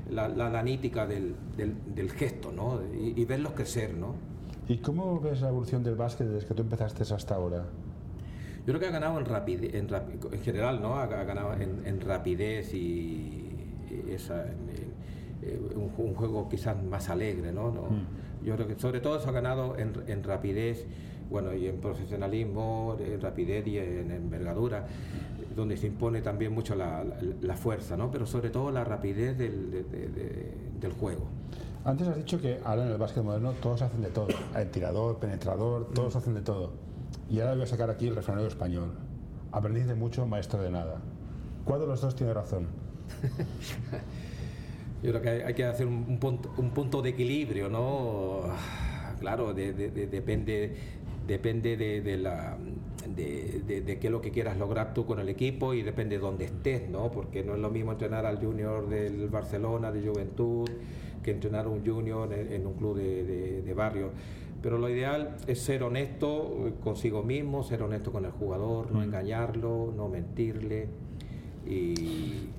la, 0.10 0.28
la, 0.28 0.60
anítica 0.60 1.06
del, 1.06 1.36
del, 1.56 2.12
gesto, 2.12 2.52
¿no? 2.52 2.80
Y, 2.94 3.24
verlos 3.26 3.54
crecer, 3.54 3.94
¿no? 3.94 4.16
¿Y 4.68 4.78
cómo 4.78 5.20
ves 5.20 5.42
la 5.42 5.50
evolución 5.50 5.84
del 5.84 5.96
básquet 5.96 6.28
desde 6.28 6.48
que 6.48 6.54
tú 6.54 6.62
empezaste 6.64 7.04
hasta 7.14 7.36
ahora? 7.36 7.66
Yo 8.60 8.66
creo 8.66 8.80
que 8.80 8.88
ha 8.88 8.92
ganado 8.92 9.20
en 9.20 9.26
rapidez, 9.26 9.74
en, 9.74 9.88
en 10.32 10.42
general, 10.42 10.82
¿no? 10.82 10.96
Ha, 10.98 11.06
ganado 11.08 11.54
en, 11.54 11.86
en 11.86 12.02
rapidez 12.02 12.74
y, 12.74 13.50
esa, 14.10 14.46
eh, 15.42 15.60
un, 15.76 16.14
juego 16.16 16.50
quizás 16.50 16.82
más 16.84 17.10
alegre, 17.10 17.52
¿no? 17.52 17.72
Mm. 17.72 18.46
Yo 18.46 18.56
creo 18.56 18.68
que 18.68 18.80
sobre 18.80 19.00
todo 19.00 19.18
eso 19.18 19.30
ha 19.30 19.32
ganado 19.32 19.76
en, 19.78 20.24
rapidez, 20.24 20.86
bueno, 21.30 21.54
y 21.54 21.68
en 21.68 21.80
profesionalismo, 21.80 22.98
en 23.00 23.20
rapidez 23.22 23.68
y 23.68 23.78
en 23.78 24.12
envergadura, 24.12 24.88
donde 25.56 25.76
se 25.78 25.88
impone 25.88 26.22
también 26.22 26.54
mucho 26.54 26.76
la, 26.76 27.04
fuerza, 27.58 27.98
¿no? 27.98 28.10
Pero 28.10 28.26
sobre 28.26 28.50
todo 28.50 28.72
la 28.72 28.84
rapidez 28.84 29.38
del, 29.38 29.86
del 30.80 30.92
juego. 30.94 31.28
Antes 31.86 32.08
has 32.08 32.18
dicho 32.18 32.40
que 32.42 32.60
ahora 32.64 32.86
en 32.86 32.92
el 32.92 32.98
básquet 32.98 33.24
moderno 33.24 33.54
todos 33.54 33.82
hacen 33.82 34.02
de 34.02 34.10
todo, 34.10 34.28
el 34.56 34.70
tirador, 34.70 35.18
penetrador, 35.18 35.90
todos 35.94 36.16
hacen 36.16 36.34
de 36.34 36.42
todo. 36.42 36.72
Y 37.30 37.40
ahora 37.40 37.54
voy 37.54 37.64
a 37.64 37.68
sacar 37.68 37.90
aquí 37.90 38.08
el 38.08 38.16
refranero 38.16 38.48
español. 38.48 38.92
Aprendiz 39.52 39.88
de 39.88 39.96
mucho, 39.96 40.26
maestro 40.26 40.62
de 40.62 40.72
nada. 40.72 40.98
¿Cuál 41.66 41.82
de 41.82 41.88
los 41.88 42.02
dos 42.02 42.16
tiene 42.16 42.34
razón? 42.34 42.68
Yo 45.02 45.12
creo 45.12 45.22
que 45.22 45.30
hay, 45.46 45.54
que 45.54 45.64
hacer 45.64 45.88
un, 45.88 46.20
punto, 46.20 46.52
un, 46.58 46.72
punto, 46.72 47.02
de 47.02 47.12
equilibrio, 47.12 47.70
¿no? 47.70 48.42
Claro, 49.20 49.54
depende, 49.54 50.76
depende 51.26 51.78
de, 51.78 52.18
la, 52.18 52.58
de, 53.16 53.98
qué 54.00 54.08
es 54.08 54.12
lo 54.12 54.20
que 54.20 54.32
quieras 54.32 54.58
lograr 54.58 54.94
tú 54.94 55.06
con 55.06 55.20
el 55.20 55.30
equipo 55.30 55.74
y 55.74 55.84
depende 55.84 56.18
de 56.18 56.22
dónde 56.22 56.46
estés, 56.46 56.90
¿no? 56.90 57.12
Porque 57.12 57.44
no 57.44 57.54
es 57.54 57.60
lo 57.60 57.70
mismo 57.70 57.94
entrenar 57.94 58.26
al 58.26 58.40
junior 58.44 58.90
del 58.90 59.30
Barcelona, 59.30 59.92
de 59.92 60.06
Juventud, 60.06 60.70
que 61.24 61.32
entrenar 61.32 61.66
a 61.66 61.70
un 61.70 61.86
junior 61.86 62.34
en, 62.34 62.68
un 62.68 62.74
club 62.74 62.98
de, 62.98 63.74
barrio. 63.76 64.12
Pero 64.62 64.78
lo 64.78 64.90
ideal 64.90 65.38
es 65.48 65.60
ser 65.62 65.84
honesto 65.84 66.74
consigo 66.84 67.24
mismo, 67.24 67.64
ser 67.64 67.84
honesto 67.84 68.12
con 68.12 68.26
el 68.26 68.32
jugador, 68.32 68.92
no 68.92 69.00
mm. 69.00 69.04
engañarlo, 69.04 69.94
no 69.96 70.10
mentirle 70.10 70.88
y 71.66 72.50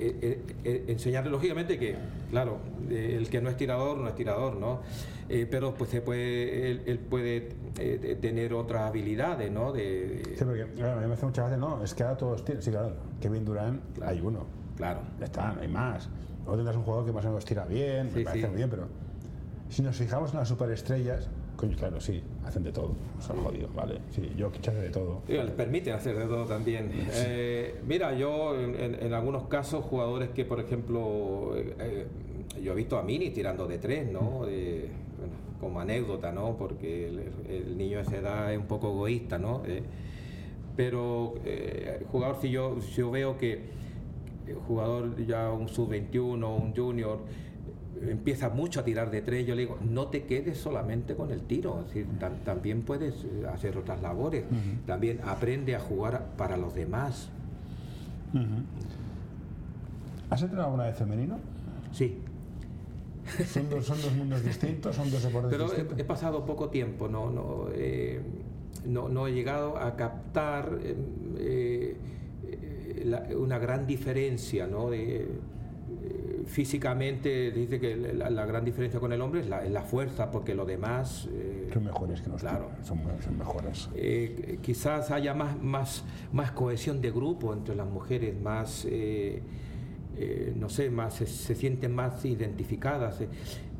eh, 0.00 0.18
eh, 0.22 0.42
eh, 0.64 0.84
enseñarle 0.88 1.30
lógicamente 1.30 1.78
que, 1.78 1.94
claro, 2.30 2.58
el 2.88 3.28
que 3.28 3.40
no 3.40 3.50
es 3.50 3.56
tirador 3.56 3.98
no 3.98 4.08
es 4.08 4.14
tirador, 4.14 4.56
¿no? 4.56 4.80
pero 5.48 5.74
pues 5.74 5.90
se 5.90 6.00
puede, 6.00 6.72
él, 6.72 6.98
puede 6.98 7.50
tener 8.20 8.52
otras 8.52 8.82
habilidades, 8.82 9.48
¿no? 9.52 9.72
De, 9.72 10.22
sí, 10.36 10.44
porque 10.44 10.66
claro, 10.74 10.98
a 10.98 11.02
mí 11.02 11.06
me 11.06 11.14
hace 11.14 11.24
muchas 11.24 11.44
veces, 11.44 11.60
no, 11.60 11.84
es 11.84 11.94
que 11.94 12.02
ahora 12.02 12.16
todos 12.16 12.44
tiran, 12.44 12.62
sí, 12.62 12.70
claro, 12.72 12.96
Kevin 13.20 13.44
Durant 13.44 13.80
hay 14.02 14.20
uno. 14.20 14.46
Claro. 14.76 15.02
Ya 15.20 15.26
está, 15.26 15.52
no 15.52 15.60
hay 15.60 15.68
más. 15.68 16.08
O 16.46 16.56
tendrás 16.56 16.74
un 16.74 16.82
jugador 16.82 17.06
que 17.06 17.12
más 17.12 17.24
o 17.26 17.28
menos 17.28 17.44
tira 17.44 17.64
bien, 17.64 18.10
me 18.12 18.24
parece 18.24 18.48
muy 18.48 18.56
bien, 18.56 18.70
pero 18.70 18.88
si 19.68 19.82
nos 19.82 19.96
fijamos 19.96 20.32
en 20.32 20.40
las 20.40 20.48
superestrellas, 20.48 21.28
Coño, 21.60 21.76
claro, 21.76 22.00
sí, 22.00 22.22
hacen 22.42 22.62
de 22.62 22.72
todo. 22.72 22.94
Son 23.18 23.36
jodidos, 23.44 23.74
¿vale? 23.74 23.98
Sí, 24.12 24.32
yo 24.34 24.50
hace 24.50 24.72
de 24.72 24.88
todo. 24.88 25.20
Sí, 25.26 25.34
les 25.34 25.50
permiten 25.50 25.92
hacer 25.92 26.16
de 26.16 26.24
todo 26.24 26.46
también. 26.46 26.90
Eh, 27.12 27.74
mira, 27.86 28.14
yo 28.14 28.58
en, 28.58 29.12
algunos 29.12 29.42
casos, 29.42 29.84
jugadores 29.84 30.30
que, 30.30 30.46
por 30.46 30.58
ejemplo, 30.58 31.54
eh, 31.54 31.74
eh, 31.78 32.06
yo 32.62 32.72
he 32.72 32.74
visto 32.74 32.98
a 32.98 33.02
Mini 33.02 33.28
tirando 33.28 33.68
de 33.68 33.76
tres, 33.76 34.10
¿no? 34.10 34.46
como 35.60 35.80
anécdota, 35.80 36.32
¿no? 36.32 36.56
Porque 36.56 37.08
el, 37.50 37.76
niño 37.76 37.98
de 37.98 38.04
esa 38.04 38.16
edad 38.16 38.52
es 38.54 38.58
un 38.58 38.66
poco 38.66 38.88
egoísta, 38.92 39.38
¿no? 39.38 39.62
pero 40.76 41.34
jugador, 42.10 42.38
si 42.40 42.48
yo, 42.48 42.80
si 42.80 43.02
yo 43.02 43.10
veo 43.10 43.36
que 43.36 43.60
el 44.46 44.56
jugador 44.66 45.26
ya 45.26 45.50
un 45.50 45.68
sub-21, 45.68 46.42
un 46.42 46.74
junior, 46.74 47.18
empieza 48.08 48.48
mucho 48.48 48.80
a 48.80 48.84
tirar 48.84 49.10
de 49.10 49.22
tres, 49.22 49.46
yo 49.46 49.54
le 49.54 49.62
digo, 49.62 49.78
no 49.82 50.08
te 50.08 50.24
quedes 50.24 50.58
solamente 50.58 51.14
con 51.14 51.30
el 51.30 51.42
tiro, 51.42 51.84
también 52.44 52.82
puedes 52.82 53.24
eh, 53.24 53.46
hacer 53.52 53.76
otras 53.76 54.00
labores, 54.00 54.44
también 54.86 55.20
aprende 55.24 55.76
a 55.76 55.80
jugar 55.80 56.26
para 56.36 56.56
los 56.56 56.74
demás. 56.74 57.30
¿Has 60.30 60.42
entrenado 60.42 60.68
alguna 60.68 60.84
vez 60.84 60.96
femenino? 60.96 61.38
Sí. 61.92 62.18
¿Son 63.46 63.68
dos, 63.68 63.84
son 63.84 64.00
dos 64.00 64.12
mundos 64.14 64.42
distintos? 64.42 64.96
¿Son 64.96 65.10
dos 65.10 65.22
deportes 65.22 65.50
Pero 65.50 65.64
distintos? 65.64 65.98
He, 65.98 66.04
pasado 66.04 66.44
poco 66.46 66.68
tiempo, 66.68 67.08
¿no? 67.08 67.30
no 67.30 67.68
eh, 67.72 68.20
no, 68.86 69.08
no, 69.08 69.26
he 69.26 69.32
llegado 69.32 69.76
a 69.76 69.94
captar 69.96 70.78
eh, 71.38 71.96
una 73.36 73.58
gran 73.58 73.86
diferencia, 73.86 74.66
¿no? 74.66 74.90
De, 74.90 75.28
físicamente 76.46 77.50
dice 77.50 77.80
que 77.80 77.96
la, 77.96 78.46
gran 78.46 78.64
diferencia 78.64 79.00
con 79.00 79.12
el 79.12 79.20
hombre 79.20 79.40
es 79.40 79.48
la, 79.48 79.64
la 79.64 79.82
fuerza, 79.82 80.30
porque 80.30 80.54
lo 80.54 80.64
demás... 80.64 81.28
son 81.72 81.84
mejores 81.84 82.20
que 82.20 82.28
nosotros, 82.28 82.50
claro, 82.50 82.70
son, 82.82 83.00
son 83.22 83.38
mejores. 83.38 83.88
quizás 84.62 85.10
haya 85.10 85.34
más, 85.34 85.60
más, 85.62 86.04
más 86.32 86.52
cohesión 86.52 87.00
de 87.00 87.10
grupo 87.10 87.52
entre 87.52 87.74
las 87.74 87.88
mujeres, 87.88 88.40
más... 88.40 88.86
Eh, 90.22 90.52
no 90.54 90.68
sé, 90.68 90.90
más 90.90 91.14
se, 91.14 91.26
sienten 91.26 91.94
más 91.94 92.24
identificadas. 92.26 93.22
Eh, 93.22 93.28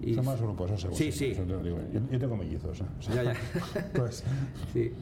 y 0.01 0.15
Son 0.15 0.25
más 0.25 0.41
grupos, 0.41 0.71
eso 0.71 0.91
Sí, 0.93 1.13
sí. 1.13 1.35
Yo, 1.35 2.19
tengo 2.19 2.35
mellizos. 2.35 2.81
¿eh? 2.81 2.85
ya, 3.15 3.23
ya. 3.23 3.35
pues. 3.95 4.25
Sí. 4.73 4.93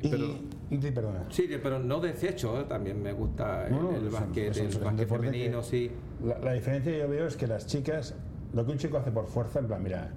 pero, 0.00 0.38
perdona. 0.68 1.24
Sí, 1.30 1.48
pero 1.62 1.78
no 1.78 2.00
desecho, 2.00 2.64
también 2.64 3.02
me 3.02 3.12
gusta 3.12 3.66
el, 3.66 4.08
básquet, 4.08 4.56
el 4.56 4.78
básquet 4.78 5.08
femenino, 5.08 5.62
sí. 5.62 5.90
La, 6.42 6.52
diferencia 6.52 6.92
que 6.92 6.98
yo 6.98 7.08
veo 7.08 7.26
es 7.26 7.36
que 7.36 7.46
las 7.46 7.66
chicas, 7.66 8.14
lo 8.52 8.64
que 8.64 8.72
un 8.72 8.78
chico 8.78 8.98
hace 8.98 9.10
por 9.10 9.26
fuerza, 9.26 9.60
en 9.60 9.66
plan, 9.66 9.82
mira, 9.82 10.10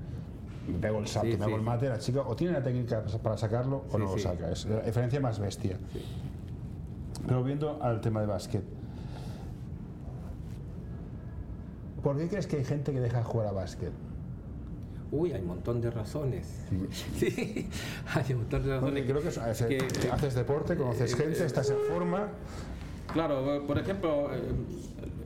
me 0.67 0.79
pego 0.79 0.99
el 0.99 1.07
salto, 1.07 1.37
me 1.37 1.45
hago 1.45 1.55
el 1.55 1.61
mate, 1.61 1.89
la 1.89 1.99
chica 1.99 2.21
o 2.21 2.35
tiene 2.35 2.53
la 2.53 2.63
técnica 2.63 3.03
para 3.21 3.37
sacarlo 3.37 3.85
o 3.91 3.97
no 3.97 4.05
lo 4.05 4.17
saca. 4.17 4.51
Es 4.51 4.65
la 4.65 4.81
diferencia 4.81 5.19
más 5.19 5.39
bestia. 5.39 5.77
Pero 7.27 7.43
viendo 7.43 7.81
al 7.81 8.01
tema 8.01 8.21
de 8.21 8.27
básquet, 8.27 8.63
¿Por 12.01 12.17
qué 12.17 12.27
crees 12.27 12.47
que 12.47 12.57
hay 12.57 12.65
gente 12.65 12.93
que 12.93 12.99
deja 12.99 13.17
de 13.17 13.23
jugar 13.23 13.47
a 13.47 13.51
básquet? 13.51 13.91
Uy, 15.11 15.33
hay 15.33 15.41
un 15.41 15.47
montón 15.47 15.81
de 15.81 15.89
razones. 15.89 16.65
Sí, 17.15 17.67
hay 18.13 18.33
un 18.33 18.39
montón 18.39 18.63
de 18.63 18.75
razones. 18.75 19.05
creo 19.05 19.21
que, 19.21 20.09
haces 20.11 20.35
deporte, 20.35 20.75
conoces 20.75 21.13
eh, 21.13 21.17
gente, 21.17 21.45
estás 21.45 21.69
en 21.71 21.79
forma. 21.87 22.27
Claro, 23.11 23.63
por 23.65 23.79
ejemplo, 23.79 24.29
eh, 24.31 24.39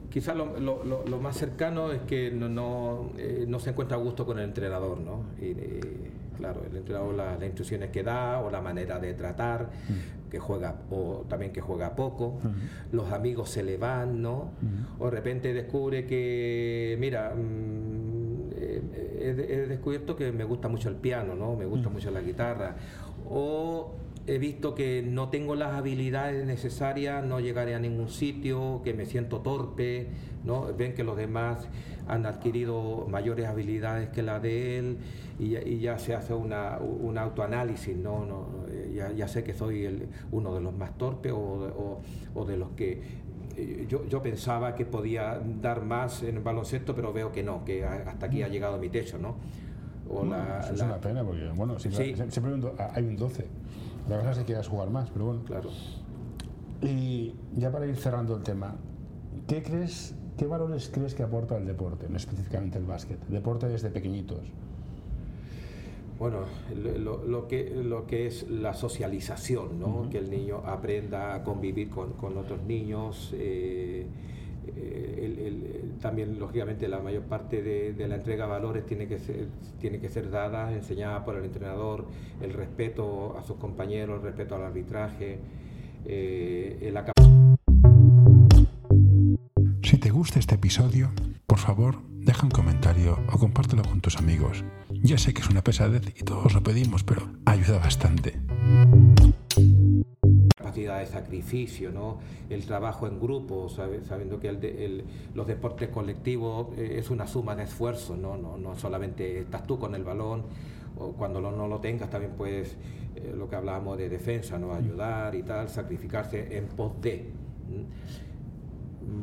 quizás 0.10 0.36
lo, 0.38 0.58
lo, 0.58 1.20
más 1.20 1.36
cercano 1.36 1.92
es 1.92 2.02
que 2.04 2.32
no, 2.32 2.48
no, 2.48 3.12
eh, 3.18 3.46
no, 3.48 3.60
se 3.60 3.72
encuentra 3.72 3.98
a 3.98 4.00
gusto 4.00 4.26
con 4.26 4.40
el 4.40 4.46
entrenador, 4.46 5.00
¿no? 5.00 5.26
Y, 5.42 5.54
claro, 6.38 6.62
el 6.70 6.78
entrenador, 6.78 7.14
las 7.16 7.42
instrucciones 7.44 7.90
que 7.90 8.04
da 8.04 8.40
o 8.40 8.50
la 8.50 8.62
manera 8.62 9.00
de 9.00 9.14
tratar, 9.14 9.70
mm. 9.88 10.30
que 10.30 10.40
juega, 10.40 10.76
o 10.92 11.26
también 11.28 11.52
que 11.52 11.62
juega 11.62 11.96
poco, 11.96 12.40
mm. 12.44 12.96
los 12.96 13.12
amigos 13.12 13.50
se 13.50 13.64
le 13.64 13.78
van, 13.78 14.22
¿no? 14.22 14.52
Mm. 14.62 15.02
O 15.02 15.06
de 15.06 15.12
repente 15.12 15.54
descubre 15.54 16.06
que, 16.06 16.96
mira, 17.00 17.34
he, 19.30 19.68
descubierto 19.68 20.16
que 20.16 20.32
me 20.32 20.44
gusta 20.44 20.68
mucho 20.68 20.90
el 20.90 20.96
piano, 20.96 21.36
¿no? 21.36 21.56
Me 21.56 21.66
gusta 21.66 21.90
mucho 21.90 22.12
la 22.12 22.22
guitarra. 22.22 22.76
O 23.30 23.94
he 24.26 24.38
visto 24.38 24.74
que 24.74 25.02
no 25.02 25.30
tengo 25.30 25.56
las 25.56 25.74
habilidades 25.74 26.46
necesarias, 26.46 27.26
no 27.26 27.40
llegaré 27.40 27.76
a 27.76 27.80
ningún 27.80 28.10
sitio, 28.10 28.82
que 28.84 28.94
me 28.94 29.06
siento 29.06 29.40
torpe, 29.40 30.08
¿no? 30.44 30.74
Ven 30.74 30.94
que 30.94 31.04
los 31.04 31.18
demás 31.18 31.68
han 32.08 32.26
adquirido 32.26 33.06
mayores 33.10 33.48
habilidades 33.48 34.10
que 34.10 34.22
la 34.24 34.40
de 34.40 34.78
él 34.78 34.98
y, 35.40 35.80
ya 35.80 35.98
se 35.98 36.14
hace 36.14 36.34
una, 36.34 36.78
un 36.80 37.18
autoanálisis, 37.18 37.96
¿no? 37.96 38.26
no 38.26 38.48
ya, 38.94 39.12
ya, 39.12 39.28
sé 39.28 39.44
que 39.44 39.54
soy 39.54 39.86
el, 39.86 40.08
uno 40.32 40.54
de 40.54 40.62
los 40.62 40.74
más 40.74 40.98
torpes 40.98 41.32
o, 41.32 42.02
o, 42.36 42.46
de 42.46 42.58
los 42.58 42.72
que 42.72 43.02
yo, 43.88 44.08
yo, 44.08 44.22
pensaba 44.22 44.76
que 44.76 44.86
podía 44.86 45.40
dar 45.62 45.84
más 45.84 46.24
en 46.24 46.38
el 46.38 46.44
baloncesto, 46.44 46.96
pero 46.96 47.14
veo 47.14 47.32
que 47.32 47.44
no, 47.44 47.64
que 47.64 47.86
hasta 47.86 48.26
aquí 48.26 48.42
ha 48.44 48.48
llegado 48.48 48.78
mi 48.78 48.90
techo, 48.90 49.18
¿no? 49.18 49.36
O 50.10 50.26
la, 50.26 50.60
es 50.60 50.82
una 50.82 51.00
pena, 51.00 51.24
porque, 51.24 51.50
bueno, 51.56 51.80
siempre, 51.80 52.16
hay 52.94 53.04
un 53.04 53.16
12. 53.16 53.46
La 54.10 54.18
verdad 54.18 54.34
es 54.34 54.40
que 54.40 54.46
quieras 54.46 54.68
jugar 54.68 54.90
más, 54.90 55.10
pero 55.10 55.26
bueno. 55.26 55.44
Claro. 55.46 55.70
Y 56.82 57.36
ya 57.56 57.72
para 57.72 57.86
ir 57.86 57.96
cerrando 57.96 58.36
el 58.36 58.44
tema, 58.44 58.76
¿qué 59.48 59.64
crees, 59.64 60.16
qué 60.38 60.46
valores 60.46 60.92
crees 60.94 61.16
que 61.16 61.24
aporta 61.24 61.58
el 61.58 61.66
deporte, 61.66 62.08
no 62.10 62.18
específicamente 62.18 62.78
el 62.78 62.86
básquet? 62.86 63.20
Deporte 63.28 63.70
desde 63.70 63.90
pequeñitos. 63.90 64.52
Bueno, 66.20 66.40
lo, 66.76 67.48
que, 67.48 67.70
lo 67.70 68.06
que 68.06 68.28
es 68.28 68.50
la 68.50 68.74
socialización, 68.74 69.80
¿no? 69.80 70.08
que 70.10 70.20
el 70.20 70.30
niño 70.30 70.62
aprenda 70.66 71.36
a 71.36 71.44
convivir 71.44 71.90
con, 71.90 72.14
con 72.14 72.38
otros 72.38 72.62
niños. 72.64 73.34
Eh, 73.34 74.08
eh, 74.76 75.92
también, 76.02 76.40
lógicamente, 76.40 76.88
la 76.88 77.00
mayor 77.00 77.24
parte 77.24 77.62
de, 77.62 78.08
la 78.08 78.16
entrega 78.16 78.46
de 78.46 78.52
valores 78.52 78.86
tiene 78.86 79.08
que, 79.08 79.20
ser, 79.20 79.48
tiene 79.80 80.00
que 80.00 80.10
ser 80.10 80.30
dada, 80.30 80.74
enseñada 80.74 81.24
por 81.24 81.36
el 81.36 81.46
entrenador, 81.46 82.06
el 82.42 82.54
respeto 82.54 83.38
a 83.38 83.44
sus 83.44 83.58
compañeros, 83.58 84.18
el 84.18 84.24
respeto 84.24 84.56
al 84.56 84.64
arbitraje, 84.64 85.40
eh, 86.06 86.94
Si 89.82 89.98
te 89.98 90.10
gusta 90.10 90.40
este 90.40 90.56
episodio, 90.56 91.12
por 91.46 91.60
favor, 91.60 92.02
deja 92.10 92.44
un 92.44 92.52
comentario 92.52 93.20
o 93.32 93.38
compártelo 93.38 93.84
con 93.84 94.02
tus 94.02 94.18
amigos. 94.18 94.64
Ya 94.90 95.18
sé 95.18 95.34
que 95.34 95.42
es 95.42 95.50
una 95.50 95.64
pesadez 95.64 96.14
y 96.20 96.24
todos 96.24 96.54
lo 96.54 96.64
pedimos, 96.64 97.04
pero 97.04 97.30
ayuda 97.46 97.80
bastante 97.80 98.40
capacidad 100.74 101.00
de 101.00 101.06
sacrificio, 101.06 101.92
¿no? 101.92 102.20
el 102.50 102.66
trabajo 102.66 103.06
en 103.06 103.20
grupo, 103.20 103.70
sabiendo 103.70 104.40
que 104.40 105.04
los 105.36 105.46
deportes 105.46 105.90
colectivos 105.90 106.68
eh, 106.78 106.96
es 106.98 107.10
una 107.12 107.28
suma 107.28 107.56
de 107.56 107.64
esfuerzos, 107.64 108.18
¿no? 108.18 108.38
No, 108.38 108.58
no 108.58 108.76
solamente 108.76 109.40
estás 109.40 109.68
tú 109.68 109.78
con 109.78 109.94
el 109.94 110.04
balón, 110.04 110.46
o 110.98 111.12
cuando 111.12 111.42
no 111.42 111.68
lo 111.68 111.80
tengas 111.80 112.10
también 112.10 112.34
puedes, 112.34 112.76
eh, 113.16 113.34
lo 113.36 113.48
que 113.48 113.56
hablábamos 113.56 113.98
de 113.98 114.10
defensa, 114.10 114.58
¿no? 114.58 114.74
ayudar 114.74 115.36
y 115.36 115.44
tal, 115.44 115.70
sacrificarse 115.70 116.58
en 116.58 116.66
pos 116.68 116.94
de. 117.02 117.30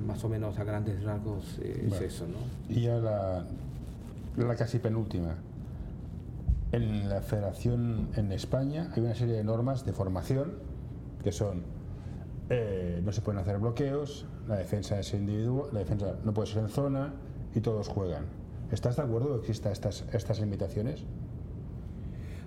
Más 0.06 0.22
o 0.24 0.28
menos 0.28 0.58
a 0.58 0.64
grandes 0.64 1.02
rasgos 1.02 1.58
eh, 1.62 1.88
es 1.90 2.00
eso. 2.00 2.26
¿no? 2.26 2.38
Y 2.68 2.82
ya 2.82 2.96
la, 2.96 3.44
la 4.36 4.56
casi 4.56 4.78
penúltima. 4.78 5.36
En 6.72 7.08
la 7.08 7.20
federación 7.20 8.08
en 8.14 8.30
España 8.32 8.90
hay 8.94 9.02
una 9.02 9.14
serie 9.14 9.34
de 9.34 9.44
normas 9.44 9.84
de 9.84 9.92
formación 9.92 10.52
que 11.22 11.32
son 11.32 11.64
eh, 12.52 13.00
no 13.04 13.12
se 13.12 13.20
pueden 13.20 13.40
hacer 13.40 13.58
bloqueos, 13.58 14.26
la 14.48 14.56
defensa 14.56 14.98
es 14.98 15.14
individual, 15.14 15.68
la 15.72 15.78
defensa 15.78 16.16
no 16.24 16.34
puede 16.34 16.48
ser 16.48 16.64
en 16.64 16.68
zona 16.68 17.14
y 17.54 17.60
todos 17.60 17.86
juegan. 17.86 18.24
¿Estás 18.72 18.96
de 18.96 19.02
acuerdo 19.02 19.34
que 19.34 19.40
existan 19.46 19.70
estas, 19.70 20.04
estas 20.12 20.40
limitaciones? 20.40 21.04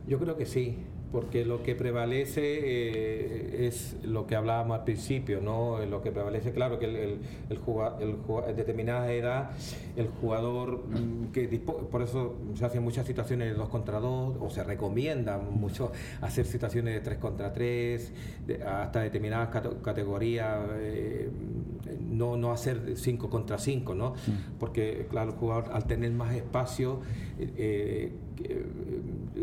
Yo 0.06 0.20
creo 0.20 0.36
que 0.36 0.46
sí 0.46 0.78
porque 1.14 1.46
lo 1.46 1.62
que 1.62 1.76
prevalece 1.76 2.42
eh, 2.42 3.68
es 3.68 3.96
lo 4.04 4.26
que 4.26 4.36
hablábamos 4.36 4.80
al 4.80 4.84
principio, 4.84 5.42
¿no? 5.42 5.78
Lo 5.86 6.02
que 6.02 6.12
prevalece, 6.12 6.52
claro, 6.54 6.80
que 6.80 6.86
el, 6.86 6.96
el, 6.96 7.20
el, 7.52 8.18
en 8.48 8.56
determinada 8.56 9.14
edad 9.14 9.52
el 9.96 10.08
jugador, 10.08 10.86
mm, 10.90 11.32
que 11.32 11.48
por 11.92 12.02
eso 12.02 12.36
se 12.56 12.66
hacen 12.66 12.82
muchas 12.82 13.06
situaciones 13.06 13.52
de 13.52 13.54
dos 13.54 13.70
contra 13.70 14.00
dos, 14.00 14.36
o 14.40 14.50
se 14.50 14.64
recomienda 14.64 15.38
mucho 15.38 15.92
hacer 16.22 16.48
situaciones 16.48 16.96
de 16.96 17.02
tres 17.02 17.20
contra 17.20 17.54
tres, 17.54 18.12
hasta 18.66 19.02
determinadas 19.02 19.50
categorías, 19.84 20.58
eh, 20.80 21.30
no, 22.10 22.38
no 22.38 22.52
hacer 22.52 22.94
cinco 22.96 23.30
contra 23.30 23.60
cinco, 23.60 23.94
¿no? 23.94 24.14
Mm. 24.14 24.58
Porque, 24.60 25.06
claro, 25.12 25.34
el 25.34 25.38
jugador 25.38 25.66
al 25.74 25.86
tener 25.86 26.12
más 26.12 26.34
espacio, 26.34 27.02
eh, 27.38 28.12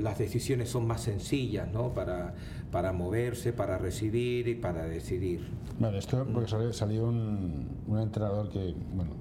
las 0.02 0.18
decisiones 0.18 0.68
son 0.70 0.86
más 0.86 1.02
sencillas 1.02 1.70
¿no? 1.72 1.92
para, 1.92 2.34
para 2.70 2.92
moverse, 2.92 3.52
para 3.52 3.78
recibir 3.78 4.48
y 4.48 4.54
para 4.54 4.84
decidir. 4.84 5.48
Vale, 5.78 5.98
esto 5.98 6.26
porque 6.32 6.48
salió, 6.72 7.06
un, 7.06 7.68
un, 7.86 7.98
entrenador 7.98 8.48
que, 8.48 8.74
bueno, 8.94 9.12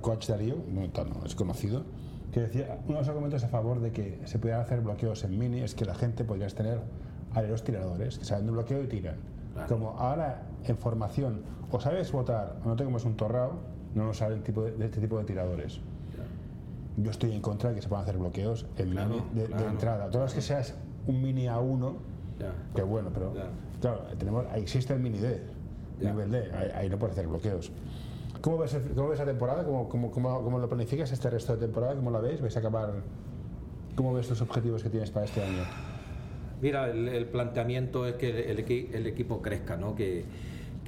coach 0.00 0.28
Darío, 0.28 0.56
no, 0.68 0.82
no, 0.82 1.26
es 1.26 1.34
conocido, 1.34 1.84
que 2.32 2.40
decía, 2.40 2.78
uno 2.84 2.94
de 2.94 3.00
los 3.00 3.08
argumentos 3.08 3.44
a 3.44 3.48
favor 3.48 3.80
de 3.80 3.92
que 3.92 4.20
se 4.24 4.38
pudieran 4.38 4.62
hacer 4.62 4.80
bloqueos 4.80 5.24
en 5.24 5.38
mini 5.38 5.60
es 5.60 5.74
que 5.74 5.84
la 5.84 5.94
gente 5.94 6.24
podría 6.24 6.46
tener 6.48 6.80
aleros 7.34 7.64
tiradores 7.64 8.18
que 8.18 8.24
saben 8.24 8.46
de 8.46 8.52
bloqueo 8.52 8.82
y 8.82 8.86
tiran. 8.86 9.16
Como 9.66 9.90
ahora 9.98 10.42
en 10.64 10.78
formación 10.78 11.42
o 11.70 11.80
sabes 11.80 12.12
votar 12.12 12.60
o 12.64 12.68
no 12.68 12.76
te 12.76 12.84
comes 12.84 13.04
un 13.04 13.16
torrao, 13.16 13.58
no 13.94 14.04
nos 14.04 14.18
sale 14.18 14.36
tipo 14.36 14.62
de, 14.62 14.84
este 14.84 15.00
tipo 15.00 15.18
de 15.18 15.24
tiradores 15.24 15.80
yo 17.02 17.10
estoy 17.10 17.32
en 17.32 17.40
contra 17.40 17.70
de 17.70 17.76
que 17.76 17.82
se 17.82 17.88
puedan 17.88 18.02
hacer 18.02 18.18
bloqueos 18.18 18.66
en 18.76 18.90
mini 18.90 19.22
de, 19.32 19.44
entrada. 19.66 20.10
Todas 20.10 20.34
que 20.34 20.40
seas 20.40 20.74
un 21.06 21.22
mini 21.22 21.46
A1, 21.46 21.94
que 22.74 22.82
bueno, 22.82 23.10
pero 23.12 23.32
claro, 23.80 24.02
tenemos, 24.18 24.46
existe 24.54 24.94
el 24.94 25.00
mini 25.00 25.18
D, 25.18 25.42
nivel 26.00 26.30
D, 26.30 26.50
ahí, 26.74 26.88
no 26.88 26.98
puedes 26.98 27.16
hacer 27.16 27.28
bloqueos. 27.28 27.70
¿Cómo 28.40 28.58
ves, 28.58 28.76
cómo 28.94 29.08
ves 29.08 29.18
la 29.18 29.26
temporada? 29.26 29.64
¿Cómo, 29.64 29.88
cómo, 29.88 30.10
cómo, 30.10 30.58
lo 30.58 30.68
planificas 30.68 31.10
este 31.10 31.28
resto 31.30 31.54
de 31.54 31.58
temporada? 31.58 31.94
¿Cómo 31.96 32.10
la 32.10 32.20
ves? 32.20 32.40
¿Vais 32.40 32.56
a 32.56 32.60
acabar? 32.60 32.92
¿Cómo 33.96 34.14
ves 34.14 34.30
los 34.30 34.40
objetivos 34.40 34.82
que 34.82 34.90
tienes 34.90 35.10
para 35.10 35.26
este 35.26 35.42
año? 35.42 35.64
Mira, 36.60 36.88
el, 36.88 37.26
planteamiento 37.26 38.06
es 38.06 38.14
que 38.14 38.50
el, 38.50 38.60
el, 38.94 39.06
equipo 39.06 39.42
crezca, 39.42 39.76
¿no? 39.76 39.94
Que, 39.96 40.24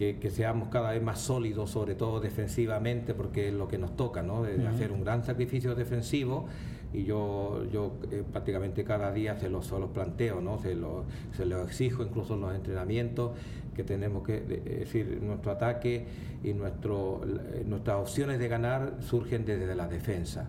que, 0.00 0.30
seamos 0.30 0.68
cada 0.68 0.92
vez 0.92 1.02
más 1.02 1.20
sólidos, 1.20 1.70
sobre 1.70 1.94
todo 1.94 2.20
defensivamente, 2.20 3.12
porque 3.12 3.48
es 3.48 3.54
lo 3.54 3.68
que 3.68 3.76
nos 3.76 3.96
toca, 3.96 4.22
¿no? 4.22 4.42
De, 4.42 4.66
hacer 4.66 4.92
un 4.92 5.04
gran 5.04 5.24
sacrificio 5.24 5.74
defensivo, 5.74 6.46
y 6.94 7.04
yo, 7.04 7.66
yo 7.70 7.92
eh, 8.10 8.24
prácticamente 8.32 8.82
cada 8.82 9.12
día 9.12 9.36
se 9.36 9.50
los, 9.50 9.66
se 9.66 9.78
los 9.78 9.90
planteo, 9.90 10.40
¿no? 10.40 10.58
se 10.58 10.74
los 10.74 11.04
se 11.36 11.44
lo 11.44 11.62
exijo 11.62 12.02
incluso 12.02 12.34
en 12.34 12.40
los 12.40 12.54
entrenamientos, 12.54 13.32
que 13.76 13.84
tenemos 13.84 14.24
que 14.24 14.40
decir, 14.40 15.20
nuestro 15.22 15.52
ataque 15.52 16.06
y 16.42 16.54
nuestro, 16.54 17.20
nuestras 17.66 17.96
opciones 17.98 18.38
de 18.38 18.48
ganar 18.48 18.94
surgen 19.00 19.44
desde 19.44 19.74
la 19.74 19.86
defensa. 19.86 20.48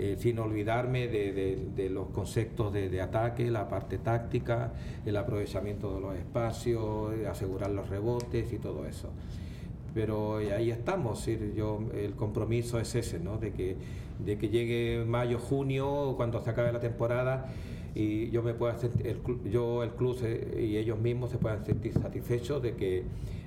Eh, 0.00 0.14
sin 0.16 0.38
olvidarme 0.38 1.08
de, 1.08 1.90
los 1.90 2.10
conceptos 2.10 2.72
de, 2.72 3.00
ataque, 3.00 3.50
la 3.50 3.68
parte 3.68 3.98
táctica, 3.98 4.72
el 5.04 5.16
aprovechamiento 5.16 5.92
de 5.96 6.00
los 6.00 6.14
espacios, 6.14 7.12
asegurar 7.28 7.70
los 7.70 7.88
rebotes 7.88 8.52
y 8.52 8.58
todo 8.58 8.86
eso. 8.86 9.08
Pero 9.94 10.36
ahí 10.36 10.70
estamos, 10.70 11.26
yo, 11.56 11.80
el 11.96 12.12
compromiso 12.12 12.78
es 12.78 12.94
ese, 12.94 13.18
¿no? 13.18 13.38
de, 13.38 13.50
que, 13.50 13.74
de 14.24 14.38
que 14.38 14.50
llegue 14.50 15.04
mayo, 15.04 15.40
junio, 15.40 16.14
cuando 16.16 16.40
se 16.40 16.50
acabe 16.50 16.72
la 16.72 16.78
temporada, 16.78 17.52
y 17.92 18.30
yo 18.30 18.44
me 18.44 18.54
pueda 18.54 18.76
el, 19.02 19.20
yo 19.50 19.82
el 19.82 19.90
club 19.90 20.16
y 20.56 20.76
ellos 20.76 21.00
mismos 21.00 21.32
se 21.32 21.38
puedan 21.38 21.66
sentir 21.66 21.92
satisfechos 21.94 22.62
de 22.62 22.76
que, 22.76 23.02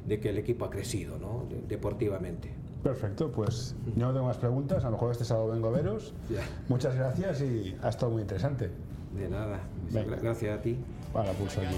de 0.05 0.19
que 0.19 0.27
el 0.27 0.37
equipo 0.37 0.65
ha 0.65 0.69
crecido 0.69 1.17
¿no? 1.17 1.45
deportivamente. 1.69 2.49
Perfecto, 2.83 3.31
pues 3.31 3.75
yo 3.95 4.07
no 4.07 4.13
tengo 4.13 4.25
más 4.25 4.37
preguntas. 4.37 4.83
A 4.83 4.87
lo 4.87 4.93
mejor 4.93 5.11
este 5.11 5.25
sábado 5.25 5.49
vengo 5.49 5.67
a 5.67 5.71
veros. 5.71 6.13
Muchas 6.67 6.95
gracias 6.95 7.41
y 7.41 7.77
ha 7.81 7.89
estado 7.89 8.11
muy 8.11 8.21
interesante. 8.21 8.71
De 9.15 9.29
nada. 9.29 9.59
Gracias 9.91 10.57
a 10.57 10.61
ti. 10.61 10.77
Para 11.13 11.31
pulsar 11.33 11.65
aquí. 11.65 11.75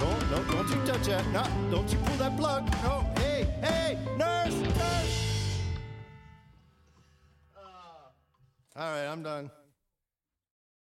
No, 0.00 0.10
no, 0.30 0.42
don't 0.52 0.68
you 0.68 0.76
touch 0.84 1.06
that. 1.06 1.26
No, 1.32 1.42
don't 1.70 1.90
you 1.90 1.98
pull 1.98 2.16
that 2.16 2.36
plug. 2.36 2.64
No, 2.82 3.06
hey, 3.16 3.46
hey, 3.62 3.98
nurse, 4.16 4.54
nurse. 4.54 5.60
Uh, 7.56 8.78
all 8.78 8.92
right, 8.92 9.06
I'm 9.06 9.22
done. 9.22 9.50